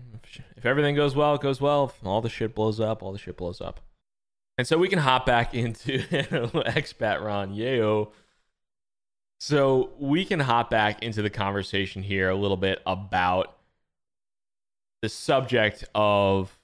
if 0.55 0.67
everything 0.67 0.93
goes 0.93 1.15
well, 1.15 1.33
it 1.33 1.41
goes 1.41 1.59
well. 1.59 1.85
If 1.85 2.05
all 2.05 2.21
the 2.21 2.29
shit 2.29 2.53
blows 2.53 2.79
up, 2.79 3.01
all 3.01 3.11
the 3.11 3.17
shit 3.17 3.35
blows 3.35 3.61
up. 3.61 3.79
And 4.59 4.67
so 4.67 4.77
we 4.77 4.89
can 4.89 4.99
hop 4.99 5.25
back 5.25 5.53
into 5.53 5.99
expat 5.99 7.23
Ron. 7.23 7.55
Yayo. 7.55 8.09
So 9.39 9.91
we 9.97 10.25
can 10.25 10.41
hop 10.41 10.69
back 10.69 11.01
into 11.01 11.21
the 11.21 11.29
conversation 11.29 12.03
here 12.03 12.29
a 12.29 12.35
little 12.35 12.57
bit 12.57 12.81
about 12.85 13.55
the 15.01 15.07
subject 15.07 15.85
of 15.95 16.59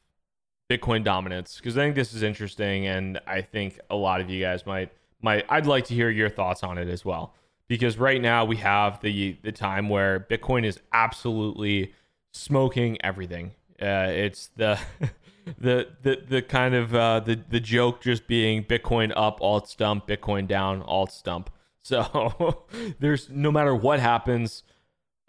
Bitcoin 0.70 1.06
dominance 1.06 1.56
because 1.56 1.78
I 1.78 1.84
think 1.84 1.96
this 1.96 2.14
is 2.14 2.22
interesting, 2.22 2.86
and 2.86 3.22
I 3.26 3.40
think 3.40 3.80
a 3.90 3.96
lot 3.96 4.20
of 4.20 4.30
you 4.30 4.42
guys 4.44 4.66
might 4.66 4.92
might. 5.22 5.46
I'd 5.48 5.66
like 5.66 5.86
to 5.86 5.94
hear 5.94 6.10
your 6.10 6.30
thoughts 6.30 6.64
on 6.64 6.78
it 6.78 6.90
as 6.90 7.06
well 7.06 7.34
because 7.70 7.98
right 7.98 8.22
now 8.22 8.44
we 8.44 8.58
have 8.58 9.00
the 9.00 9.38
the 9.42 9.54
time 9.54 9.88
where 9.88 10.20
Bitcoin 10.20 10.66
is 10.66 10.82
absolutely 10.92 11.94
smoking 12.34 12.98
everything. 13.06 13.54
Uh, 13.82 14.12
it's 14.12 14.50
the 14.58 14.78
the 15.58 15.90
the 16.02 16.22
the 16.28 16.42
kind 16.42 16.76
of 16.76 16.94
uh, 16.96 17.20
the 17.20 17.40
the 17.50 17.60
joke 17.60 18.02
just 18.02 18.28
being 18.28 18.64
Bitcoin 18.64 19.12
up, 19.16 19.40
alt 19.42 19.70
stump, 19.70 20.08
Bitcoin 20.08 20.48
down, 20.48 20.82
alt 20.82 21.12
stump. 21.12 21.50
So 21.86 22.66
there's 23.00 23.30
no 23.30 23.52
matter 23.52 23.76
what 23.76 24.00
happens, 24.00 24.64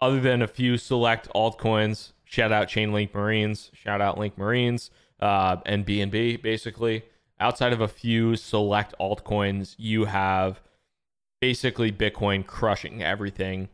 other 0.01 0.19
than 0.19 0.41
a 0.41 0.47
few 0.47 0.77
select 0.77 1.27
altcoins. 1.35 2.13
Shout 2.25 2.51
out 2.51 2.67
Chainlink 2.67 3.13
Marines. 3.13 3.69
Shout 3.75 4.01
out 4.01 4.17
Link 4.17 4.39
Marines 4.39 4.89
uh, 5.19 5.57
and 5.67 5.85
BNB. 5.85 6.41
Basically, 6.41 7.03
outside 7.39 7.73
of 7.73 7.81
a 7.81 7.87
few 7.87 8.35
select 8.35 8.95
altcoins, 8.99 9.75
you 9.77 10.05
have 10.05 10.61
basically 11.39 11.91
Bitcoin 11.91 12.45
crushing 12.45 13.03
everything, 13.03 13.69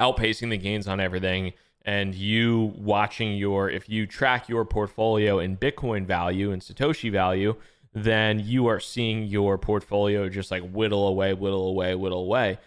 outpacing 0.00 0.50
the 0.50 0.58
gains 0.58 0.86
on 0.86 1.00
everything, 1.00 1.52
and 1.86 2.16
you 2.16 2.74
watching 2.76 3.36
your, 3.36 3.70
if 3.70 3.88
you 3.88 4.06
track 4.06 4.48
your 4.48 4.64
portfolio 4.64 5.38
in 5.38 5.56
Bitcoin 5.56 6.04
value 6.04 6.50
and 6.50 6.60
Satoshi 6.60 7.12
value, 7.12 7.54
then 7.94 8.40
you 8.40 8.66
are 8.66 8.80
seeing 8.80 9.22
your 9.22 9.56
portfolio 9.56 10.28
just 10.28 10.50
like 10.50 10.68
whittle 10.68 11.06
away, 11.06 11.32
whittle 11.32 11.68
away, 11.68 11.94
whittle 11.94 12.24
away. 12.24 12.58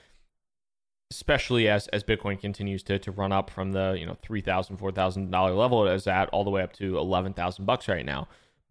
Especially 1.12 1.68
as, 1.68 1.88
as 1.90 2.04
Bitcoin 2.04 2.40
continues 2.40 2.82
to, 2.84 2.98
to 3.00 3.12
run 3.12 3.32
up 3.32 3.50
from 3.50 3.74
the 3.74 3.96
you 4.00 4.06
know 4.06 4.16
three 4.22 4.42
thousand 4.42 4.78
four 4.78 4.92
thousand 4.92 5.32
dollar 5.32 5.54
level 5.54 5.88
it 5.88 5.94
is 5.96 6.06
at 6.06 6.30
all 6.30 6.44
the 6.44 6.52
way 6.52 6.62
up 6.62 6.72
to 6.74 7.00
eleven 7.00 7.34
thousand 7.34 7.66
bucks 7.66 7.88
right 7.88 8.06
now, 8.06 8.28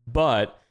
but 0.06 0.62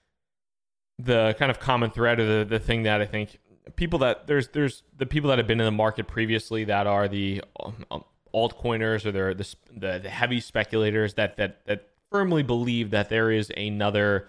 the 0.97 1.35
kind 1.37 1.51
of 1.51 1.59
common 1.59 1.91
thread 1.91 2.21
or 2.21 2.39
the, 2.39 2.45
the 2.45 2.59
thing 2.59 2.83
that 2.83 3.01
I 3.01 3.05
think 3.05 3.37
people 3.75 3.99
that 3.99 4.27
there's 4.27 4.47
there's 4.49 4.83
the 4.97 5.05
people 5.05 5.29
that 5.29 5.39
have 5.39 5.47
been 5.47 5.59
in 5.59 5.65
the 5.65 5.71
market 5.71 6.07
previously 6.07 6.63
that 6.63 6.87
are 6.87 7.09
the 7.09 7.43
um, 7.59 7.85
um 7.91 8.03
altcoiners 8.37 9.05
or 9.05 9.11
they're 9.11 9.33
the, 9.33 9.55
the, 9.71 9.99
the 10.03 10.09
heavy 10.09 10.39
speculators 10.39 11.15
that 11.15 11.37
that 11.37 11.65
that 11.65 11.89
firmly 12.11 12.43
believe 12.43 12.91
that 12.91 13.09
there 13.09 13.31
is 13.31 13.51
another 13.57 14.27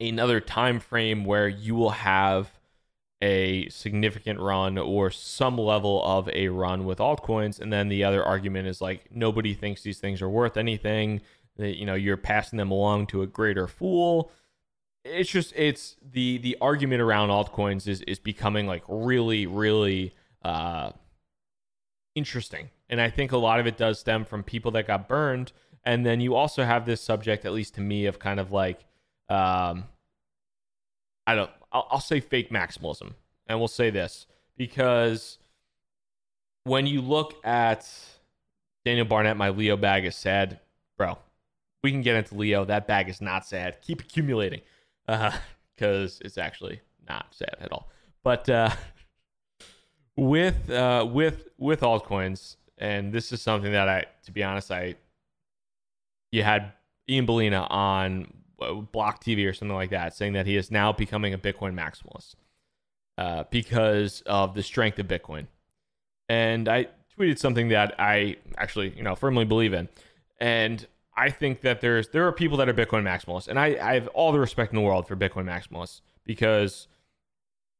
another 0.00 0.40
time 0.40 0.80
frame 0.80 1.24
where 1.24 1.48
you 1.48 1.74
will 1.74 1.90
have 1.90 2.58
a 3.22 3.68
significant 3.68 4.40
run 4.40 4.78
or 4.78 5.10
some 5.10 5.58
level 5.58 6.02
of 6.04 6.28
a 6.30 6.48
run 6.48 6.84
with 6.84 6.98
altcoins. 6.98 7.60
And 7.60 7.72
then 7.72 7.88
the 7.88 8.02
other 8.02 8.24
argument 8.24 8.66
is 8.66 8.80
like 8.80 9.08
nobody 9.10 9.52
thinks 9.52 9.82
these 9.82 9.98
things 9.98 10.22
are 10.22 10.28
worth 10.28 10.56
anything 10.56 11.20
that 11.56 11.78
you 11.78 11.84
know 11.84 11.94
you're 11.94 12.16
passing 12.16 12.56
them 12.56 12.70
along 12.70 13.08
to 13.08 13.22
a 13.22 13.26
greater 13.26 13.66
fool. 13.66 14.30
It's 15.04 15.30
just 15.30 15.52
it's 15.54 15.96
the 16.02 16.38
the 16.38 16.56
argument 16.60 17.02
around 17.02 17.28
altcoins 17.28 17.86
is 17.86 18.00
is 18.02 18.18
becoming 18.18 18.66
like 18.66 18.82
really 18.88 19.46
really 19.46 20.14
uh 20.42 20.92
interesting 22.14 22.70
and 22.90 23.00
i 23.00 23.08
think 23.08 23.32
a 23.32 23.38
lot 23.38 23.58
of 23.58 23.66
it 23.66 23.78
does 23.78 23.98
stem 23.98 24.24
from 24.24 24.42
people 24.42 24.70
that 24.72 24.86
got 24.86 25.08
burned. 25.08 25.52
And 25.82 26.04
then 26.04 26.20
you 26.20 26.34
also 26.34 26.62
have 26.62 26.84
this 26.84 27.00
subject 27.00 27.46
at 27.46 27.52
least 27.52 27.74
to 27.76 27.80
me 27.80 28.04
of 28.04 28.18
kind 28.18 28.38
of 28.38 28.52
like 28.52 28.80
um 29.30 29.84
i 31.26 31.34
don't 31.34 31.50
i'll, 31.72 31.88
I'll 31.90 32.00
say 32.00 32.20
fake 32.20 32.50
maximalism. 32.50 33.14
And 33.46 33.58
we'll 33.58 33.68
say 33.68 33.88
this 33.88 34.26
because 34.58 35.38
when 36.64 36.86
you 36.86 37.00
look 37.00 37.34
at 37.44 37.90
daniel 38.84 39.06
barnett 39.06 39.38
my 39.38 39.48
leo 39.48 39.76
bag 39.76 40.04
is 40.04 40.16
sad. 40.16 40.60
Bro 40.98 41.16
we 41.82 41.90
can 41.90 42.02
get 42.02 42.16
into 42.16 42.34
leo. 42.34 42.64
That 42.64 42.86
bag 42.86 43.08
is 43.08 43.20
not 43.20 43.46
sad. 43.46 43.80
Keep 43.82 44.02
accumulating 44.02 44.60
because 45.06 46.20
uh, 46.20 46.20
it's 46.24 46.38
actually 46.38 46.80
not 47.08 47.26
sad 47.32 47.56
at 47.60 47.72
all. 47.72 47.88
But 48.22 48.48
uh, 48.48 48.70
with 50.16 50.70
uh, 50.70 51.06
with 51.10 51.48
with 51.58 51.80
altcoins, 51.80 52.56
and 52.80 53.12
this 53.12 53.30
is 53.30 53.40
something 53.40 53.72
that 53.72 53.88
I, 53.88 54.06
to 54.24 54.32
be 54.32 54.42
honest, 54.42 54.72
I 54.72 54.96
you 56.32 56.42
had 56.42 56.72
Ian 57.08 57.26
Balina 57.26 57.70
on 57.70 58.32
uh, 58.60 58.74
Block 58.74 59.22
TV 59.22 59.48
or 59.48 59.52
something 59.52 59.74
like 59.74 59.90
that, 59.90 60.14
saying 60.14 60.32
that 60.32 60.46
he 60.46 60.56
is 60.56 60.70
now 60.70 60.92
becoming 60.92 61.34
a 61.34 61.38
Bitcoin 61.38 61.74
maximalist 61.74 62.34
uh, 63.18 63.44
because 63.50 64.22
of 64.22 64.54
the 64.54 64.62
strength 64.62 64.98
of 64.98 65.06
Bitcoin. 65.06 65.46
And 66.28 66.68
I 66.68 66.86
tweeted 67.18 67.38
something 67.38 67.68
that 67.68 67.94
I 67.98 68.36
actually, 68.56 68.96
you 68.96 69.02
know, 69.02 69.14
firmly 69.14 69.44
believe 69.44 69.72
in, 69.72 69.88
and 70.40 70.86
I 71.16 71.30
think 71.30 71.60
that 71.62 71.80
there's 71.80 72.08
there 72.08 72.26
are 72.26 72.32
people 72.32 72.56
that 72.58 72.68
are 72.68 72.74
Bitcoin 72.74 73.02
maximalists, 73.02 73.48
and 73.48 73.58
I, 73.58 73.76
I 73.80 73.94
have 73.94 74.08
all 74.08 74.32
the 74.32 74.40
respect 74.40 74.72
in 74.72 74.76
the 74.76 74.82
world 74.82 75.06
for 75.06 75.16
Bitcoin 75.16 75.44
maximalists 75.44 76.00
because, 76.24 76.86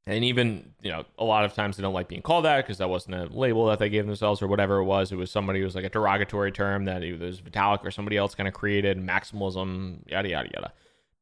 and 0.07 0.25
even 0.25 0.73
you 0.83 0.91
know 0.91 1.05
a 1.19 1.25
lot 1.25 1.45
of 1.45 1.55
times 1.55 1.77
they 1.77 1.83
don't 1.83 1.95
like 1.95 2.09
being 2.09 2.23
called 2.23 2.45
that 2.45 2.65
because 2.65 2.79
that 2.79 2.89
wasn't 2.89 3.15
a 3.15 3.27
label 3.27 3.67
that 3.67 3.79
they 3.79 3.89
gave 3.89 4.07
themselves 4.07 4.43
or 4.43 4.49
whatever 4.49 4.79
it 4.79 4.85
was. 4.85 5.13
It 5.13 5.17
was 5.17 5.31
somebody 5.31 5.61
who 5.61 5.65
was 5.65 5.75
like 5.75 5.85
a 5.85 5.89
derogatory 5.89 6.53
term 6.53 6.85
that 6.87 7.03
either 7.03 7.25
was 7.25 7.41
Vitalik 7.41 7.85
or 7.85 7.91
somebody 7.91 8.17
else 8.17 8.35
kind 8.35 8.49
of 8.49 8.55
created. 8.55 8.99
Maximalism, 8.99 10.09
yada 10.09 10.29
yada 10.29 10.49
yada. 10.55 10.73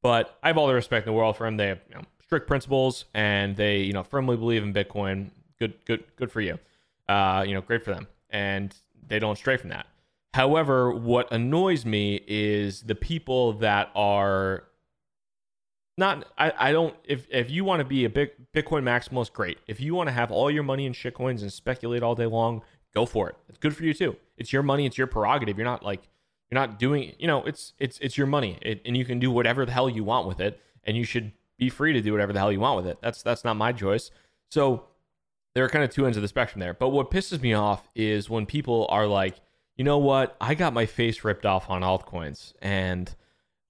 But 0.03 0.38
I 0.43 0.49
have 0.49 0.59
all 0.59 0.69
the 0.69 0.75
respect 0.75 1.07
in 1.07 1.12
the 1.12 1.19
world 1.19 1.37
for 1.37 1.45
them. 1.45 1.57
They 1.57 1.69
have 1.69 1.81
you 1.88 1.97
know, 1.97 2.03
strict 2.23 2.47
principles 2.47 3.07
and 3.14 3.57
they 3.57 3.79
you 3.81 3.93
know 3.93 4.03
firmly 4.03 4.37
believe 4.37 4.62
in 4.62 4.73
Bitcoin. 4.73 5.31
Good 5.59 5.75
good 5.85 6.05
good 6.17 6.31
for 6.31 6.41
you. 6.41 6.59
Uh, 7.09 7.45
you 7.47 7.55
know 7.55 7.61
great 7.61 7.85
for 7.85 7.93
them, 7.93 8.07
and 8.31 8.75
they 9.07 9.19
don't 9.19 9.37
stray 9.37 9.57
from 9.57 9.71
that. 9.71 9.87
However, 10.35 10.93
what 10.93 11.33
annoys 11.33 11.85
me 11.85 12.21
is 12.27 12.83
the 12.83 12.94
people 12.94 13.55
that 13.55 13.90
are 13.96 14.65
not 15.99 16.27
I, 16.38 16.53
I 16.59 16.73
don't 16.73 16.94
if 17.05 17.27
if 17.31 17.51
you 17.51 17.65
want 17.65 17.81
to 17.81 17.85
be 17.85 18.05
a 18.05 18.11
big 18.11 18.31
Bitcoin 18.55 18.83
maximalist, 18.83 19.33
great. 19.33 19.59
If 19.67 19.81
you 19.81 19.94
want 19.94 20.09
to 20.09 20.13
have 20.13 20.31
all 20.31 20.51
your 20.51 20.63
money 20.63 20.87
in 20.87 20.92
shitcoins 20.92 21.42
and 21.42 21.53
speculate 21.53 22.03
all 22.03 22.15
day 22.15 22.27
long, 22.27 22.63
go 22.94 23.05
for 23.05 23.29
it. 23.29 23.37
It's 23.49 23.59
good 23.59 23.77
for 23.77 23.85
you 23.85 23.92
too. 23.92 24.17
It's 24.37 24.53
your 24.53 24.63
money, 24.63 24.87
it's 24.87 24.96
your 24.96 25.09
prerogative. 25.09 25.59
You're 25.59 25.65
not 25.65 25.83
like 25.83 26.03
you're 26.51 26.61
not 26.61 26.79
doing 26.79 27.15
you 27.19 27.27
know, 27.27 27.42
it's 27.44 27.75
it's 27.79 27.99
it's 27.99 28.17
your 28.17 28.27
money. 28.27 28.59
It, 28.63 28.81
and 28.87 28.96
you 28.96 29.05
can 29.05 29.19
do 29.19 29.31
whatever 29.31 29.67
the 29.67 29.73
hell 29.73 29.90
you 29.90 30.05
want 30.05 30.27
with 30.27 30.40
it 30.40 30.61
and 30.85 30.96
you 30.96 31.05
should 31.05 31.33
be 31.59 31.69
free 31.69 31.92
to 31.92 32.01
do 32.01 32.13
whatever 32.13 32.33
the 32.33 32.38
hell 32.38 32.53
you 32.53 32.61
want 32.61 32.77
with 32.77 32.87
it. 32.87 32.99
That's 33.03 33.23
that's 33.23 33.44
not 33.44 33.57
my 33.57 33.73
choice. 33.73 34.11
So 34.51 34.85
there 35.55 35.65
are 35.65 35.69
kind 35.69 35.85
of 35.85 35.90
two 35.90 36.07
ends 36.07 36.17
of 36.17 36.23
the 36.23 36.29
spectrum 36.29 36.61
there. 36.61 36.75
But 36.75 36.90
what 36.90 37.11
pisses 37.11 37.42
me 37.42 37.53
off 37.55 37.88
is 37.94 38.31
when 38.31 38.46
people 38.46 38.87
are 38.90 39.07
like 39.07 39.35
you 39.77 39.85
know 39.85 39.99
what? 39.99 40.37
I 40.40 40.55
got 40.55 40.73
my 40.73 40.87
face 40.87 41.23
ripped 41.23 41.46
off 41.46 41.71
on 41.71 41.83
altcoins 41.83 42.53
and 42.61 43.15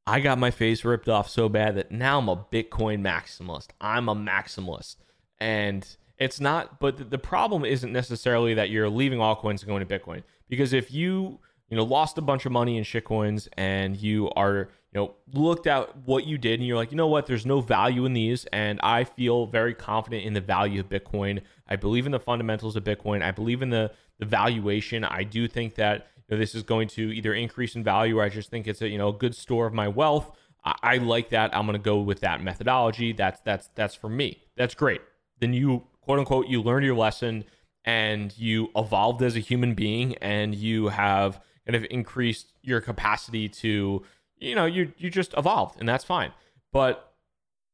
I 0.08 0.20
got 0.20 0.38
my 0.38 0.50
face 0.50 0.84
ripped 0.84 1.08
off 1.08 1.28
so 1.28 1.50
bad 1.50 1.74
that 1.76 1.92
now 1.92 2.18
I'm 2.18 2.28
a 2.28 2.36
Bitcoin 2.36 3.02
maximalist. 3.02 3.68
I'm 3.78 4.08
a 4.08 4.14
maximalist. 4.14 4.96
And 5.38 5.86
it's 6.16 6.40
not, 6.40 6.80
but 6.80 7.10
the 7.10 7.18
problem 7.18 7.64
isn't 7.64 7.92
necessarily 7.92 8.54
that 8.54 8.70
you're 8.70 8.88
leaving 8.88 9.18
altcoins 9.18 9.60
and 9.60 9.66
going 9.66 9.86
to 9.86 9.98
Bitcoin. 9.98 10.22
Because 10.48 10.72
if 10.72 10.90
you 10.90 11.40
you 11.68 11.76
know 11.76 11.84
lost 11.84 12.16
a 12.16 12.22
bunch 12.22 12.46
of 12.46 12.52
money 12.52 12.78
in 12.78 12.84
shitcoins 12.84 13.48
and 13.56 13.96
you 13.96 14.30
are 14.30 14.70
you 14.92 15.00
know 15.00 15.14
looked 15.34 15.66
at 15.66 15.94
what 16.06 16.26
you 16.26 16.38
did 16.38 16.58
and 16.60 16.66
you're 16.66 16.76
like 16.76 16.90
you 16.90 16.96
know 16.96 17.06
what 17.06 17.26
there's 17.26 17.44
no 17.44 17.60
value 17.60 18.04
in 18.04 18.14
these 18.14 18.46
and 18.46 18.80
i 18.82 19.04
feel 19.04 19.46
very 19.46 19.74
confident 19.74 20.24
in 20.24 20.32
the 20.32 20.40
value 20.40 20.80
of 20.80 20.88
bitcoin 20.88 21.42
i 21.68 21.76
believe 21.76 22.06
in 22.06 22.12
the 22.12 22.20
fundamentals 22.20 22.74
of 22.74 22.84
bitcoin 22.84 23.22
i 23.22 23.30
believe 23.30 23.62
in 23.62 23.70
the 23.70 23.90
the 24.18 24.24
valuation 24.24 25.04
i 25.04 25.22
do 25.22 25.46
think 25.46 25.74
that 25.74 26.08
know, 26.34 26.38
this 26.38 26.54
is 26.54 26.62
going 26.62 26.88
to 26.88 27.12
either 27.12 27.32
increase 27.34 27.74
in 27.74 27.82
value 27.82 28.18
or 28.18 28.22
i 28.22 28.28
just 28.28 28.50
think 28.50 28.66
it's 28.66 28.82
a 28.82 28.88
you 28.88 28.98
know 28.98 29.08
a 29.08 29.12
good 29.12 29.34
store 29.34 29.66
of 29.66 29.74
my 29.74 29.88
wealth. 29.88 30.30
I, 30.64 30.74
I 30.82 30.96
like 30.98 31.30
that. 31.30 31.56
I'm 31.56 31.66
going 31.66 31.78
to 31.78 31.82
go 31.82 31.98
with 31.98 32.20
that 32.20 32.42
methodology. 32.42 33.12
That's 33.12 33.40
that's 33.40 33.68
that's 33.74 33.94
for 33.94 34.08
me. 34.08 34.42
That's 34.56 34.74
great. 34.74 35.00
Then 35.40 35.52
you 35.52 35.84
quote 36.00 36.18
unquote 36.18 36.48
you 36.48 36.62
learned 36.62 36.84
your 36.84 36.96
lesson 36.96 37.44
and 37.84 38.36
you 38.36 38.70
evolved 38.76 39.22
as 39.22 39.36
a 39.36 39.40
human 39.40 39.74
being 39.74 40.16
and 40.16 40.54
you 40.54 40.88
have 40.88 41.40
kind 41.66 41.76
of 41.76 41.86
increased 41.90 42.52
your 42.62 42.80
capacity 42.80 43.48
to 43.48 44.02
you 44.38 44.54
know 44.54 44.66
you 44.66 44.92
you 44.98 45.10
just 45.10 45.34
evolved 45.36 45.78
and 45.78 45.88
that's 45.88 46.04
fine. 46.04 46.32
But 46.72 47.12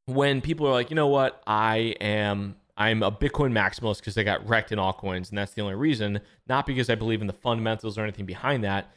when 0.07 0.41
people 0.41 0.67
are 0.67 0.73
like 0.73 0.91
you 0.91 0.97
know 0.97 1.09
what? 1.09 1.43
I 1.47 1.97
am 2.01 2.57
i'm 2.77 3.03
a 3.03 3.11
bitcoin 3.11 3.53
maximalist 3.53 3.99
because 3.99 4.15
they 4.15 4.25
got 4.25 4.47
wrecked 4.49 4.73
in 4.73 4.79
altcoins 4.79 5.29
and 5.29 5.39
that's 5.39 5.55
the 5.55 5.63
only 5.63 5.75
reason. 5.75 6.21
Not 6.49 6.67
because 6.67 6.91
i 6.91 6.95
believe 6.95 7.21
in 7.21 7.27
the 7.27 7.33
fundamentals 7.33 7.99
or 7.99 8.03
anything 8.03 8.27
behind 8.27 8.65
that. 8.65 8.91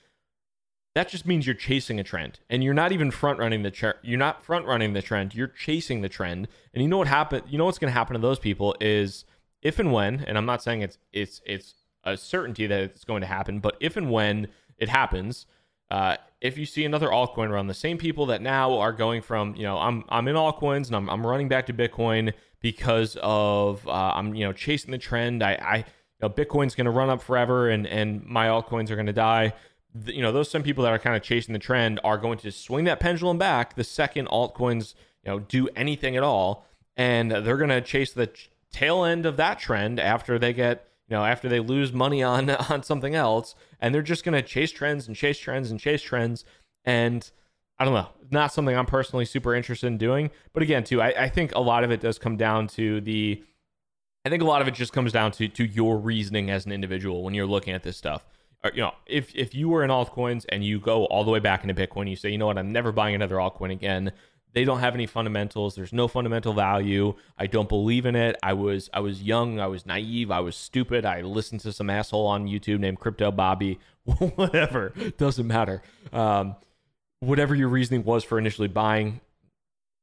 That 0.96 1.10
just 1.10 1.28
means 1.28 1.46
you're 1.46 1.56
chasing 1.56 2.00
a 2.00 2.04
trend 2.04 2.40
and 2.50 2.64
you're 2.64 2.74
not 2.74 2.92
even 2.92 3.12
front 3.12 3.40
running 3.40 3.64
the 3.64 3.72
trend 3.72 3.98
you're 4.02 4.18
not 4.18 4.44
front 4.44 4.66
running 4.66 4.94
the 4.94 5.02
trend 5.02 5.36
you're 5.36 5.48
chasing 5.48 6.02
the 6.02 6.10
trend. 6.10 6.48
And 6.74 6.82
you 6.82 6.90
know 6.90 6.98
what 6.98 7.08
happened 7.08 7.44
you 7.48 7.58
know 7.58 7.66
what's 7.66 7.80
going 7.80 7.92
to 7.92 7.98
happen 7.98 8.14
to 8.16 8.20
those 8.20 8.40
people 8.40 8.76
is 8.82 9.26
if 9.62 9.80
and 9.80 9.92
when 9.92 10.22
and 10.22 10.38
i'm 10.38 10.46
not 10.46 10.64
saying 10.64 10.82
it's 10.82 10.98
it's 11.12 11.42
it's 11.46 11.74
a 12.04 12.16
certainty 12.18 12.68
that 12.68 12.82
it's 12.82 13.04
going 13.04 13.22
to 13.22 13.28
happen 13.28 13.60
but 13.60 13.76
if 13.80 13.98
and 13.98 14.12
when 14.12 14.48
it 14.78 14.90
happens 14.90 15.46
uh, 15.90 16.18
if 16.42 16.58
you 16.58 16.66
see 16.66 16.86
another 16.86 17.08
altcoin 17.08 17.52
run, 17.52 17.68
the 17.68 17.74
same 17.74 17.98
people 17.98 18.26
that 18.28 18.42
now 18.42 18.78
are 18.78 18.92
going 18.92 19.22
from, 19.22 19.56
you 19.56 19.64
know, 19.64 19.78
I'm 19.78 20.04
I'm 20.10 20.28
in 20.28 20.36
altcoins 20.36 20.88
and 20.88 20.96
I'm, 20.96 21.10
I'm 21.10 21.26
running 21.26 21.48
back 21.48 21.66
to 21.68 21.74
Bitcoin 21.74 22.34
because 22.62 23.18
of 23.22 23.88
uh, 23.88 24.14
I'm 24.16 24.36
you 24.36 24.46
know 24.46 24.54
chasing 24.54 24.92
the 24.92 24.98
trend. 24.98 25.44
I, 25.44 25.54
I 25.54 25.78
you 25.78 25.84
know 26.22 26.30
Bitcoin's 26.30 26.76
going 26.76 26.86
to 26.86 26.92
run 26.92 27.10
up 27.10 27.22
forever 27.22 27.70
and 27.70 27.86
and 27.88 28.26
my 28.26 28.48
altcoins 28.48 28.90
are 28.90 28.96
going 28.96 29.08
to 29.08 29.14
die. 29.14 29.54
The, 29.94 30.16
you 30.16 30.22
know 30.22 30.32
those 30.32 30.50
some 30.50 30.64
people 30.64 30.84
that 30.84 30.94
are 30.94 31.00
kind 31.00 31.16
of 31.16 31.24
chasing 31.24 31.54
the 31.54 31.60
trend 31.60 32.00
are 32.04 32.18
going 32.18 32.38
to 32.40 32.52
swing 32.52 32.86
that 32.86 33.00
pendulum 33.00 33.38
back 33.38 33.76
the 33.76 33.84
second 33.84 34.28
altcoins 34.28 34.94
you 35.24 35.32
know 35.32 35.40
do 35.40 35.68
anything 35.76 36.16
at 36.16 36.24
all, 36.24 36.66
and 36.96 37.32
they're 37.32 37.58
going 37.58 37.70
to 37.70 37.82
chase 37.82 38.14
the 38.14 38.30
tail 38.72 39.04
end 39.04 39.26
of 39.26 39.38
that 39.38 39.60
trend 39.60 40.00
after 40.00 40.38
they 40.38 40.54
get 40.54 40.88
you 41.08 41.16
know, 41.16 41.24
after 41.24 41.48
they 41.48 41.60
lose 41.60 41.94
money 41.94 42.22
on 42.22 42.50
on 42.70 42.84
something 42.84 43.16
else, 43.16 43.56
and 43.80 43.94
they're 43.94 44.02
just 44.02 44.24
gonna 44.24 44.42
chase 44.42 44.72
trends 44.72 45.08
and 45.08 45.16
chase 45.16 45.40
trends 45.40 45.72
and 45.72 45.80
chase 45.80 46.02
trends. 46.02 46.46
And 46.84 47.30
I 47.80 47.86
don't 47.86 47.94
know, 47.94 48.08
not 48.32 48.54
something 48.54 48.76
I'm 48.76 48.86
personally 48.86 49.26
super 49.26 49.54
interested 49.54 49.88
in 49.88 49.98
doing. 49.98 50.32
But 50.54 50.64
again, 50.64 50.84
too, 50.84 51.02
I, 51.02 51.26
I 51.26 51.30
think 51.30 51.54
a 51.56 51.60
lot 51.60 51.84
of 51.84 51.92
it 51.92 52.02
does 52.02 52.18
come 52.18 52.38
down 52.38 52.68
to 52.70 53.02
the 53.02 53.44
I 54.26 54.30
think 54.30 54.44
a 54.44 54.46
lot 54.46 54.62
of 54.62 54.68
it 54.68 54.74
just 54.74 54.92
comes 54.92 55.14
down 55.14 55.32
to 55.34 55.48
to 55.48 55.66
your 55.66 55.98
reasoning 55.98 56.50
as 56.50 56.66
an 56.66 56.72
individual 56.74 57.24
when 57.24 57.34
you're 57.34 57.48
looking 57.48 57.74
at 57.74 57.84
this 57.84 57.96
stuff. 57.96 58.26
You 58.74 58.82
know, 58.82 58.92
if 59.06 59.34
if 59.34 59.56
you 59.56 59.70
were 59.70 59.84
in 59.84 59.90
altcoins 59.90 60.46
and 60.50 60.66
you 60.66 60.80
go 60.80 61.06
all 61.06 61.24
the 61.24 61.32
way 61.32 61.40
back 61.40 61.64
into 61.64 61.74
Bitcoin, 61.74 62.10
you 62.10 62.18
say, 62.18 62.30
you 62.30 62.38
know 62.38 62.48
what, 62.48 62.58
I'm 62.58 62.74
never 62.74 62.92
buying 62.92 63.16
another 63.16 63.36
altcoin 63.36 63.72
again. 63.72 64.12
They 64.54 64.66
don't 64.66 64.80
have 64.80 64.96
any 64.96 65.06
fundamentals. 65.06 65.76
There's 65.76 65.94
no 65.94 66.08
fundamental 66.08 66.52
value. 66.52 67.14
I 67.38 67.48
don't 67.48 67.70
believe 67.70 68.06
in 68.06 68.16
it. 68.16 68.36
I 68.44 68.54
was 68.54 68.90
i 68.94 69.00
was 69.00 69.24
young. 69.24 69.60
I 69.60 69.68
was 69.68 69.86
naive. 69.86 70.30
I 70.32 70.42
was 70.42 70.56
stupid. 70.56 71.06
I 71.06 71.22
listened 71.22 71.62
to 71.62 71.72
some 71.72 71.90
asshole 71.90 72.26
on 72.26 72.48
youtube 72.48 72.80
named 72.80 73.00
crypto 73.00 73.32
bobby. 73.32 73.80
Whatever. 74.04 74.94
Doesn't 75.18 75.48
matter. 75.48 75.82
Um, 76.12 76.56
whatever 77.20 77.56
your 77.56 77.70
reasoning 77.70 78.04
was 78.04 78.24
for 78.24 78.38
initially 78.38 78.68
buying 78.68 79.22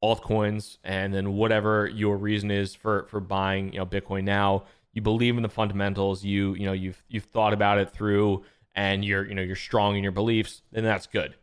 altcoins 0.02 0.78
and 0.84 1.14
then 1.14 1.34
whatever 1.34 1.86
your 1.86 2.16
reason 2.16 2.50
is 2.50 2.74
for 2.74 3.06
for 3.08 3.20
buying 3.20 3.72
you 3.72 3.78
know 3.78 3.86
bitcoin 3.86 4.24
now 4.24 4.62
you 4.92 5.00
believe 5.00 5.36
in 5.36 5.42
the 5.42 5.48
fundamentals 5.48 6.24
you 6.24 6.54
you 6.54 6.66
know 6.66 6.72
you've 6.72 7.02
you've 7.08 7.24
thought 7.24 7.54
about 7.54 7.78
it 7.78 7.90
through 7.90 8.44
and 8.74 9.04
you're 9.04 9.26
you 9.26 9.34
know 9.34 9.40
you're 9.40 9.56
strong 9.56 9.96
in 9.96 10.02
your 10.02 10.12
beliefs 10.12 10.60
then 10.72 10.84
that's 10.84 11.06
good 11.06 11.34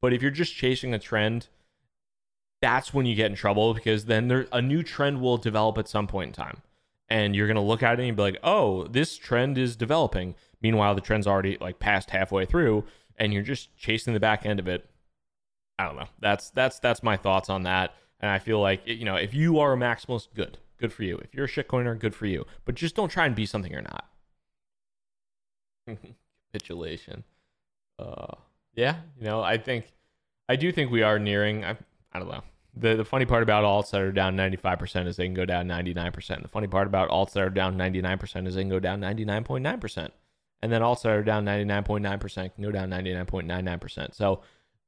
but 0.00 0.14
if 0.14 0.22
you're 0.22 0.30
just 0.30 0.54
chasing 0.54 0.94
a 0.94 0.98
trend 0.98 1.48
that's 2.62 2.94
when 2.94 3.06
you 3.06 3.14
get 3.14 3.30
in 3.30 3.36
trouble 3.36 3.74
because 3.74 4.06
then 4.06 4.28
there 4.28 4.46
a 4.52 4.62
new 4.62 4.82
trend 4.82 5.20
will 5.20 5.36
develop 5.36 5.78
at 5.78 5.88
some 5.88 6.06
point 6.06 6.28
in 6.28 6.32
time. 6.32 6.62
And 7.08 7.36
you're 7.36 7.46
gonna 7.46 7.62
look 7.62 7.82
at 7.82 8.00
it 8.00 8.06
and 8.06 8.16
be 8.16 8.22
like, 8.22 8.38
oh, 8.42 8.84
this 8.88 9.16
trend 9.16 9.58
is 9.58 9.76
developing. 9.76 10.34
Meanwhile, 10.60 10.94
the 10.94 11.00
trend's 11.00 11.26
already 11.26 11.56
like 11.60 11.78
past 11.78 12.10
halfway 12.10 12.46
through, 12.46 12.84
and 13.16 13.32
you're 13.32 13.42
just 13.42 13.76
chasing 13.76 14.12
the 14.14 14.20
back 14.20 14.44
end 14.44 14.58
of 14.58 14.66
it. 14.66 14.88
I 15.78 15.84
don't 15.84 15.96
know. 15.96 16.08
That's 16.20 16.50
that's 16.50 16.78
that's 16.78 17.02
my 17.02 17.16
thoughts 17.16 17.50
on 17.50 17.62
that. 17.64 17.94
And 18.20 18.30
I 18.30 18.38
feel 18.38 18.60
like 18.60 18.82
you 18.86 19.04
know, 19.04 19.16
if 19.16 19.34
you 19.34 19.58
are 19.58 19.74
a 19.74 19.76
maximalist, 19.76 20.28
good, 20.34 20.58
good 20.78 20.92
for 20.92 21.02
you. 21.02 21.18
If 21.18 21.34
you're 21.34 21.44
a 21.44 21.48
shitcoiner, 21.48 21.98
good 21.98 22.14
for 22.14 22.26
you. 22.26 22.46
But 22.64 22.74
just 22.74 22.94
don't 22.94 23.08
try 23.08 23.26
and 23.26 23.34
be 23.34 23.46
something 23.46 23.70
you're 23.70 23.82
not. 23.82 24.06
Capitulation. 26.52 27.24
Uh, 27.98 28.34
yeah, 28.74 28.96
you 29.18 29.24
know, 29.24 29.42
I 29.42 29.56
think, 29.56 29.86
I 30.48 30.56
do 30.56 30.70
think 30.72 30.90
we 30.90 31.02
are 31.02 31.18
nearing. 31.18 31.64
I, 31.64 31.76
I 32.12 32.18
don't 32.18 32.28
know. 32.28 32.42
The, 32.78 32.94
the 32.94 33.04
funny 33.04 33.24
part 33.24 33.42
about 33.42 33.64
alts 33.64 33.90
that 33.90 34.02
are 34.02 34.12
down 34.12 34.36
95% 34.36 35.06
is 35.06 35.16
they 35.16 35.24
can 35.24 35.32
go 35.32 35.46
down 35.46 35.66
99%. 35.66 36.42
The 36.42 36.48
funny 36.48 36.66
part 36.66 36.86
about 36.86 37.08
alts 37.08 37.32
that 37.32 37.42
are 37.42 37.48
down 37.48 37.76
99% 37.78 38.46
is 38.46 38.54
they 38.54 38.60
can 38.60 38.68
go 38.68 38.78
down 38.78 39.00
99.9%. 39.00 40.10
And 40.60 40.72
then 40.72 40.82
alts 40.82 41.02
that 41.02 41.12
are 41.12 41.22
down 41.22 41.46
99.9% 41.46 42.54
can 42.54 42.64
go 42.64 42.70
down 42.70 42.90
99.99%. 42.90 44.14
So 44.14 44.42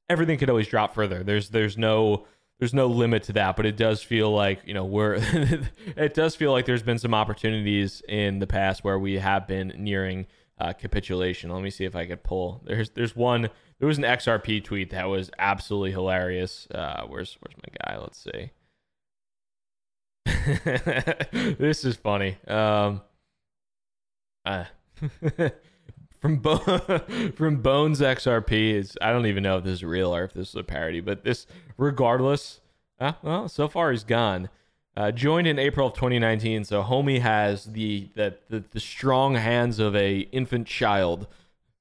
everything 0.09 0.39
could 0.39 0.51
always 0.51 0.69
drop 0.69 0.95
further. 0.95 1.23
There's 1.23 1.51
there's 1.51 1.77
no 1.77 2.27
there's 2.59 2.75
no 2.75 2.87
limit 2.87 3.23
to 3.25 3.33
that, 3.35 3.57
but 3.57 3.67
it 3.67 3.77
does 3.77 4.03
feel 4.03 4.33
like, 4.33 4.61
you 4.65 4.75
know, 4.75 4.85
we're 4.85 5.15
it 5.97 6.15
does 6.15 6.35
feel 6.35 6.53
like 6.53 6.67
there's 6.67 6.83
been 6.83 6.99
some 6.99 7.15
opportunities 7.15 8.03
in 8.09 8.39
the 8.39 8.47
past 8.47 8.85
where 8.85 8.99
we 8.99 9.19
have 9.19 9.47
been 9.47 9.73
nearing 9.79 10.27
uh, 10.59 10.73
capitulation. 10.73 11.51
Let 11.51 11.63
me 11.63 11.71
see 11.71 11.85
if 11.85 11.95
I 11.95 12.07
could 12.07 12.23
pull. 12.23 12.63
There's 12.67 12.91
there's 12.91 13.15
one 13.15 13.49
there 13.79 13.87
was 13.87 13.99
an 13.99 14.05
XRP 14.05 14.65
tweet 14.65 14.91
that 14.91 15.09
was 15.09 15.31
absolutely 15.39 15.93
hilarious. 15.93 16.67
Uh, 16.71 17.05
where's 17.07 17.39
where's 17.41 17.57
my 17.57 17.75
guy? 17.85 17.99
Let's 18.01 18.23
see. 18.23 18.51
this 21.59 21.85
is 21.85 21.97
funny. 21.97 22.37
Um, 22.47 23.03
uh, 24.45 24.65
from 26.21 26.37
Bo- 26.37 26.59
from 27.37 27.57
Bones 27.57 28.01
XRP 28.01 28.75
is 28.75 28.97
I 29.01 29.13
don't 29.13 29.27
even 29.27 29.43
know 29.43 29.59
if 29.59 29.65
this 29.65 29.75
is 29.75 29.85
real 29.85 30.15
or 30.15 30.25
if 30.25 30.33
this 30.33 30.51
is 30.51 30.55
a 30.57 30.65
parody, 30.65 31.01
but 31.01 31.25
this 31.25 31.47
regardless. 31.77 32.61
Uh, 33.01 33.13
well, 33.23 33.49
so 33.49 33.69
far 33.69 33.93
he's 33.93 34.05
gone. 34.05 34.49
Uh, 34.97 35.13
joined 35.13 35.47
in 35.47 35.61
April 35.61 35.87
of 35.87 35.95
2019, 35.95 36.65
so 36.65 36.83
homie 36.83 37.21
has 37.21 37.67
the, 37.67 38.09
the 38.17 38.37
the 38.49 38.65
the 38.73 38.81
strong 38.81 39.37
hands 39.37 39.79
of 39.79 39.95
a 39.95 40.21
infant 40.33 40.67
child. 40.67 41.29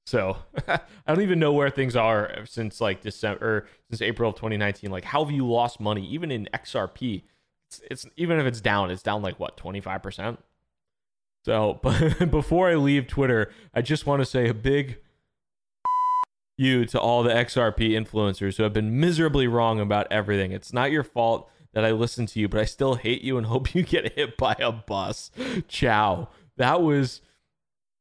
So 0.06 0.36
I 0.68 0.78
don't 1.06 1.22
even 1.22 1.40
know 1.40 1.52
where 1.52 1.68
things 1.68 1.96
are 1.96 2.44
since 2.46 2.80
like 2.80 3.02
December, 3.02 3.66
since 3.90 4.00
April 4.00 4.30
of 4.30 4.36
2019. 4.36 4.90
Like, 4.90 5.04
how 5.04 5.24
have 5.24 5.34
you 5.34 5.46
lost 5.46 5.80
money 5.80 6.06
even 6.06 6.30
in 6.30 6.48
XRP? 6.54 7.24
It's, 7.68 7.80
it's 7.90 8.06
even 8.16 8.38
if 8.38 8.46
it's 8.46 8.60
down, 8.60 8.90
it's 8.90 9.02
down 9.02 9.20
like 9.20 9.40
what 9.40 9.56
25 9.56 10.02
percent. 10.02 10.38
So, 11.44 11.80
but 11.82 12.30
before 12.30 12.68
I 12.68 12.76
leave 12.76 13.06
Twitter, 13.06 13.50
I 13.74 13.82
just 13.82 14.06
want 14.06 14.20
to 14.20 14.26
say 14.26 14.48
a 14.48 14.54
big 14.54 14.98
you 16.56 16.84
to 16.86 17.00
all 17.00 17.22
the 17.22 17.32
XRP 17.32 17.90
influencers 17.90 18.56
who 18.56 18.62
have 18.62 18.72
been 18.72 18.98
miserably 19.00 19.46
wrong 19.46 19.80
about 19.80 20.06
everything. 20.10 20.52
It's 20.52 20.72
not 20.72 20.90
your 20.90 21.04
fault 21.04 21.50
that 21.72 21.84
I 21.84 21.92
listen 21.92 22.26
to 22.26 22.40
you, 22.40 22.48
but 22.48 22.60
I 22.60 22.64
still 22.64 22.96
hate 22.96 23.22
you 23.22 23.38
and 23.38 23.46
hope 23.48 23.74
you 23.74 23.82
get 23.82 24.14
hit 24.14 24.36
by 24.36 24.56
a 24.58 24.72
bus. 24.72 25.30
Ciao. 25.68 26.28
That 26.56 26.82
was 26.82 27.20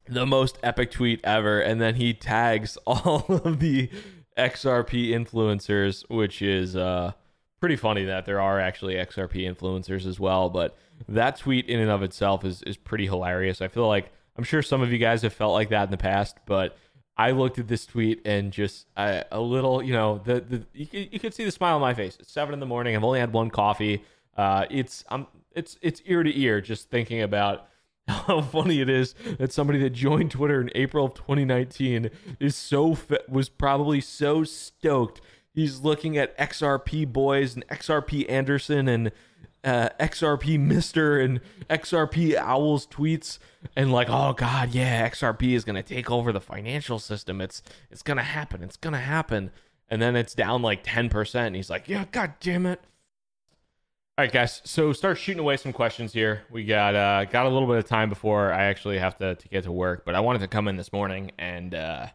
the 0.07 0.25
most 0.25 0.57
epic 0.63 0.91
tweet 0.91 1.19
ever. 1.23 1.59
And 1.59 1.81
then 1.81 1.95
he 1.95 2.13
tags 2.13 2.77
all 2.87 3.25
of 3.27 3.59
the 3.59 3.89
XRP 4.37 5.09
influencers, 5.09 6.03
which 6.09 6.41
is 6.41 6.75
uh, 6.75 7.13
pretty 7.59 7.75
funny 7.75 8.05
that 8.05 8.25
there 8.25 8.39
are 8.39 8.59
actually 8.59 8.95
XRP 8.95 9.53
influencers 9.53 10.05
as 10.05 10.19
well. 10.19 10.49
But 10.49 10.77
that 11.07 11.37
tweet 11.37 11.67
in 11.67 11.79
and 11.79 11.91
of 11.91 12.03
itself 12.03 12.45
is, 12.45 12.61
is 12.63 12.77
pretty 12.77 13.05
hilarious. 13.05 13.61
I 13.61 13.67
feel 13.67 13.87
like 13.87 14.11
I'm 14.37 14.43
sure 14.43 14.61
some 14.61 14.81
of 14.81 14.91
you 14.91 14.97
guys 14.97 15.23
have 15.23 15.33
felt 15.33 15.53
like 15.53 15.69
that 15.69 15.85
in 15.85 15.91
the 15.91 15.97
past, 15.97 16.37
but 16.45 16.77
I 17.17 17.31
looked 17.31 17.57
at 17.57 17.67
this 17.67 17.85
tweet 17.85 18.21
and 18.25 18.51
just 18.51 18.87
uh, 18.95 19.23
a 19.31 19.39
little, 19.39 19.81
you 19.81 19.93
know, 19.93 20.21
the 20.23 20.39
the 20.39 20.65
you 20.73 20.85
could, 20.85 21.09
you 21.11 21.19
could 21.19 21.33
see 21.33 21.43
the 21.43 21.51
smile 21.51 21.75
on 21.75 21.81
my 21.81 21.93
face. 21.93 22.17
It's 22.19 22.31
seven 22.31 22.53
in 22.53 22.59
the 22.59 22.65
morning. 22.67 22.95
I've 22.95 23.03
only 23.03 23.19
had 23.19 23.33
one 23.33 23.49
coffee. 23.49 24.03
Uh, 24.35 24.65
it's 24.69 25.03
I'm 25.09 25.25
it's 25.55 25.77
it's 25.81 26.01
ear 26.05 26.21
to 26.21 26.39
ear 26.39 26.61
just 26.61 26.89
thinking 26.91 27.23
about 27.23 27.67
how 28.07 28.41
funny 28.41 28.79
it 28.79 28.89
is 28.89 29.15
that 29.39 29.51
somebody 29.51 29.79
that 29.79 29.89
joined 29.89 30.31
Twitter 30.31 30.61
in 30.61 30.69
April 30.75 31.05
of 31.05 31.15
2019 31.15 32.11
is 32.39 32.55
so 32.55 32.95
was 33.27 33.49
probably 33.49 33.99
so 33.99 34.43
stoked. 34.43 35.19
He's 35.57 35.79
looking 35.79 36.19
at 36.19 36.37
XRP 36.37 37.11
boys 37.11 37.55
and 37.55 37.67
XRP 37.67 38.29
Anderson 38.29 38.87
and 38.87 39.11
uh, 39.63 39.89
XRP 39.99 40.59
Mister 40.59 41.19
and 41.19 41.41
XRP 41.67 42.35
Owls 42.35 42.85
tweets 42.85 43.39
and 43.75 43.91
like, 43.91 44.07
oh 44.07 44.33
god, 44.33 44.69
yeah, 44.69 45.09
XRP 45.09 45.55
is 45.55 45.65
gonna 45.65 45.81
take 45.81 46.11
over 46.11 46.31
the 46.31 46.39
financial 46.39 46.99
system. 46.99 47.41
It's 47.41 47.63
it's 47.89 48.03
gonna 48.03 48.21
happen. 48.21 48.61
It's 48.61 48.77
gonna 48.77 48.99
happen. 48.99 49.49
And 49.89 49.99
then 49.99 50.15
it's 50.15 50.35
down 50.35 50.61
like 50.61 50.81
ten 50.83 51.09
percent. 51.09 51.47
And 51.47 51.55
he's 51.55 51.71
like, 51.71 51.89
yeah, 51.89 52.05
god 52.11 52.35
damn 52.39 52.67
it. 52.67 52.79
All 54.15 54.25
right, 54.25 54.31
guys. 54.31 54.61
So 54.63 54.93
start 54.93 55.17
shooting 55.17 55.39
away 55.39 55.57
some 55.57 55.73
questions 55.73 56.13
here. 56.13 56.43
We 56.51 56.65
got 56.65 56.93
uh, 56.93 57.25
got 57.25 57.47
a 57.47 57.49
little 57.49 57.67
bit 57.67 57.77
of 57.77 57.85
time 57.85 58.09
before 58.09 58.53
I 58.53 58.65
actually 58.65 58.99
have 58.99 59.17
to, 59.17 59.33
to 59.33 59.47
get 59.47 59.63
to 59.63 59.71
work, 59.71 60.05
but 60.05 60.13
I 60.13 60.19
wanted 60.19 60.41
to 60.41 60.47
come 60.47 60.67
in 60.67 60.75
this 60.75 60.93
morning 60.93 61.31
and 61.39 61.73
uh, 61.73 62.05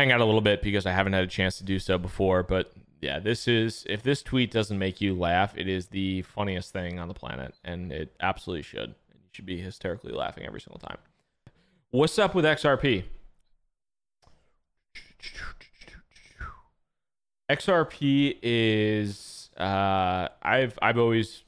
hang 0.00 0.12
out 0.12 0.20
a 0.22 0.24
little 0.24 0.40
bit 0.40 0.62
because 0.62 0.86
I 0.86 0.92
haven't 0.92 1.12
had 1.12 1.24
a 1.24 1.26
chance 1.26 1.58
to 1.58 1.64
do 1.64 1.78
so 1.78 1.98
before. 1.98 2.42
But 2.42 2.72
yeah, 3.02 3.18
this 3.18 3.46
is 3.46 3.84
if 3.88 4.02
this 4.02 4.22
tweet 4.22 4.50
doesn't 4.50 4.78
make 4.78 5.00
you 5.00 5.14
laugh, 5.14 5.56
it 5.56 5.68
is 5.68 5.88
the 5.88 6.22
funniest 6.22 6.72
thing 6.72 6.98
on 6.98 7.06
the 7.08 7.14
planet, 7.14 7.54
and 7.64 7.92
it 7.92 8.14
absolutely 8.20 8.62
should. 8.62 8.94
You 9.10 9.28
should 9.32 9.46
be 9.46 9.60
hysterically 9.60 10.12
laughing 10.12 10.46
every 10.46 10.60
single 10.60 10.80
time. 10.80 10.96
What's 11.90 12.18
up 12.18 12.34
with 12.34 12.46
XRP? 12.46 13.04
XRP 17.50 18.38
is 18.42 19.50
uh, 19.58 20.28
I've 20.42 20.78
I've 20.80 20.98
always 20.98 21.42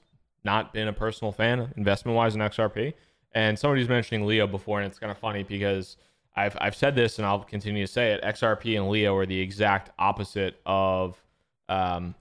not 0.45 0.75
been 0.75 0.89
a 0.89 0.93
personal 0.93 1.33
fan 1.33 1.73
investment 1.77 2.17
wise 2.17 2.35
in 2.35 2.41
XRP. 2.43 2.93
And 3.35 3.59
somebody's 3.59 3.89
mentioning 3.89 4.27
Leo 4.27 4.47
before, 4.47 4.81
and 4.81 4.87
it's 4.91 4.99
kind 4.99 5.11
of 5.11 5.17
funny 5.17 5.43
because 5.43 5.97
I've 6.35 6.57
I've 6.61 6.75
said 6.75 6.95
this 6.95 7.19
and 7.19 7.27
I'll 7.27 7.41
continue 7.41 7.87
to 7.87 7.93
say 7.93 8.13
it. 8.13 8.23
XRP 8.23 8.77
and 8.77 8.89
Leo 8.89 9.17
are 9.17 9.27
the 9.27 9.41
exact 9.41 9.91
opposite 9.99 10.61
of 10.65 11.23
um, 11.69 12.15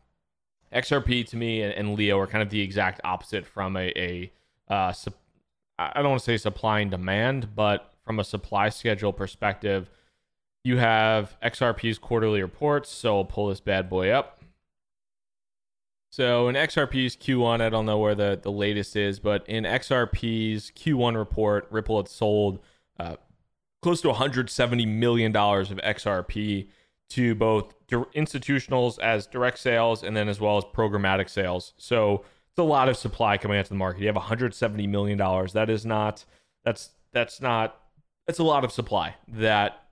XRP 0.74 1.28
to 1.28 1.38
me 1.38 1.62
and, 1.62 1.74
and, 1.74 1.98
Leo 1.98 2.18
are 2.20 2.28
kind 2.28 2.42
of 2.42 2.50
the 2.50 2.62
exact 2.62 3.02
opposite 3.04 3.46
from 3.46 3.76
a, 3.76 3.92
a 3.98 4.32
uh, 4.70 4.94
I 5.78 6.02
don't 6.02 6.12
want 6.12 6.20
to 6.20 6.26
say 6.26 6.38
supply 6.38 6.80
and 6.80 6.92
demand, 6.92 7.56
but 7.56 7.92
from 8.06 8.20
a 8.20 8.24
supply 8.24 8.70
schedule 8.70 9.12
perspective, 9.12 9.90
you 10.64 10.78
have 10.78 11.36
XRP's 11.44 11.98
quarterly 11.98 12.42
reports. 12.42 12.90
So 12.90 13.18
I'll 13.18 13.26
pull 13.26 13.48
this 13.48 13.60
bad 13.60 13.90
boy 13.90 14.10
up. 14.10 14.40
So 16.12 16.50
in 16.50 16.56
XRP's 16.56 17.16
Q1, 17.16 17.62
I 17.62 17.70
don't 17.70 17.86
know 17.86 17.98
where 17.98 18.16
the, 18.16 18.38
the 18.42 18.52
latest 18.52 18.96
is, 18.98 19.20
but 19.20 19.48
in 19.48 19.64
XRP's 19.64 20.72
Q1 20.72 21.16
report, 21.16 21.68
Ripple 21.72 21.98
had 21.98 22.10
sold 22.10 22.60
uh, 23.00 23.16
close 23.82 24.02
to 24.02 24.10
$170 24.10 24.88
million 24.88 25.36
of 25.36 25.78
XRP 25.78 26.68
to 27.10 27.36
both 27.36 27.74
institutionals 27.90 29.00
as 29.00 29.28
direct 29.28 29.60
sales 29.60 30.04
and 30.04 30.16
then 30.16 30.30
as 30.30 30.40
well 30.40 30.58
as 30.58 30.64
programmatic 30.64 31.30
sales. 31.30 31.74
So 31.78 32.24
it's 32.52 32.60
a 32.60 32.64
lot 32.64 32.90
of 32.90 32.98
supply 32.98 33.38
coming 33.38 33.58
into 33.58 33.70
the 33.70 33.76
market. 33.76 34.02
You 34.02 34.08
have 34.08 34.16
170 34.16 34.88
million 34.88 35.18
dollars. 35.18 35.54
That 35.54 35.70
is 35.70 35.86
not 35.86 36.26
that's 36.64 36.92
that's 37.12 37.42
not 37.42 37.82
that's 38.28 38.40
a 38.40 38.44
lot 38.44 38.64
of 38.64 38.72
supply 38.72 39.16
that 39.28 39.88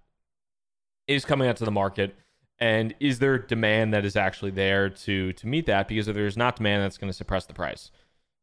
is 1.07 1.25
coming 1.25 1.49
out 1.49 1.57
to 1.57 1.65
the 1.65 1.71
market 1.71 2.15
and 2.59 2.93
is 2.99 3.19
there 3.19 3.37
demand 3.37 3.93
that 3.93 4.05
is 4.05 4.15
actually 4.15 4.51
there 4.51 4.89
to 4.89 5.33
to 5.33 5.47
meet 5.47 5.65
that 5.65 5.87
because 5.87 6.07
if 6.07 6.15
there's 6.15 6.37
not 6.37 6.55
demand 6.55 6.83
that's 6.83 6.97
going 6.97 7.09
to 7.09 7.17
suppress 7.17 7.45
the 7.45 7.53
price 7.53 7.91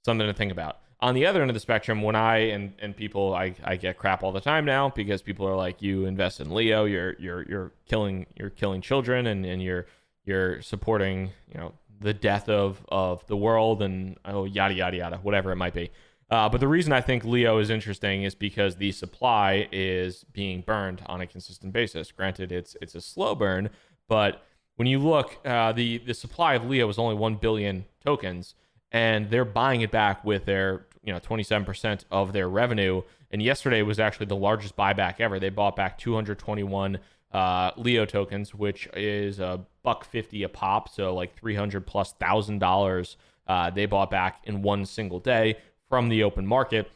something 0.05 0.27
to 0.27 0.35
think 0.35 0.51
about 0.51 0.79
on 1.01 1.15
the 1.15 1.27
other 1.27 1.41
end 1.41 1.51
of 1.51 1.55
the 1.55 1.61
spectrum 1.61 2.03
when 2.03 2.17
i 2.17 2.37
and 2.37 2.73
and 2.79 2.97
people 2.97 3.35
i 3.35 3.55
i 3.65 3.77
get 3.77 3.99
crap 3.99 4.23
all 4.23 4.33
the 4.33 4.41
time 4.41 4.65
now 4.65 4.89
because 4.91 5.23
people 5.23 5.47
are 5.47 5.57
like 5.57 5.83
you 5.83 6.07
invest 6.07 6.41
in 6.41 6.55
leo 6.55 6.85
you're 6.85 7.15
you're 7.19 7.43
you're 7.49 7.73
killing 7.87 8.27
you're 8.37 8.51
killing 8.51 8.81
children 8.81 9.27
and 9.27 9.45
and 9.45 9.63
you're 9.63 9.87
you're 10.25 10.61
supporting 10.63 11.31
you 11.53 11.59
know 11.59 11.73
the 12.01 12.15
death 12.15 12.49
of 12.49 12.85
of 12.89 13.27
the 13.27 13.37
world 13.37 13.83
and 13.83 14.17
oh 14.25 14.45
yada 14.45 14.75
yada 14.75 14.97
yada 14.97 15.17
whatever 15.19 15.53
it 15.53 15.57
might 15.57 15.75
be 15.75 15.91
uh, 16.29 16.49
but 16.49 16.59
the 16.61 16.67
reason 16.67 16.93
I 16.93 17.01
think 17.01 17.25
Leo 17.25 17.59
is 17.59 17.71
interesting 17.71 18.25
is 18.25 18.35
because 18.35 18.77
the 18.77 18.91
supply 18.91 19.69
is 19.71 20.25
being 20.33 20.61
burned 20.61 21.03
on 21.07 21.21
a 21.21 21.27
consistent 21.27 21.73
basis. 21.73 22.11
Granted, 22.11 22.51
it's 22.51 22.77
it's 22.83 22.97
a 22.97 23.01
slow 23.01 23.37
burn, 23.37 23.71
but 24.09 24.45
when 24.75 24.89
you 24.89 24.99
look, 24.99 25.39
uh, 25.45 25.73
the 25.73 25.99
the 25.99 26.15
supply 26.15 26.55
of 26.55 26.65
Leo 26.65 26.87
was 26.87 26.99
only 26.99 27.15
one 27.15 27.37
billion 27.37 27.85
tokens, 28.05 28.55
and 28.93 29.31
they're 29.31 29.45
buying 29.45 29.81
it 29.81 29.91
back 29.91 30.25
with 30.25 30.45
their 30.45 30.87
you 31.03 31.13
know 31.13 31.21
27% 31.21 32.05
of 32.11 32.33
their 32.33 32.49
revenue. 32.49 33.03
And 33.31 33.43
yesterday 33.43 33.83
was 33.83 33.99
actually 33.99 34.27
the 34.27 34.37
largest 34.37 34.77
buyback 34.77 35.21
ever. 35.21 35.39
They 35.39 35.49
bought 35.49 35.77
back 35.77 35.99
221 35.99 36.99
uh, 37.33 37.71
Leo 37.77 38.05
tokens, 38.05 38.55
which 38.55 38.89
is 38.95 39.41
a 39.41 39.65
buck 39.83 40.05
fifty 40.05 40.43
a 40.43 40.49
pop, 40.49 40.89
so 40.89 41.15
like 41.15 41.39
300 41.39 41.87
plus 41.87 42.13
thousand 42.15 42.59
dollars. 42.59 43.17
Uh, 43.47 43.71
they 43.71 43.87
bought 43.87 44.11
back 44.11 44.41
in 44.45 44.63
one 44.63 44.85
single 44.85 45.21
day 45.21 45.57
from 45.89 46.09
the 46.09 46.23
open 46.23 46.47
market. 46.47 46.91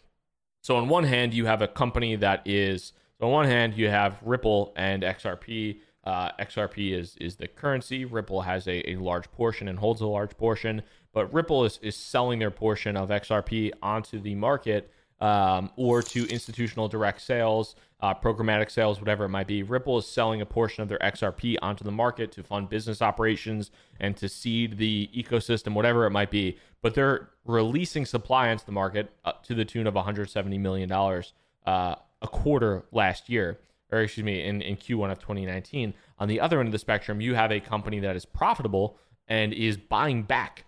So 0.62 0.76
on 0.76 0.88
one 0.88 1.04
hand, 1.04 1.32
you 1.32 1.46
have 1.46 1.62
a 1.62 1.68
company 1.68 2.16
that 2.16 2.42
is. 2.46 2.92
So 3.18 3.26
on 3.26 3.32
one 3.32 3.46
hand, 3.46 3.74
you 3.74 3.88
have 3.88 4.18
Ripple 4.22 4.72
and 4.76 5.02
XRP 5.02 5.78
uh, 6.04 6.32
XRP 6.38 6.98
is 6.98 7.16
is 7.20 7.36
the 7.36 7.46
currency. 7.46 8.04
Ripple 8.04 8.42
has 8.42 8.66
a, 8.66 8.90
a 8.90 8.96
large 8.96 9.30
portion 9.32 9.68
and 9.68 9.78
holds 9.78 10.00
a 10.00 10.06
large 10.06 10.36
portion, 10.36 10.82
but 11.12 11.32
Ripple 11.32 11.64
is, 11.64 11.78
is 11.82 11.96
selling 11.96 12.38
their 12.38 12.50
portion 12.50 12.96
of 12.96 13.10
XRP 13.10 13.72
onto 13.82 14.20
the 14.20 14.34
market 14.34 14.90
um, 15.20 15.70
or 15.76 16.02
to 16.02 16.26
institutional 16.28 16.88
direct 16.88 17.20
sales, 17.20 17.74
uh, 18.00 18.14
programmatic 18.14 18.70
sales, 18.70 19.00
whatever 19.00 19.24
it 19.24 19.28
might 19.28 19.46
be. 19.46 19.62
Ripple 19.62 19.98
is 19.98 20.06
selling 20.06 20.40
a 20.40 20.46
portion 20.46 20.82
of 20.82 20.88
their 20.88 20.98
XRP 20.98 21.56
onto 21.60 21.84
the 21.84 21.92
market 21.92 22.32
to 22.32 22.42
fund 22.42 22.68
business 22.70 23.02
operations 23.02 23.70
and 23.98 24.16
to 24.16 24.28
seed 24.28 24.78
the 24.78 25.10
ecosystem, 25.14 25.74
whatever 25.74 26.06
it 26.06 26.10
might 26.10 26.30
be. 26.30 26.56
But 26.80 26.94
they're 26.94 27.28
releasing 27.44 28.06
supply 28.06 28.48
into 28.48 28.64
the 28.64 28.72
market 28.72 29.10
to 29.42 29.54
the 29.54 29.64
tune 29.64 29.86
of 29.86 29.94
170 29.94 30.56
million 30.58 30.88
dollars 30.88 31.34
uh, 31.66 31.96
a 32.22 32.28
quarter 32.28 32.84
last 32.92 33.28
year 33.28 33.58
or 33.92 34.00
excuse 34.00 34.24
me, 34.24 34.44
in, 34.44 34.62
in 34.62 34.76
Q1 34.76 35.10
of 35.10 35.18
2019. 35.18 35.94
On 36.18 36.28
the 36.28 36.40
other 36.40 36.60
end 36.60 36.68
of 36.68 36.72
the 36.72 36.78
spectrum, 36.78 37.20
you 37.20 37.34
have 37.34 37.50
a 37.50 37.60
company 37.60 38.00
that 38.00 38.16
is 38.16 38.24
profitable 38.24 38.96
and 39.28 39.52
is 39.52 39.76
buying 39.76 40.22
back 40.22 40.64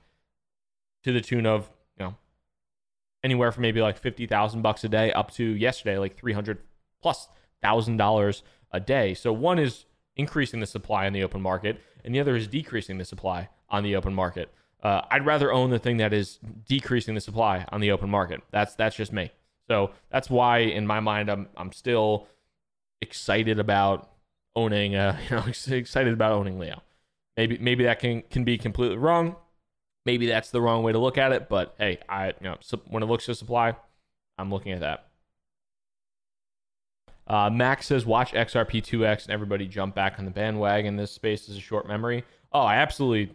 to 1.05 1.13
the 1.13 1.21
tune 1.21 1.47
of, 1.47 1.71
you 1.99 2.07
know, 2.07 2.15
anywhere 3.23 3.53
from 3.53 3.63
maybe 3.63 3.81
like 3.81 3.99
50,000 3.99 4.63
bucks 4.63 4.85
a 4.85 4.89
day 4.89 5.13
up 5.13 5.31
to 5.33 5.45
yesterday, 5.45 5.99
like 5.99 6.17
300 6.17 6.59
plus 7.01 7.29
thousand 7.63 7.97
dollars 7.97 8.43
a 8.73 8.81
day. 8.81 9.15
So 9.15 9.33
one 9.33 9.59
is 9.59 9.87
increasing 10.17 10.61
the 10.61 10.67
supply 10.67 11.07
in 11.07 11.13
the 11.13 11.23
open 11.23 11.41
market, 11.41 11.81
and 12.05 12.15
the 12.15 12.21
other 12.21 12.37
is 12.37 12.49
decreasing 12.49 12.99
the 12.99 13.05
supply 13.05 13.49
on 13.71 13.83
the 13.83 13.97
open 13.97 14.15
market. 14.15 14.53
Uh, 14.83 15.03
I'd 15.11 15.25
rather 15.25 15.53
own 15.53 15.71
the 15.71 15.79
thing 15.79 15.99
that 15.99 16.13
is 16.13 16.39
decreasing 16.67 17.15
the 17.15 17.21
supply 17.21 17.65
on 17.71 17.81
the 17.81 17.93
open 17.93 18.11
market. 18.11 18.43
That's 18.51 18.75
that's 18.75 18.97
just 18.97 19.13
me. 19.13 19.31
So 19.69 19.93
that's 20.11 20.29
why, 20.29 20.59
in 20.59 20.87
my 20.87 21.01
mind, 21.01 21.31
I'm 21.31 21.49
I'm 21.57 21.73
still 21.73 22.27
excited 23.01 23.59
about 23.59 24.11
owning 24.55 24.95
uh 24.95 25.19
you 25.31 25.37
know 25.37 25.45
excited 25.77 26.13
about 26.13 26.33
owning 26.33 26.59
Leo. 26.59 26.83
Maybe 27.37 27.59
maybe 27.59 27.85
that 27.85 28.01
can 28.01 28.23
can 28.23 28.45
be 28.45 28.59
completely 28.59 28.97
wrong. 28.99 29.37
Maybe 30.05 30.27
that's 30.27 30.51
the 30.51 30.61
wrong 30.61 30.83
way 30.83 30.93
to 30.93 30.99
look 30.99 31.19
at 31.19 31.33
it, 31.33 31.49
but 31.49 31.75
hey, 31.79 31.99
I 32.09 32.29
you 32.29 32.35
know 32.43 32.57
when 32.89 33.03
it 33.03 33.07
looks 33.07 33.27
to 33.27 33.35
supply, 33.35 33.77
I'm 34.39 34.51
looking 34.51 34.73
at 34.73 34.81
that. 34.81 35.07
Uh, 37.27 37.49
Max 37.51 37.87
says, 37.87 38.05
watch 38.05 38.33
XRP2X 38.33 39.25
and 39.25 39.33
everybody 39.33 39.67
jump 39.67 39.95
back 39.95 40.19
on 40.19 40.25
the 40.25 40.31
bandwagon. 40.31 40.97
This 40.97 41.13
space 41.13 41.49
is 41.49 41.57
a 41.57 41.61
short 41.61 41.87
memory. 41.87 42.25
Oh, 42.53 42.61
I 42.61 42.77
absolutely. 42.77 43.35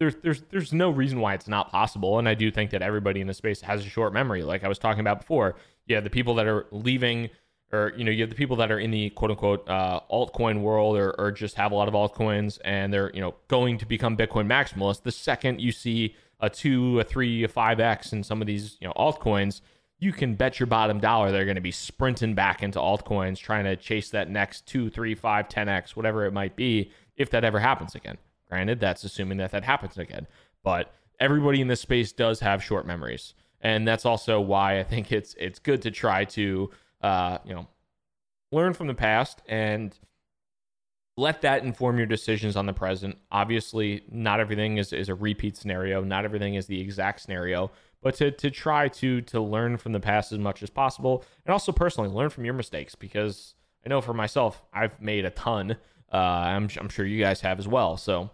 There's, 0.00 0.14
there's, 0.16 0.42
there's 0.50 0.72
no 0.72 0.90
reason 0.90 1.20
why 1.20 1.34
it's 1.34 1.48
not 1.48 1.70
possible. 1.70 2.18
And 2.18 2.28
I 2.28 2.34
do 2.34 2.50
think 2.50 2.70
that 2.70 2.82
everybody 2.82 3.20
in 3.20 3.26
the 3.26 3.34
space 3.34 3.60
has 3.62 3.84
a 3.84 3.88
short 3.88 4.12
memory. 4.12 4.42
Like 4.42 4.64
I 4.64 4.68
was 4.68 4.78
talking 4.78 5.00
about 5.00 5.20
before. 5.20 5.56
Yeah, 5.86 6.00
the 6.00 6.10
people 6.10 6.34
that 6.36 6.46
are 6.46 6.66
leaving 6.70 7.30
or 7.72 7.92
you 7.96 8.04
know 8.04 8.10
you 8.10 8.22
have 8.22 8.30
the 8.30 8.36
people 8.36 8.56
that 8.56 8.70
are 8.70 8.78
in 8.78 8.90
the 8.90 9.10
quote 9.10 9.30
unquote 9.30 9.68
uh, 9.68 10.00
altcoin 10.10 10.60
world 10.60 10.96
or, 10.96 11.12
or 11.18 11.30
just 11.30 11.56
have 11.56 11.72
a 11.72 11.74
lot 11.74 11.88
of 11.88 11.94
altcoins 11.94 12.58
and 12.64 12.92
they're 12.92 13.10
you 13.14 13.20
know 13.20 13.34
going 13.48 13.78
to 13.78 13.86
become 13.86 14.16
bitcoin 14.16 14.46
maximalists 14.46 15.02
the 15.02 15.12
second 15.12 15.60
you 15.60 15.72
see 15.72 16.14
a 16.40 16.48
two 16.48 16.98
a 17.00 17.04
three 17.04 17.44
a 17.44 17.48
five 17.48 17.80
x 17.80 18.12
in 18.12 18.22
some 18.22 18.40
of 18.40 18.46
these 18.46 18.76
you 18.80 18.86
know 18.86 18.94
altcoins 18.94 19.60
you 20.00 20.12
can 20.12 20.34
bet 20.34 20.60
your 20.60 20.66
bottom 20.66 21.00
dollar 21.00 21.30
they're 21.30 21.44
going 21.44 21.56
to 21.56 21.60
be 21.60 21.70
sprinting 21.70 22.34
back 22.34 22.62
into 22.62 22.78
altcoins 22.78 23.38
trying 23.38 23.64
to 23.64 23.76
chase 23.76 24.10
that 24.10 24.30
next 24.30 24.66
two 24.66 24.88
three 24.88 25.14
five 25.14 25.48
10x 25.48 25.90
whatever 25.90 26.24
it 26.24 26.32
might 26.32 26.56
be 26.56 26.90
if 27.16 27.30
that 27.30 27.44
ever 27.44 27.58
happens 27.58 27.94
again. 27.94 28.16
Granted 28.48 28.80
that's 28.80 29.04
assuming 29.04 29.38
that 29.38 29.50
that 29.50 29.64
happens 29.64 29.98
again 29.98 30.26
but 30.64 30.94
everybody 31.20 31.60
in 31.60 31.68
this 31.68 31.80
space 31.80 32.12
does 32.12 32.40
have 32.40 32.62
short 32.62 32.86
memories. 32.86 33.34
And 33.60 33.86
that's 33.86 34.06
also 34.06 34.40
why 34.40 34.78
i 34.78 34.84
think 34.84 35.10
it's 35.10 35.34
it's 35.38 35.58
good 35.58 35.82
to 35.82 35.90
try 35.90 36.24
to 36.24 36.70
uh, 37.00 37.38
you 37.44 37.54
know, 37.54 37.66
learn 38.52 38.72
from 38.72 38.86
the 38.86 38.94
past 38.94 39.42
and 39.48 39.96
let 41.16 41.42
that 41.42 41.64
inform 41.64 41.98
your 41.98 42.06
decisions 42.06 42.56
on 42.56 42.66
the 42.66 42.72
present. 42.72 43.18
Obviously, 43.32 44.04
not 44.10 44.38
everything 44.40 44.76
is, 44.78 44.92
is 44.92 45.08
a 45.08 45.14
repeat 45.14 45.56
scenario. 45.56 46.02
Not 46.04 46.24
everything 46.24 46.54
is 46.54 46.66
the 46.66 46.80
exact 46.80 47.20
scenario, 47.20 47.72
but 48.00 48.14
to, 48.16 48.30
to 48.30 48.50
try 48.50 48.88
to 48.88 49.20
to 49.22 49.40
learn 49.40 49.76
from 49.78 49.92
the 49.92 50.00
past 50.00 50.32
as 50.32 50.38
much 50.38 50.62
as 50.62 50.70
possible, 50.70 51.24
and 51.44 51.52
also 51.52 51.72
personally 51.72 52.08
learn 52.10 52.30
from 52.30 52.44
your 52.44 52.54
mistakes 52.54 52.94
because 52.94 53.54
I 53.84 53.88
know 53.88 54.00
for 54.00 54.14
myself 54.14 54.62
I've 54.72 55.00
made 55.00 55.24
a 55.24 55.30
ton. 55.30 55.72
Uh, 56.12 56.16
I'm 56.16 56.68
I'm 56.78 56.88
sure 56.88 57.04
you 57.04 57.20
guys 57.22 57.40
have 57.40 57.58
as 57.58 57.66
well. 57.68 57.96
So 57.96 58.30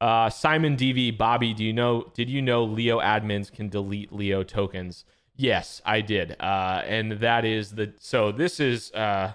Uh, 0.00 0.30
Simon 0.30 0.76
DV, 0.76 1.18
Bobby, 1.18 1.52
do 1.52 1.62
you 1.62 1.74
know? 1.74 2.10
Did 2.14 2.30
you 2.30 2.40
know 2.40 2.64
Leo 2.64 3.00
admins 3.00 3.52
can 3.52 3.68
delete 3.68 4.10
Leo 4.12 4.42
tokens? 4.42 5.04
Yes, 5.40 5.80
I 5.86 6.02
did. 6.02 6.36
Uh, 6.38 6.82
and 6.84 7.12
that 7.12 7.46
is 7.46 7.70
the 7.70 7.94
so 7.98 8.30
this 8.30 8.60
is 8.60 8.92
uh, 8.92 9.32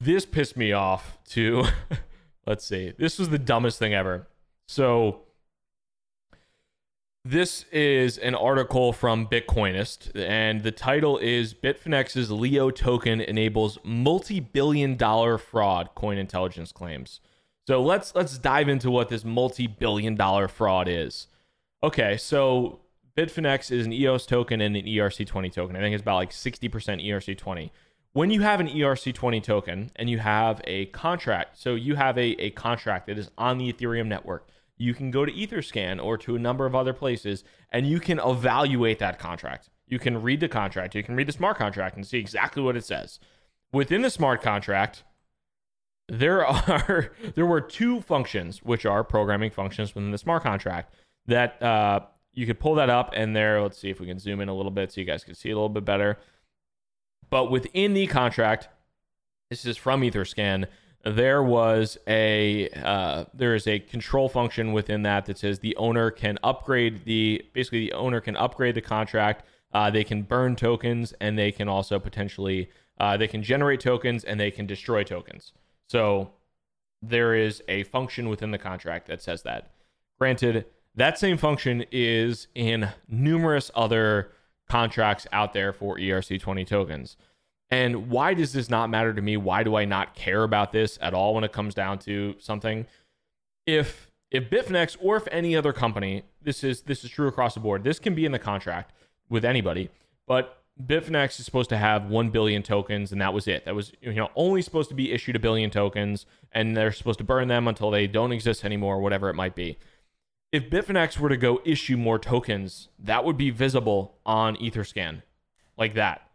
this 0.00 0.24
pissed 0.24 0.56
me 0.56 0.72
off 0.72 1.18
too. 1.28 1.64
let's 2.46 2.64
see. 2.64 2.94
This 2.96 3.18
was 3.18 3.28
the 3.28 3.38
dumbest 3.38 3.78
thing 3.78 3.92
ever. 3.92 4.26
So 4.66 5.20
this 7.26 7.66
is 7.70 8.16
an 8.16 8.34
article 8.34 8.94
from 8.94 9.26
Bitcoinist, 9.26 10.10
and 10.18 10.62
the 10.62 10.72
title 10.72 11.18
is 11.18 11.52
Bitfinex's 11.52 12.30
Leo 12.30 12.70
token 12.70 13.20
enables 13.20 13.78
multi-billion 13.84 14.96
dollar 14.96 15.36
fraud, 15.36 15.90
Coin 15.94 16.16
Intelligence 16.16 16.72
claims. 16.72 17.20
So 17.66 17.82
let's 17.82 18.14
let's 18.14 18.38
dive 18.38 18.70
into 18.70 18.90
what 18.90 19.10
this 19.10 19.26
multi-billion 19.26 20.14
dollar 20.14 20.48
fraud 20.48 20.88
is. 20.88 21.26
Okay, 21.84 22.16
so 22.16 22.80
Bitfinex 23.16 23.72
is 23.72 23.86
an 23.86 23.92
EOS 23.92 24.24
token 24.24 24.60
and 24.60 24.76
an 24.76 24.84
ERC20 24.84 25.52
token. 25.52 25.74
I 25.74 25.80
think 25.80 25.94
it's 25.94 26.02
about 26.02 26.16
like 26.16 26.30
60% 26.30 26.70
ERC20. 27.04 27.70
When 28.12 28.30
you 28.30 28.42
have 28.42 28.60
an 28.60 28.68
ERC20 28.68 29.42
token 29.42 29.90
and 29.96 30.08
you 30.08 30.18
have 30.18 30.60
a 30.64 30.86
contract, 30.86 31.58
so 31.58 31.74
you 31.74 31.96
have 31.96 32.16
a, 32.16 32.40
a 32.40 32.50
contract 32.50 33.06
that 33.06 33.18
is 33.18 33.30
on 33.36 33.58
the 33.58 33.72
Ethereum 33.72 34.06
network, 34.06 34.46
you 34.76 34.94
can 34.94 35.10
go 35.10 35.24
to 35.24 35.32
Etherscan 35.32 36.02
or 36.02 36.16
to 36.18 36.36
a 36.36 36.38
number 36.38 36.66
of 36.66 36.74
other 36.74 36.92
places 36.92 37.42
and 37.70 37.86
you 37.86 37.98
can 37.98 38.20
evaluate 38.20 38.98
that 39.00 39.18
contract. 39.18 39.68
You 39.88 39.98
can 39.98 40.22
read 40.22 40.40
the 40.40 40.48
contract, 40.48 40.94
you 40.94 41.02
can 41.02 41.16
read 41.16 41.28
the 41.28 41.32
smart 41.32 41.56
contract 41.56 41.96
and 41.96 42.06
see 42.06 42.18
exactly 42.18 42.62
what 42.62 42.76
it 42.76 42.84
says. 42.84 43.18
Within 43.72 44.02
the 44.02 44.10
smart 44.10 44.40
contract, 44.40 45.02
there 46.08 46.44
are 46.46 47.12
there 47.34 47.46
were 47.46 47.60
two 47.60 48.02
functions 48.02 48.62
which 48.62 48.86
are 48.86 49.02
programming 49.02 49.50
functions 49.50 49.94
within 49.94 50.12
the 50.12 50.18
smart 50.18 50.42
contract 50.42 50.94
that 51.26 51.62
uh, 51.62 52.00
you 52.32 52.46
could 52.46 52.60
pull 52.60 52.74
that 52.76 52.90
up 52.90 53.12
and 53.14 53.34
there 53.36 53.60
let's 53.62 53.78
see 53.78 53.90
if 53.90 54.00
we 54.00 54.06
can 54.06 54.18
zoom 54.18 54.40
in 54.40 54.48
a 54.48 54.54
little 54.54 54.70
bit 54.70 54.92
so 54.92 55.00
you 55.00 55.06
guys 55.06 55.24
can 55.24 55.34
see 55.34 55.50
a 55.50 55.54
little 55.54 55.68
bit 55.68 55.84
better. 55.84 56.18
But 57.30 57.50
within 57.50 57.94
the 57.94 58.06
contract 58.06 58.68
this 59.50 59.64
is 59.64 59.76
from 59.76 60.00
etherscan 60.00 60.66
there 61.04 61.42
was 61.42 61.98
a 62.06 62.68
uh, 62.70 63.24
there 63.34 63.54
is 63.54 63.66
a 63.66 63.78
control 63.80 64.28
function 64.28 64.72
within 64.72 65.02
that 65.02 65.26
that 65.26 65.38
says 65.38 65.58
the 65.58 65.76
owner 65.76 66.10
can 66.10 66.38
upgrade 66.42 67.04
the 67.04 67.44
basically 67.52 67.80
the 67.80 67.92
owner 67.92 68.20
can 68.20 68.36
upgrade 68.36 68.74
the 68.74 68.80
contract 68.80 69.44
uh, 69.72 69.90
they 69.90 70.04
can 70.04 70.22
burn 70.22 70.54
tokens 70.54 71.12
and 71.20 71.38
they 71.38 71.50
can 71.50 71.68
also 71.68 71.98
potentially 71.98 72.68
uh, 72.98 73.16
they 73.16 73.26
can 73.26 73.42
generate 73.42 73.80
tokens 73.80 74.22
and 74.24 74.38
they 74.38 74.50
can 74.50 74.66
destroy 74.66 75.02
tokens. 75.02 75.52
So 75.88 76.32
there 77.00 77.34
is 77.34 77.62
a 77.68 77.82
function 77.84 78.28
within 78.28 78.50
the 78.50 78.58
contract 78.58 79.08
that 79.08 79.22
says 79.22 79.42
that. 79.42 79.72
Granted 80.18 80.66
that 80.94 81.18
same 81.18 81.36
function 81.36 81.84
is 81.90 82.48
in 82.54 82.88
numerous 83.08 83.70
other 83.74 84.32
contracts 84.68 85.26
out 85.32 85.52
there 85.52 85.72
for 85.72 85.98
ERC20 85.98 86.66
tokens. 86.66 87.16
And 87.70 88.10
why 88.10 88.34
does 88.34 88.52
this 88.52 88.68
not 88.68 88.90
matter 88.90 89.14
to 89.14 89.22
me? 89.22 89.36
Why 89.38 89.62
do 89.62 89.76
I 89.76 89.86
not 89.86 90.14
care 90.14 90.42
about 90.42 90.72
this 90.72 90.98
at 91.00 91.14
all 91.14 91.34
when 91.34 91.44
it 91.44 91.52
comes 91.52 91.74
down 91.74 91.98
to 92.00 92.34
something? 92.38 92.86
If 93.66 94.10
if 94.30 94.48
Bitfinex 94.48 94.96
or 95.00 95.16
if 95.16 95.28
any 95.30 95.56
other 95.56 95.72
company, 95.72 96.24
this 96.42 96.64
is 96.64 96.82
this 96.82 97.04
is 97.04 97.10
true 97.10 97.28
across 97.28 97.54
the 97.54 97.60
board. 97.60 97.84
This 97.84 97.98
can 97.98 98.14
be 98.14 98.26
in 98.26 98.32
the 98.32 98.38
contract 98.38 98.92
with 99.30 99.44
anybody, 99.44 99.88
but 100.26 100.62
Bitfinex 100.86 101.38
is 101.38 101.44
supposed 101.44 101.68
to 101.70 101.76
have 101.76 102.06
1 102.06 102.30
billion 102.30 102.62
tokens 102.62 103.12
and 103.12 103.20
that 103.20 103.32
was 103.32 103.46
it. 103.46 103.64
That 103.64 103.74
was 103.74 103.92
you 104.02 104.12
know 104.14 104.30
only 104.36 104.60
supposed 104.60 104.90
to 104.90 104.94
be 104.94 105.12
issued 105.12 105.36
a 105.36 105.38
billion 105.38 105.70
tokens 105.70 106.26
and 106.52 106.76
they're 106.76 106.92
supposed 106.92 107.18
to 107.18 107.24
burn 107.24 107.48
them 107.48 107.68
until 107.68 107.90
they 107.90 108.06
don't 108.06 108.32
exist 108.32 108.64
anymore 108.64 109.00
whatever 109.00 109.30
it 109.30 109.34
might 109.34 109.54
be. 109.54 109.78
If 110.52 110.68
Bitfinex 110.68 111.18
were 111.18 111.30
to 111.30 111.36
go 111.38 111.62
issue 111.64 111.96
more 111.96 112.18
tokens, 112.18 112.88
that 112.98 113.24
would 113.24 113.38
be 113.38 113.48
visible 113.48 114.18
on 114.26 114.54
Etherscan 114.56 115.22
like 115.78 115.94
that. 115.94 116.28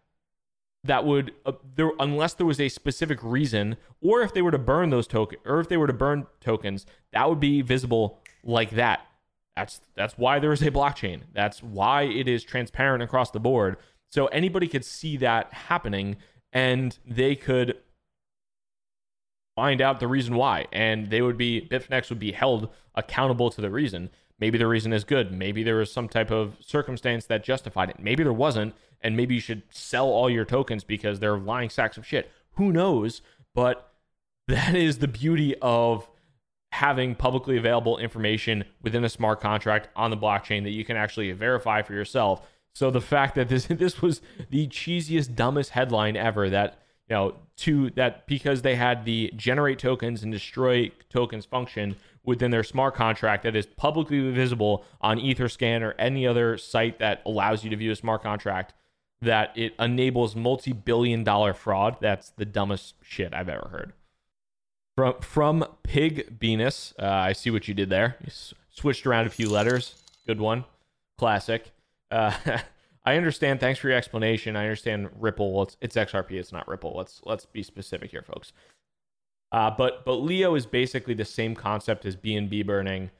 That 0.84 1.05
would 1.05 1.34
uh, 1.45 1.53
there 1.76 1.91
unless 1.99 2.34
there 2.34 2.45
was 2.45 2.59
a 2.59 2.70
specific 2.70 3.20
reason 3.22 3.78
or 4.01 4.22
if 4.22 4.34
they 4.34 4.41
were 4.41 4.51
to 4.51 4.57
burn 4.57 4.89
those 4.89 5.05
tokens 5.05 5.41
or 5.45 5.59
if 5.59 5.70
they 5.70 5.78
were 5.78 5.88
to 5.88 5.93
burn 5.93 6.26
tokens 6.39 6.86
that 7.11 7.30
would 7.30 7.39
be 7.39 7.61
visible 7.61 8.20
like 8.43 8.72
that. 8.72 9.01
That's 9.55 9.82
that's 9.95 10.18
why 10.18 10.39
there 10.39 10.53
is 10.53 10.61
a 10.61 10.72
blockchain. 10.72 11.22
That's 11.34 11.61
why 11.61 12.03
it 12.03 12.28
is 12.28 12.43
transparent 12.43 13.03
across 13.03 13.32
the 13.32 13.39
board. 13.39 13.78
So 14.09 14.28
anybody 14.28 14.68
could 14.68 14.86
see 14.86 15.18
that 15.18 15.53
happening 15.53 16.15
and 16.53 16.97
they 17.05 17.36
could 17.36 17.78
find 19.57 19.81
out 19.81 19.99
the 19.99 20.07
reason 20.07 20.35
why 20.35 20.65
and 20.71 21.09
they 21.09 21.21
would 21.21 21.37
be 21.37 21.67
bitfinex 21.69 22.09
would 22.09 22.19
be 22.19 22.31
held 22.31 22.69
accountable 22.95 23.49
to 23.49 23.59
the 23.59 23.69
reason 23.69 24.09
maybe 24.39 24.57
the 24.57 24.67
reason 24.67 24.93
is 24.93 25.03
good 25.03 25.33
maybe 25.33 25.63
there 25.63 25.75
was 25.75 25.91
some 25.91 26.07
type 26.07 26.31
of 26.31 26.55
circumstance 26.61 27.25
that 27.25 27.43
justified 27.43 27.89
it 27.89 27.99
maybe 27.99 28.23
there 28.23 28.31
wasn't 28.31 28.73
and 29.01 29.15
maybe 29.15 29.35
you 29.35 29.41
should 29.41 29.63
sell 29.69 30.07
all 30.07 30.29
your 30.29 30.45
tokens 30.45 30.83
because 30.83 31.19
they're 31.19 31.37
lying 31.37 31.69
sacks 31.69 31.97
of 31.97 32.05
shit. 32.05 32.31
Who 32.53 32.71
knows? 32.71 33.21
But 33.53 33.91
that 34.47 34.75
is 34.75 34.99
the 34.99 35.07
beauty 35.07 35.55
of 35.61 36.09
having 36.71 37.15
publicly 37.15 37.57
available 37.57 37.97
information 37.97 38.63
within 38.81 39.03
a 39.03 39.09
smart 39.09 39.39
contract 39.39 39.89
on 39.95 40.11
the 40.11 40.17
blockchain 40.17 40.63
that 40.63 40.71
you 40.71 40.85
can 40.85 40.97
actually 40.97 41.31
verify 41.31 41.81
for 41.81 41.93
yourself. 41.93 42.45
So 42.73 42.91
the 42.91 43.01
fact 43.01 43.35
that 43.35 43.49
this 43.49 43.65
this 43.69 44.01
was 44.01 44.21
the 44.49 44.67
cheesiest, 44.67 45.35
dumbest 45.35 45.71
headline 45.71 46.15
ever 46.15 46.49
that 46.49 46.81
you 47.09 47.15
know 47.15 47.35
to 47.57 47.89
that 47.91 48.27
because 48.27 48.61
they 48.61 48.75
had 48.75 49.05
the 49.05 49.31
generate 49.35 49.79
tokens 49.79 50.23
and 50.23 50.31
destroy 50.31 50.91
tokens 51.09 51.45
function 51.45 51.95
within 52.23 52.51
their 52.51 52.63
smart 52.63 52.93
contract 52.93 53.43
that 53.43 53.55
is 53.55 53.65
publicly 53.65 54.29
visible 54.31 54.83
on 55.01 55.17
Etherscan 55.17 55.81
or 55.81 55.93
any 55.97 56.27
other 56.27 56.57
site 56.57 56.99
that 56.99 57.21
allows 57.25 57.63
you 57.63 57.69
to 57.69 57.75
view 57.75 57.91
a 57.91 57.95
smart 57.95 58.21
contract 58.21 58.73
that 59.21 59.51
it 59.57 59.73
enables 59.79 60.35
multi-billion 60.35 61.23
dollar 61.23 61.53
fraud. 61.53 61.97
That's 62.01 62.29
the 62.31 62.45
dumbest 62.45 62.95
shit 63.01 63.33
I've 63.33 63.49
ever 63.49 63.69
heard. 63.71 63.93
From 64.95 65.19
from 65.21 65.65
Pig 65.83 66.37
Venus, 66.39 66.93
uh, 66.99 67.05
I 67.05 67.33
see 67.33 67.49
what 67.49 67.67
you 67.67 67.73
did 67.73 67.89
there. 67.89 68.17
You 68.21 68.27
s- 68.27 68.53
switched 68.71 69.07
around 69.07 69.25
a 69.27 69.29
few 69.29 69.49
letters. 69.49 69.95
Good 70.27 70.41
one, 70.41 70.65
classic. 71.17 71.71
Uh, 72.11 72.33
I 73.07 73.15
understand. 73.15 73.61
Thanks 73.61 73.79
for 73.79 73.87
your 73.87 73.95
explanation. 73.95 74.57
I 74.57 74.63
understand 74.63 75.07
Ripple. 75.17 75.63
It's, 75.63 75.77
it's 75.79 75.95
XRP. 75.95 76.31
It's 76.31 76.51
not 76.51 76.67
Ripple. 76.67 76.93
Let's 76.93 77.21
let's 77.23 77.45
be 77.45 77.63
specific 77.63 78.11
here, 78.11 78.21
folks. 78.21 78.51
Uh, 79.53 79.71
but 79.71 80.03
but 80.03 80.15
Leo 80.15 80.55
is 80.55 80.65
basically 80.65 81.13
the 81.13 81.23
same 81.23 81.55
concept 81.55 82.05
as 82.05 82.17
BNB 82.17 82.65
burning 82.65 83.11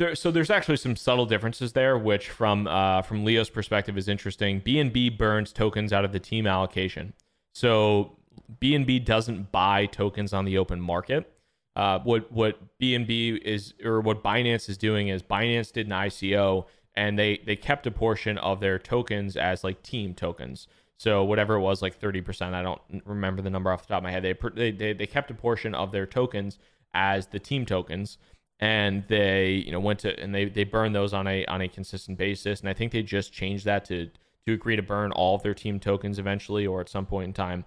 there, 0.00 0.16
so 0.16 0.32
there's 0.32 0.50
actually 0.50 0.78
some 0.78 0.96
subtle 0.96 1.26
differences 1.26 1.74
there, 1.74 1.96
which 1.96 2.28
from 2.28 2.66
uh, 2.66 3.02
from 3.02 3.24
Leo's 3.24 3.50
perspective 3.50 3.96
is 3.96 4.08
interesting. 4.08 4.60
BNB 4.60 5.16
burns 5.16 5.52
tokens 5.52 5.92
out 5.92 6.04
of 6.04 6.10
the 6.10 6.18
team 6.18 6.44
allocation, 6.44 7.12
so 7.54 8.18
BNB 8.60 9.04
doesn't 9.04 9.52
buy 9.52 9.86
tokens 9.86 10.32
on 10.32 10.44
the 10.44 10.58
open 10.58 10.80
market. 10.80 11.32
Uh, 11.76 12.00
what 12.00 12.32
what 12.32 12.58
BNB 12.80 13.40
is 13.42 13.74
or 13.84 14.00
what 14.00 14.24
Binance 14.24 14.68
is 14.68 14.76
doing 14.76 15.06
is 15.06 15.22
Binance 15.22 15.70
did 15.72 15.86
an 15.86 15.92
ICO 15.92 16.66
and 16.94 17.18
they 17.18 17.40
they 17.46 17.56
kept 17.56 17.86
a 17.86 17.90
portion 17.90 18.38
of 18.38 18.60
their 18.60 18.78
tokens 18.78 19.36
as 19.36 19.64
like 19.64 19.82
team 19.82 20.14
tokens. 20.14 20.66
So 20.96 21.24
whatever 21.24 21.54
it 21.54 21.60
was, 21.60 21.82
like 21.82 21.98
thirty 21.98 22.20
percent. 22.20 22.54
I 22.54 22.62
don't 22.62 22.80
remember 23.04 23.42
the 23.42 23.50
number 23.50 23.72
off 23.72 23.82
the 23.82 23.88
top 23.88 23.98
of 23.98 24.04
my 24.04 24.10
head. 24.10 24.22
They 24.22 24.70
they 24.70 24.92
they 24.92 25.06
kept 25.06 25.30
a 25.30 25.34
portion 25.34 25.74
of 25.74 25.92
their 25.92 26.06
tokens 26.06 26.58
as 26.94 27.28
the 27.28 27.38
team 27.38 27.66
tokens 27.66 28.18
and 28.62 29.04
they 29.08 29.64
you 29.66 29.72
know 29.72 29.80
went 29.80 29.98
to 29.98 30.18
and 30.20 30.32
they 30.32 30.44
they 30.44 30.62
burn 30.62 30.92
those 30.92 31.12
on 31.12 31.26
a 31.26 31.44
on 31.46 31.60
a 31.60 31.68
consistent 31.68 32.16
basis 32.16 32.60
and 32.60 32.68
i 32.68 32.72
think 32.72 32.92
they 32.92 33.02
just 33.02 33.32
changed 33.32 33.64
that 33.64 33.84
to 33.84 34.08
to 34.46 34.52
agree 34.52 34.76
to 34.76 34.82
burn 34.82 35.10
all 35.12 35.34
of 35.34 35.42
their 35.42 35.52
team 35.52 35.80
tokens 35.80 36.18
eventually 36.18 36.64
or 36.66 36.80
at 36.80 36.88
some 36.88 37.04
point 37.04 37.26
in 37.26 37.32
time 37.32 37.64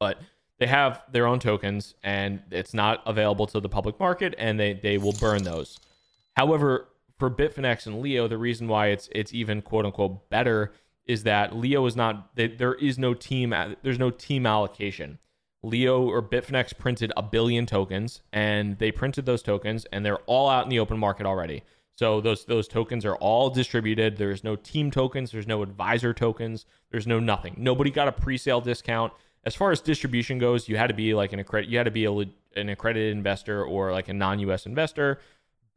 but 0.00 0.18
they 0.58 0.66
have 0.66 1.02
their 1.12 1.26
own 1.26 1.38
tokens 1.38 1.94
and 2.02 2.40
it's 2.50 2.72
not 2.72 3.02
available 3.06 3.46
to 3.46 3.60
the 3.60 3.68
public 3.68 4.00
market 4.00 4.34
and 4.38 4.58
they 4.58 4.72
they 4.72 4.96
will 4.96 5.12
burn 5.12 5.42
those 5.42 5.78
however 6.36 6.88
for 7.18 7.30
bitfinex 7.30 7.86
and 7.86 8.00
leo 8.00 8.28
the 8.28 8.38
reason 8.38 8.68
why 8.68 8.88
it's 8.88 9.08
it's 9.12 9.32
even 9.34 9.60
quote 9.62 9.84
unquote 9.84 10.28
better 10.30 10.72
is 11.06 11.22
that 11.24 11.56
leo 11.56 11.84
is 11.86 11.96
not 11.96 12.34
there 12.36 12.74
is 12.74 12.98
no 12.98 13.14
team 13.14 13.52
uh, 13.52 13.70
there's 13.82 13.98
no 13.98 14.10
team 14.10 14.46
allocation 14.46 15.18
Leo 15.62 16.02
or 16.08 16.22
Bitfinex 16.22 16.76
printed 16.78 17.12
a 17.16 17.22
billion 17.22 17.66
tokens 17.66 18.22
and 18.32 18.78
they 18.78 18.92
printed 18.92 19.26
those 19.26 19.42
tokens 19.42 19.86
and 19.86 20.04
they're 20.04 20.18
all 20.18 20.48
out 20.48 20.64
in 20.64 20.70
the 20.70 20.78
open 20.78 20.98
market 20.98 21.26
already. 21.26 21.64
So 21.96 22.20
those 22.20 22.44
those 22.44 22.68
tokens 22.68 23.04
are 23.04 23.16
all 23.16 23.50
distributed. 23.50 24.16
There's 24.16 24.44
no 24.44 24.54
team 24.54 24.90
tokens, 24.90 25.32
there's 25.32 25.48
no 25.48 25.62
advisor 25.62 26.14
tokens, 26.14 26.64
there's 26.90 27.08
no 27.08 27.18
nothing. 27.18 27.54
Nobody 27.58 27.90
got 27.90 28.06
a 28.06 28.12
pre-sale 28.12 28.60
discount. 28.60 29.12
As 29.44 29.56
far 29.56 29.72
as 29.72 29.80
distribution 29.80 30.38
goes, 30.38 30.68
you 30.68 30.76
had 30.76 30.88
to 30.88 30.94
be 30.94 31.12
like 31.14 31.32
an 31.32 31.40
accredited 31.40 31.72
you 31.72 31.78
had 31.78 31.84
to 31.84 31.90
be 31.90 32.04
a, 32.04 32.12
an 32.12 32.68
accredited 32.68 33.16
investor 33.16 33.64
or 33.64 33.90
like 33.90 34.08
a 34.08 34.12
non-US 34.12 34.64
investor, 34.64 35.18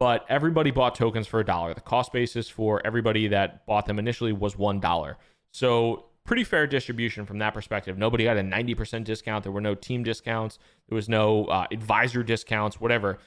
but 0.01 0.25
everybody 0.29 0.71
bought 0.71 0.95
tokens 0.95 1.27
for 1.27 1.39
a 1.39 1.45
dollar. 1.45 1.75
The 1.75 1.81
cost 1.81 2.11
basis 2.11 2.49
for 2.49 2.81
everybody 2.83 3.27
that 3.27 3.67
bought 3.67 3.85
them 3.85 3.99
initially 3.99 4.33
was 4.33 4.55
$1. 4.55 5.15
So 5.51 6.05
pretty 6.23 6.43
fair 6.43 6.65
distribution 6.65 7.23
from 7.23 7.37
that 7.37 7.53
perspective. 7.53 7.99
Nobody 7.99 8.23
got 8.23 8.35
a 8.35 8.41
90% 8.41 9.03
discount. 9.03 9.43
There 9.43 9.51
were 9.51 9.61
no 9.61 9.75
team 9.75 10.01
discounts. 10.01 10.57
There 10.89 10.95
was 10.95 11.07
no 11.07 11.45
uh, 11.45 11.67
advisor 11.71 12.23
discounts, 12.23 12.81
whatever. 12.81 13.19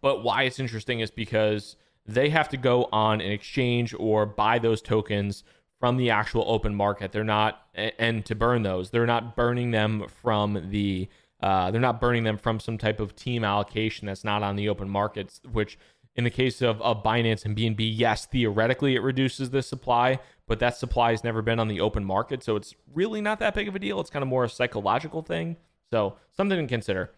But 0.00 0.22
why 0.22 0.44
it's 0.44 0.60
interesting 0.60 1.00
is 1.00 1.10
because 1.10 1.74
they 2.06 2.28
have 2.28 2.48
to 2.50 2.56
go 2.56 2.88
on 2.92 3.20
an 3.20 3.32
exchange 3.32 3.96
or 3.98 4.26
buy 4.26 4.60
those 4.60 4.80
tokens 4.80 5.42
from 5.80 5.96
the 5.96 6.10
actual 6.10 6.44
open 6.46 6.72
market. 6.72 7.10
They're 7.10 7.24
not, 7.24 7.66
and 7.74 8.24
to 8.26 8.36
burn 8.36 8.62
those, 8.62 8.90
they're 8.90 9.06
not 9.06 9.34
burning 9.34 9.72
them 9.72 10.04
from 10.22 10.68
the, 10.70 11.08
uh, 11.42 11.70
they're 11.70 11.80
not 11.80 12.00
burning 12.00 12.22
them 12.22 12.38
from 12.38 12.60
some 12.60 12.78
type 12.78 13.00
of 13.00 13.16
team 13.16 13.44
allocation 13.44 14.06
that's 14.06 14.24
not 14.24 14.42
on 14.42 14.56
the 14.56 14.68
open 14.68 14.88
markets, 14.88 15.40
which 15.50 15.78
in 16.14 16.24
the 16.24 16.30
case 16.30 16.62
of, 16.62 16.80
of 16.82 17.02
Binance 17.02 17.44
and 17.44 17.56
BNB, 17.56 17.78
yes, 17.80 18.26
theoretically 18.26 18.94
it 18.94 19.02
reduces 19.02 19.50
the 19.50 19.62
supply, 19.62 20.20
but 20.46 20.60
that 20.60 20.76
supply 20.76 21.10
has 21.10 21.24
never 21.24 21.42
been 21.42 21.58
on 21.58 21.68
the 21.68 21.80
open 21.80 22.04
market. 22.04 22.44
So 22.44 22.54
it's 22.56 22.74
really 22.94 23.20
not 23.20 23.38
that 23.40 23.54
big 23.54 23.66
of 23.66 23.74
a 23.74 23.78
deal. 23.78 24.00
It's 24.00 24.10
kind 24.10 24.22
of 24.22 24.28
more 24.28 24.44
a 24.44 24.48
psychological 24.48 25.22
thing. 25.22 25.56
So 25.90 26.16
something 26.36 26.58
to 26.58 26.66
consider. 26.66 27.10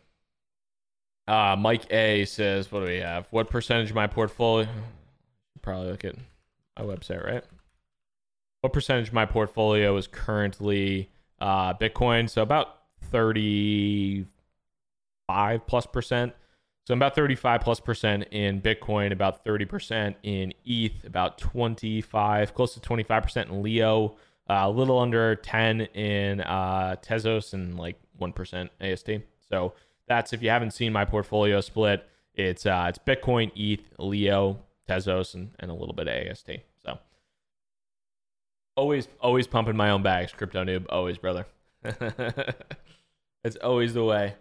Uh, 1.27 1.57
Mike 1.59 1.91
A 1.93 2.25
says, 2.25 2.71
what 2.71 2.81
do 2.81 2.87
we 2.87 2.99
have? 2.99 3.27
What 3.31 3.51
percentage 3.51 3.91
of 3.91 3.97
my 3.97 4.07
portfolio? 4.07 4.69
Probably 5.63 5.91
look 5.91 6.05
at 6.05 6.17
my 6.79 6.85
website, 6.85 7.25
right? 7.25 7.45
What 8.61 8.73
percentage 8.73 9.09
of 9.09 9.15
my 9.15 9.27
portfolio 9.27 9.97
is 9.97 10.07
currently 10.07 11.11
uh, 11.41 11.75
Bitcoin? 11.75 12.29
So 12.29 12.43
about 12.43 12.84
35 13.11 15.67
plus 15.67 15.87
percent. 15.87 16.33
So 16.87 16.93
I'm 16.93 16.99
about 16.99 17.15
35 17.15 17.63
plus 17.63 17.81
percent 17.81 18.25
in 18.31 18.61
Bitcoin, 18.61 19.13
about 19.13 19.43
30% 19.45 20.15
in 20.23 20.53
ETH, 20.67 21.05
about 21.05 21.39
25, 21.39 22.55
close 22.55 22.75
to 22.75 22.81
25% 22.81 23.49
in 23.49 23.63
Leo, 23.63 24.17
uh, 24.51 24.65
a 24.65 24.71
little 24.71 24.99
under 24.99 25.35
10 25.35 25.81
in 25.81 26.43
uh, 26.43 26.97
Tezos, 27.03 27.55
and 27.55 27.79
like 27.79 27.99
1% 28.21 28.69
AST. 28.81 29.11
So 29.49 29.73
that's 30.07 30.35
if 30.35 30.43
you 30.43 30.51
haven't 30.51 30.73
seen 30.73 30.93
my 30.93 31.07
portfolio 31.07 31.63
split, 31.63 32.07
it's 32.35 32.67
uh, 32.67 32.87
it's 32.89 32.99
Bitcoin, 32.99 33.53
ETH, 33.55 33.81
Leo, 33.99 34.61
Tezos, 34.89 35.35
and, 35.35 35.51
and 35.61 35.71
a 35.71 35.75
little 35.75 35.95
bit 35.95 36.09
of 36.09 36.15
AST. 36.15 36.51
So 36.85 36.99
always 38.77 39.09
always 39.21 39.47
pumping 39.47 39.77
my 39.77 39.91
own 39.91 40.03
bags, 40.03 40.33
crypto 40.33 40.65
noob, 40.65 40.87
always, 40.91 41.19
brother. 41.19 41.47
it's 43.45 43.57
always 43.57 43.95
the 43.95 44.05
way. 44.05 44.35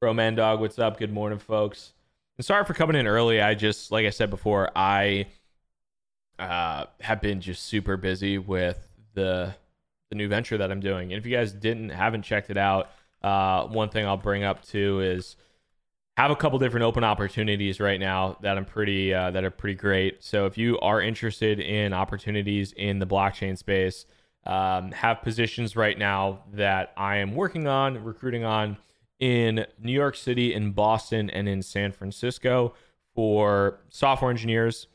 Bro 0.00 0.14
Man 0.14 0.34
Dog, 0.34 0.60
what's 0.60 0.78
up? 0.78 0.98
Good 0.98 1.12
morning, 1.12 1.38
folks. 1.38 1.92
And 2.38 2.44
sorry 2.44 2.64
for 2.64 2.72
coming 2.72 2.96
in 2.96 3.06
early. 3.06 3.40
I 3.40 3.54
just, 3.54 3.92
like 3.92 4.06
I 4.06 4.10
said 4.10 4.30
before, 4.30 4.70
I 4.74 5.26
uh, 6.38 6.86
have 7.00 7.20
been 7.20 7.40
just 7.40 7.64
super 7.64 7.96
busy 7.96 8.38
with 8.38 8.78
the 9.14 9.54
the 10.10 10.16
new 10.16 10.28
venture 10.28 10.58
that 10.58 10.72
I'm 10.72 10.80
doing. 10.80 11.12
And 11.12 11.20
if 11.20 11.26
you 11.26 11.36
guys 11.36 11.52
didn't 11.52 11.90
haven't 11.90 12.22
checked 12.22 12.50
it 12.50 12.56
out, 12.56 12.90
uh, 13.22 13.66
one 13.66 13.90
thing 13.90 14.06
I'll 14.06 14.16
bring 14.16 14.42
up 14.42 14.64
too 14.64 15.00
is 15.00 15.36
have 16.16 16.30
a 16.30 16.36
couple 16.36 16.58
different 16.58 16.84
open 16.84 17.04
opportunities 17.04 17.78
right 17.78 18.00
now 18.00 18.36
that 18.42 18.56
I'm 18.56 18.64
pretty 18.64 19.12
uh, 19.12 19.32
that 19.32 19.44
are 19.44 19.50
pretty 19.50 19.76
great. 19.76 20.22
So 20.24 20.46
if 20.46 20.56
you 20.56 20.78
are 20.80 21.00
interested 21.00 21.60
in 21.60 21.92
opportunities 21.92 22.72
in 22.72 23.00
the 23.00 23.06
blockchain 23.06 23.58
space, 23.58 24.06
um, 24.46 24.92
have 24.92 25.22
positions 25.22 25.76
right 25.76 25.98
now 25.98 26.44
that 26.52 26.92
I 26.96 27.16
am 27.16 27.34
working 27.34 27.66
on, 27.66 28.02
recruiting 28.02 28.44
on 28.44 28.78
in 29.18 29.66
New 29.78 29.92
York 29.92 30.16
City, 30.16 30.54
in 30.54 30.72
Boston, 30.72 31.28
and 31.30 31.48
in 31.48 31.62
San 31.62 31.92
Francisco 31.92 32.74
for 33.14 33.80
software 33.90 34.30
engineers, 34.30 34.86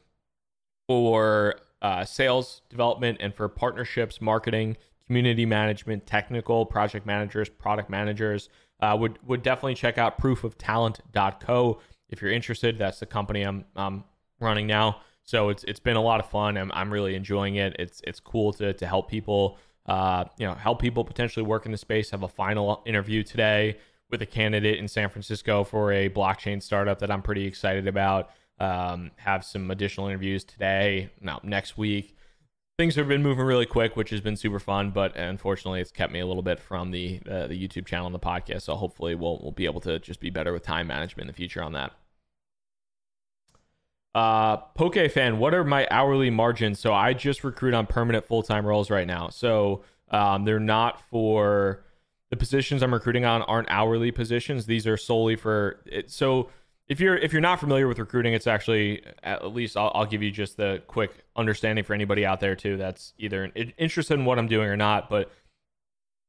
for 0.87 1.55
uh, 1.81 2.03
sales 2.03 2.61
development, 2.69 3.19
and 3.21 3.35
for 3.35 3.47
partnerships, 3.47 4.19
marketing, 4.19 4.77
community 5.05 5.45
management, 5.45 6.07
technical 6.07 6.65
project 6.65 7.05
managers, 7.05 7.49
product 7.49 7.89
managers. 7.89 8.49
Uh, 8.81 8.95
would 8.99 9.17
would 9.25 9.41
definitely 9.41 9.75
check 9.75 9.97
out 9.97 10.19
proofoftalent.co 10.19 11.79
if 12.09 12.21
you're 12.21 12.31
interested. 12.31 12.77
That's 12.77 12.99
the 12.99 13.05
company 13.05 13.43
I'm 13.43 13.65
I'm 13.75 14.03
running 14.39 14.67
now. 14.67 15.01
So 15.25 15.49
it's 15.49 15.63
it's 15.65 15.79
been 15.79 15.95
a 15.95 16.01
lot 16.01 16.19
of 16.19 16.29
fun. 16.29 16.55
I'm 16.57 16.71
I'm 16.73 16.93
really 16.93 17.15
enjoying 17.15 17.55
it. 17.55 17.75
It's 17.79 18.01
it's 18.05 18.19
cool 18.19 18.53
to 18.53 18.73
to 18.73 18.87
help 18.87 19.09
people. 19.09 19.57
Uh, 19.85 20.25
you 20.39 20.47
know, 20.47 20.53
help 20.53 20.81
people 20.81 21.03
potentially 21.03 21.45
work 21.45 21.65
in 21.65 21.71
the 21.71 21.77
space. 21.77 22.09
Have 22.11 22.23
a 22.23 22.27
final 22.27 22.81
interview 22.85 23.21
today 23.21 23.77
with 24.09 24.21
a 24.21 24.25
candidate 24.25 24.79
in 24.79 24.87
San 24.87 25.09
Francisco 25.09 25.63
for 25.63 25.91
a 25.91 26.09
blockchain 26.09 26.61
startup 26.61 26.99
that 26.99 27.11
I'm 27.11 27.21
pretty 27.21 27.45
excited 27.45 27.87
about. 27.87 28.29
Um, 28.59 29.11
have 29.17 29.43
some 29.43 29.69
additional 29.69 30.07
interviews 30.07 30.43
today, 30.43 31.09
no, 31.19 31.39
next 31.43 31.77
week. 31.77 32.15
Things 32.77 32.95
have 32.95 33.07
been 33.07 33.23
moving 33.23 33.45
really 33.45 33.65
quick, 33.65 33.95
which 33.95 34.09
has 34.09 34.21
been 34.21 34.35
super 34.35 34.59
fun, 34.59 34.91
but 34.91 35.15
unfortunately, 35.15 35.81
it's 35.81 35.91
kept 35.91 36.11
me 36.11 36.19
a 36.19 36.25
little 36.25 36.43
bit 36.43 36.59
from 36.59 36.91
the 36.91 37.21
uh, 37.29 37.47
the 37.47 37.67
YouTube 37.67 37.85
channel 37.85 38.05
and 38.05 38.15
the 38.15 38.19
podcast. 38.19 38.63
So 38.63 38.75
hopefully, 38.75 39.15
we'll 39.15 39.39
we'll 39.41 39.51
be 39.51 39.65
able 39.65 39.81
to 39.81 39.99
just 39.99 40.19
be 40.19 40.29
better 40.29 40.53
with 40.53 40.63
time 40.63 40.87
management 40.87 41.27
in 41.27 41.27
the 41.27 41.37
future 41.37 41.63
on 41.63 41.73
that. 41.73 41.93
Uh, 44.15 44.55
Poke 44.75 45.11
fan, 45.11 45.39
what 45.39 45.53
are 45.53 45.65
my 45.65 45.85
hourly 45.91 46.29
margins? 46.29 46.79
So 46.79 46.93
I 46.93 47.13
just 47.13 47.43
recruit 47.43 47.73
on 47.73 47.85
permanent 47.85 48.23
full 48.25 48.41
time 48.41 48.65
roles 48.65 48.89
right 48.89 49.05
now. 49.05 49.27
So 49.27 49.83
um, 50.09 50.45
they're 50.45 50.57
not 50.57 51.01
for 51.09 51.83
the 52.29 52.37
positions 52.37 52.81
I'm 52.81 52.93
recruiting 52.93 53.25
on 53.25 53.41
aren't 53.41 53.69
hourly 53.69 54.11
positions. 54.11 54.65
These 54.65 54.87
are 54.87 54.95
solely 54.95 55.35
for 55.35 55.81
it. 55.85 56.09
So 56.09 56.49
if 56.87 57.01
you're 57.01 57.17
if 57.17 57.33
you're 57.33 57.41
not 57.41 57.59
familiar 57.59 57.89
with 57.89 57.99
recruiting, 57.99 58.33
it's 58.33 58.47
actually 58.47 59.03
at 59.21 59.53
least 59.53 59.75
I'll, 59.75 59.91
I'll 59.93 60.05
give 60.05 60.23
you 60.23 60.31
just 60.31 60.55
the 60.55 60.81
quick 60.87 61.25
understanding 61.35 61.83
for 61.83 61.93
anybody 61.93 62.25
out 62.25 62.39
there 62.39 62.55
too 62.55 62.77
that's 62.77 63.13
either 63.17 63.51
interested 63.77 64.13
in 64.13 64.23
what 64.23 64.39
I'm 64.39 64.47
doing 64.47 64.69
or 64.69 64.77
not. 64.77 65.09
But 65.09 65.29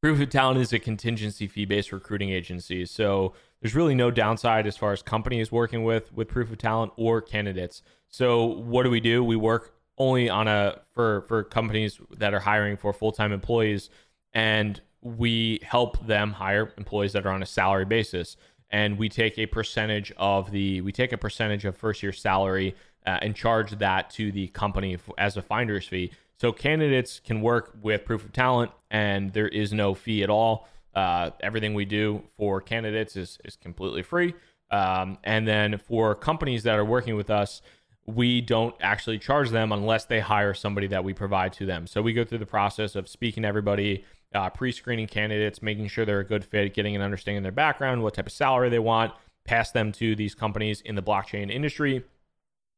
Proof 0.02 0.20
of 0.20 0.28
Talent 0.28 0.60
is 0.60 0.72
a 0.72 0.78
contingency 0.78 1.46
fee 1.46 1.64
based 1.64 1.92
recruiting 1.92 2.30
agency, 2.30 2.84
so 2.86 3.34
there's 3.60 3.74
really 3.74 3.94
no 3.94 4.10
downside 4.10 4.66
as 4.66 4.76
far 4.76 4.92
as 4.92 5.02
companies 5.02 5.50
working 5.50 5.84
with 5.84 6.12
with 6.12 6.28
Proof 6.28 6.50
of 6.50 6.58
Talent 6.58 6.92
or 6.96 7.20
candidates. 7.20 7.82
So 8.08 8.44
what 8.44 8.82
do 8.82 8.90
we 8.90 9.00
do? 9.00 9.24
We 9.24 9.36
work 9.36 9.74
only 9.98 10.28
on 10.28 10.48
a 10.48 10.80
for 10.94 11.22
for 11.28 11.44
companies 11.44 12.00
that 12.18 12.34
are 12.34 12.40
hiring 12.40 12.76
for 12.76 12.92
full 12.92 13.12
time 13.12 13.32
employees 13.32 13.90
and 14.34 14.80
we 15.00 15.60
help 15.62 16.04
them 16.06 16.32
hire 16.32 16.72
employees 16.76 17.12
that 17.12 17.26
are 17.26 17.30
on 17.30 17.42
a 17.42 17.46
salary 17.46 17.84
basis 17.84 18.36
and 18.70 18.98
we 18.98 19.08
take 19.08 19.38
a 19.38 19.46
percentage 19.46 20.12
of 20.16 20.50
the 20.50 20.80
we 20.80 20.92
take 20.92 21.12
a 21.12 21.18
percentage 21.18 21.64
of 21.64 21.76
first 21.76 22.02
year 22.02 22.12
salary 22.12 22.74
uh, 23.06 23.18
and 23.22 23.34
charge 23.36 23.70
that 23.78 24.10
to 24.10 24.32
the 24.32 24.48
company 24.48 24.98
as 25.16 25.36
a 25.36 25.42
finder's 25.42 25.86
fee 25.86 26.10
so 26.38 26.52
candidates 26.52 27.20
can 27.20 27.40
work 27.40 27.76
with 27.80 28.04
proof 28.04 28.24
of 28.24 28.32
talent 28.32 28.70
and 28.90 29.32
there 29.32 29.48
is 29.48 29.72
no 29.72 29.94
fee 29.94 30.22
at 30.22 30.30
all 30.30 30.68
uh, 30.94 31.30
everything 31.40 31.74
we 31.74 31.84
do 31.84 32.22
for 32.38 32.60
candidates 32.60 33.16
is, 33.16 33.38
is 33.44 33.56
completely 33.56 34.02
free 34.02 34.34
um, 34.70 35.18
and 35.24 35.46
then 35.46 35.78
for 35.78 36.14
companies 36.14 36.62
that 36.62 36.78
are 36.78 36.84
working 36.84 37.16
with 37.16 37.30
us 37.30 37.62
we 38.06 38.40
don't 38.40 38.74
actually 38.80 39.18
charge 39.18 39.50
them 39.50 39.72
unless 39.72 40.04
they 40.04 40.20
hire 40.20 40.54
somebody 40.54 40.86
that 40.86 41.02
we 41.02 41.12
provide 41.12 41.52
to 41.52 41.66
them 41.66 41.86
so 41.86 42.00
we 42.00 42.12
go 42.12 42.24
through 42.24 42.38
the 42.38 42.46
process 42.46 42.94
of 42.94 43.08
speaking 43.08 43.42
to 43.42 43.48
everybody 43.48 44.04
uh, 44.34 44.50
pre-screening 44.50 45.06
candidates, 45.06 45.62
making 45.62 45.88
sure 45.88 46.04
they're 46.04 46.20
a 46.20 46.24
good 46.24 46.44
fit, 46.44 46.74
getting 46.74 46.94
an 46.94 47.02
understanding 47.02 47.38
of 47.38 47.42
their 47.42 47.52
background, 47.52 48.02
what 48.02 48.14
type 48.14 48.26
of 48.26 48.32
salary 48.32 48.68
they 48.68 48.78
want, 48.78 49.12
pass 49.44 49.70
them 49.70 49.92
to 49.92 50.14
these 50.14 50.34
companies 50.34 50.80
in 50.82 50.94
the 50.94 51.02
blockchain 51.02 51.50
industry 51.50 52.04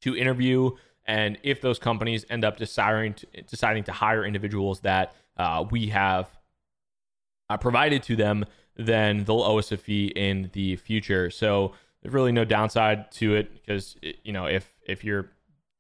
to 0.03 0.17
interview. 0.17 0.71
And 1.09 1.39
if 1.43 1.61
those 1.63 1.79
companies 1.79 2.27
end 2.29 2.45
up 2.45 2.59
deciding 2.59 3.15
to, 3.15 3.27
deciding 3.49 3.85
to 3.85 3.93
hire 3.93 4.25
individuals 4.25 4.81
that 4.81 5.15
uh, 5.39 5.65
we 5.71 5.89
have 5.89 6.29
uh, 7.49 7.57
provided 7.57 8.03
to 8.05 8.15
them, 8.15 8.45
then 8.77 9.25
they'll 9.25 9.43
owe 9.43 9.59
us 9.59 9.73
a 9.73 9.79
fee 9.79 10.13
in 10.15 10.51
the 10.53 10.77
future. 10.77 11.31
So 11.31 11.73
there's 12.03 12.15
really 12.15 12.31
no 12.31 12.45
downside 12.45 13.11
to 13.13 13.35
it 13.35 13.53
because 13.55 13.97
you 14.23 14.33
know 14.33 14.47
if 14.47 14.73
if 14.87 15.03
you 15.03 15.29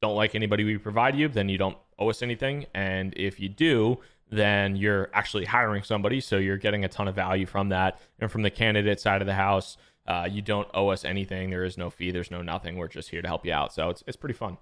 don't 0.00 0.16
like 0.16 0.34
anybody 0.34 0.64
we 0.64 0.78
provide 0.78 1.14
you, 1.14 1.28
then 1.28 1.48
you 1.48 1.58
don't 1.58 1.76
owe 1.98 2.08
us 2.08 2.22
anything. 2.22 2.66
And 2.74 3.12
if 3.16 3.38
you 3.38 3.48
do, 3.48 3.98
then 4.30 4.76
you're 4.76 5.10
actually 5.12 5.44
hiring 5.44 5.82
somebody. 5.82 6.20
So 6.20 6.38
you're 6.38 6.56
getting 6.56 6.84
a 6.84 6.88
ton 6.88 7.08
of 7.08 7.14
value 7.14 7.46
from 7.46 7.68
that. 7.70 8.00
And 8.18 8.30
from 8.30 8.42
the 8.42 8.50
candidate 8.50 9.00
side 9.00 9.20
of 9.20 9.26
the 9.26 9.34
house, 9.34 9.76
uh, 10.06 10.28
you 10.30 10.40
don't 10.40 10.68
owe 10.72 10.88
us 10.88 11.04
anything. 11.04 11.50
There 11.50 11.64
is 11.64 11.76
no 11.76 11.90
fee. 11.90 12.12
There's 12.12 12.30
no 12.30 12.42
nothing. 12.42 12.76
We're 12.76 12.88
just 12.88 13.10
here 13.10 13.22
to 13.22 13.28
help 13.28 13.44
you 13.44 13.52
out. 13.52 13.74
So 13.74 13.90
it's, 13.90 14.04
it's 14.06 14.16
pretty 14.16 14.34
fun. 14.34 14.58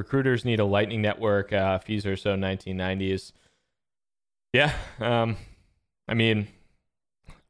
Recruiters 0.00 0.46
need 0.46 0.60
a 0.60 0.64
lightning 0.64 1.02
network. 1.02 1.52
Uh, 1.52 1.78
fees 1.78 2.06
are 2.06 2.16
so 2.16 2.34
1990s. 2.34 3.32
Yeah. 4.54 4.72
Um, 4.98 5.36
I 6.08 6.14
mean, 6.14 6.48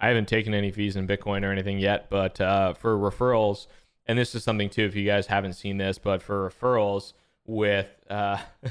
I 0.00 0.08
haven't 0.08 0.26
taken 0.26 0.52
any 0.52 0.72
fees 0.72 0.96
in 0.96 1.06
Bitcoin 1.06 1.44
or 1.44 1.52
anything 1.52 1.78
yet, 1.78 2.10
but 2.10 2.40
uh, 2.40 2.74
for 2.74 2.98
referrals, 2.98 3.68
and 4.04 4.18
this 4.18 4.34
is 4.34 4.42
something 4.42 4.68
too, 4.68 4.82
if 4.82 4.96
you 4.96 5.06
guys 5.06 5.28
haven't 5.28 5.52
seen 5.52 5.76
this, 5.76 5.96
but 5.96 6.24
for 6.24 6.50
referrals 6.50 7.12
with 7.46 7.86
uh, 8.10 8.38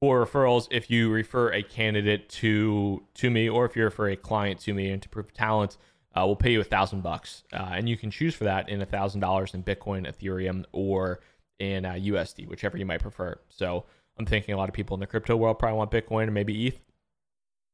for 0.00 0.26
referrals 0.26 0.66
if 0.72 0.90
you 0.90 1.08
refer 1.08 1.52
a 1.52 1.62
candidate 1.62 2.28
to 2.28 3.04
to 3.14 3.30
me 3.30 3.48
or 3.48 3.64
if 3.64 3.76
you 3.76 3.84
refer 3.84 4.08
a 4.08 4.16
client 4.16 4.58
to 4.58 4.74
me 4.74 4.90
and 4.90 5.02
to 5.02 5.08
proof 5.08 5.32
talent 5.32 5.76
uh, 6.14 6.22
we'll 6.24 6.36
pay 6.36 6.52
you 6.52 6.60
a 6.60 6.64
thousand 6.64 7.02
bucks 7.02 7.42
uh, 7.52 7.70
and 7.72 7.88
you 7.88 7.96
can 7.96 8.10
choose 8.10 8.34
for 8.34 8.44
that 8.44 8.68
in 8.68 8.80
a 8.80 8.86
thousand 8.86 9.20
dollars 9.20 9.54
in 9.54 9.62
bitcoin 9.62 10.06
ethereum 10.06 10.64
or 10.72 11.20
in 11.58 11.84
uh, 11.84 11.92
usd 11.92 12.46
whichever 12.48 12.76
you 12.76 12.86
might 12.86 13.00
prefer 13.00 13.38
so 13.48 13.84
I'm 14.18 14.26
thinking 14.26 14.54
a 14.54 14.58
lot 14.58 14.68
of 14.68 14.74
people 14.74 14.94
in 14.94 15.00
the 15.00 15.06
crypto 15.06 15.36
world 15.36 15.58
probably 15.58 15.78
want 15.78 15.90
Bitcoin 15.90 16.24
and 16.24 16.34
maybe 16.34 16.66
ETH. 16.66 16.80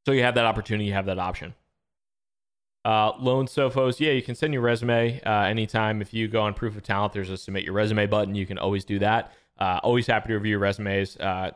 So 0.07 0.12
you 0.12 0.22
have 0.22 0.35
that 0.35 0.45
opportunity, 0.45 0.85
you 0.85 0.93
have 0.93 1.07
that 1.07 1.18
option. 1.18 1.55
Uh, 2.85 3.12
loan 3.18 3.47
Sophos, 3.47 3.99
yeah, 3.99 4.12
you 4.12 4.20
can 4.20 4.35
send 4.35 4.53
your 4.53 4.62
resume 4.62 5.22
uh, 5.22 5.45
anytime. 5.45 6.03
If 6.03 6.12
you 6.12 6.28
go 6.28 6.43
on 6.43 6.53
Proof 6.53 6.76
of 6.76 6.82
Talent, 6.82 7.14
there's 7.14 7.30
a 7.30 7.39
submit 7.39 7.64
your 7.64 7.72
resume 7.72 8.07
button. 8.07 8.35
You 8.35 8.45
can 8.45 8.59
always 8.59 8.85
do 8.85 8.99
that. 8.99 9.32
Uh, 9.59 9.80
always 9.82 10.07
happy 10.07 10.28
to 10.28 10.35
review 10.35 10.59
resumes. 10.59 11.16
Uh, 11.16 11.53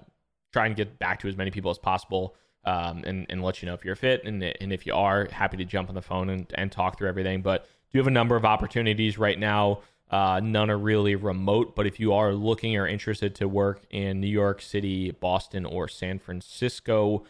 try 0.55 0.67
and 0.67 0.75
get 0.75 0.99
back 0.99 1.21
to 1.21 1.29
as 1.29 1.37
many 1.37 1.51
people 1.51 1.71
as 1.71 1.79
possible 1.79 2.35
um, 2.65 3.03
and, 3.05 3.27
and 3.29 3.43
let 3.43 3.61
you 3.61 3.67
know 3.67 3.75
if 3.75 3.85
you're 3.85 3.95
fit. 3.95 4.25
And, 4.25 4.43
and 4.43 4.73
if 4.73 4.87
you 4.87 4.95
are, 4.95 5.29
happy 5.31 5.59
to 5.59 5.67
jump 5.67 5.91
on 5.91 5.95
the 5.95 6.01
phone 6.01 6.31
and, 6.31 6.47
and 6.55 6.73
talk 6.73 6.97
through 6.97 7.09
everything. 7.09 7.43
But 7.43 7.65
do 7.65 7.99
you 7.99 8.01
have 8.01 8.07
a 8.07 8.13
number 8.13 8.35
of 8.35 8.47
opportunities 8.47 9.19
right 9.19 9.39
now? 9.39 9.81
Uh, 10.11 10.41
none 10.43 10.71
are 10.71 10.79
really 10.79 11.15
remote, 11.17 11.77
but 11.77 11.87
if 11.87 12.01
you 12.01 12.15
are 12.15 12.33
looking 12.33 12.77
or 12.77 12.87
interested 12.87 13.35
to 13.35 13.47
work 13.47 13.83
in 13.91 14.21
New 14.21 14.27
York 14.27 14.63
City, 14.63 15.11
Boston, 15.11 15.67
or 15.67 15.87
San 15.87 16.19
Francisco, 16.19 17.25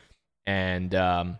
and 0.47 0.95
um, 0.95 1.39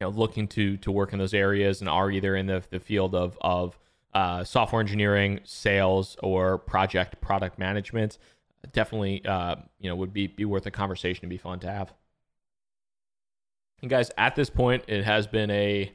you 0.00 0.06
know 0.06 0.10
looking 0.10 0.46
to 0.48 0.76
to 0.78 0.92
work 0.92 1.12
in 1.12 1.18
those 1.18 1.34
areas 1.34 1.80
and 1.80 1.88
are 1.88 2.10
either 2.10 2.36
in 2.36 2.46
the, 2.46 2.62
the 2.70 2.78
field 2.78 3.14
of 3.14 3.36
of 3.40 3.78
uh, 4.14 4.44
software 4.44 4.80
engineering, 4.80 5.40
sales, 5.42 6.16
or 6.22 6.58
project 6.58 7.20
product 7.20 7.58
management, 7.58 8.18
definitely 8.72 9.24
uh, 9.24 9.56
you 9.80 9.90
know 9.90 9.96
would 9.96 10.12
be 10.12 10.28
be 10.28 10.44
worth 10.44 10.66
a 10.66 10.70
conversation 10.70 11.24
and 11.24 11.30
be 11.30 11.36
fun 11.36 11.58
to 11.60 11.70
have. 11.70 11.92
And 13.82 13.90
guys, 13.90 14.10
at 14.16 14.36
this 14.36 14.50
point, 14.50 14.84
it 14.86 15.04
has 15.04 15.26
been 15.26 15.50
a 15.50 15.92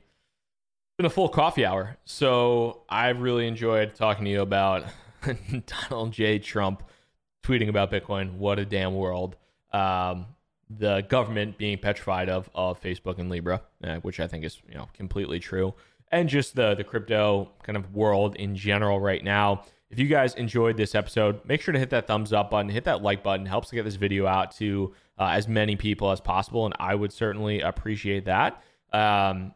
been 1.00 1.06
a 1.06 1.10
full 1.10 1.30
coffee 1.30 1.66
hour. 1.66 1.96
So 2.04 2.82
I've 2.90 3.22
really 3.22 3.48
enjoyed 3.48 3.96
talking 3.96 4.26
to 4.26 4.32
you 4.32 4.42
about 4.42 4.84
Donald 5.90 6.12
J. 6.12 6.40
Trump 6.40 6.84
tweeting 7.42 7.70
about 7.70 7.90
Bitcoin. 7.90 8.34
What 8.34 8.60
a 8.60 8.66
damn 8.66 8.94
world. 8.96 9.38
Um, 9.72 10.26
the 10.70 11.06
government 11.08 11.58
being 11.58 11.78
petrified 11.78 12.28
of 12.28 12.50
of 12.54 12.82
Facebook 12.82 13.18
and 13.18 13.30
Libra, 13.30 13.62
uh, 13.82 13.96
which 14.00 14.20
I 14.20 14.28
think 14.28 14.44
is 14.44 14.60
you 14.68 14.76
know 14.76 14.90
completely 14.94 15.40
true, 15.40 15.74
and 16.12 16.28
just 16.28 16.58
the 16.58 16.76
the 16.76 16.84
crypto 16.84 17.50
kind 17.64 17.78
of 17.78 17.96
world 17.96 18.36
in 18.36 18.54
general 18.54 19.00
right 19.00 19.24
now. 19.24 19.64
If 19.90 20.00
you 20.00 20.08
guys 20.08 20.36
enjoyed 20.36 20.76
this 20.76 20.96
episode, 20.96 21.40
make 21.46 21.62
sure 21.62 21.72
to 21.72 21.80
hit 21.80 21.92
that 21.92 22.08
thumbs 22.08 22.34
up 22.34 22.52
button, 22.52 22.70
hit 22.70 22.84
that 22.84 23.02
like 23.02 23.24
button. 23.24 23.46
Helps 23.46 23.70
to 23.70 23.76
get 23.76 23.86
this 23.86 23.96
video 23.96 24.28
out 24.28 24.52
to 24.58 24.94
uh, 25.18 25.30
as 25.32 25.48
many 25.48 25.78
people 25.78 26.12
as 26.12 26.20
possible, 26.20 26.66
and 26.66 26.76
I 26.78 26.94
would 26.94 27.14
certainly 27.14 27.62
appreciate 27.62 28.26
that. 28.26 28.62
Um, 28.92 29.54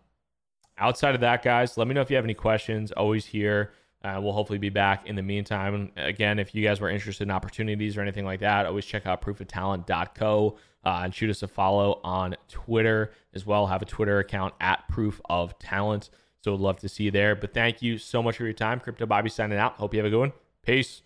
outside 0.77 1.15
of 1.15 1.21
that, 1.21 1.43
guys, 1.43 1.77
let 1.77 1.87
me 1.87 1.93
know 1.93 2.01
if 2.01 2.09
you 2.09 2.15
have 2.15 2.25
any 2.25 2.33
questions. 2.33 2.91
Always 2.91 3.25
here. 3.25 3.73
Uh, 4.03 4.19
we'll 4.21 4.33
hopefully 4.33 4.59
be 4.59 4.69
back 4.69 5.07
in 5.07 5.15
the 5.15 5.21
meantime. 5.21 5.91
Again, 5.95 6.37
if 6.37 6.53
you 6.53 6.63
guys 6.63 6.81
were 6.81 6.89
interested 6.89 7.23
in 7.23 7.31
opportunities 7.31 7.95
or 7.95 8.01
anything 8.01 8.25
like 8.25 8.41
that, 8.41 8.65
always 8.65 8.85
check 8.85 9.05
out 9.05 9.21
proofoftalent.co 9.21 10.57
uh, 10.83 11.01
and 11.03 11.15
shoot 11.15 11.29
us 11.29 11.41
a 11.41 11.47
follow 11.47 12.01
on 12.03 12.35
Twitter 12.49 13.11
as 13.33 13.45
well. 13.45 13.67
Have 13.67 13.81
a 13.81 13.85
Twitter 13.85 14.19
account 14.19 14.53
at 14.59 14.87
Proof 14.89 15.21
of 15.29 15.57
Talent. 15.57 16.09
So 16.41 16.51
would 16.51 16.59
love 16.59 16.79
to 16.79 16.89
see 16.89 17.05
you 17.05 17.11
there. 17.11 17.35
But 17.35 17.53
thank 17.53 17.81
you 17.81 17.97
so 17.97 18.21
much 18.21 18.35
for 18.35 18.43
your 18.43 18.53
time. 18.53 18.81
Crypto 18.81 19.05
Bobby 19.05 19.29
signing 19.29 19.57
out. 19.57 19.75
Hope 19.75 19.93
you 19.93 19.99
have 19.99 20.07
a 20.07 20.09
good 20.09 20.19
one. 20.19 20.33
Peace. 20.65 21.01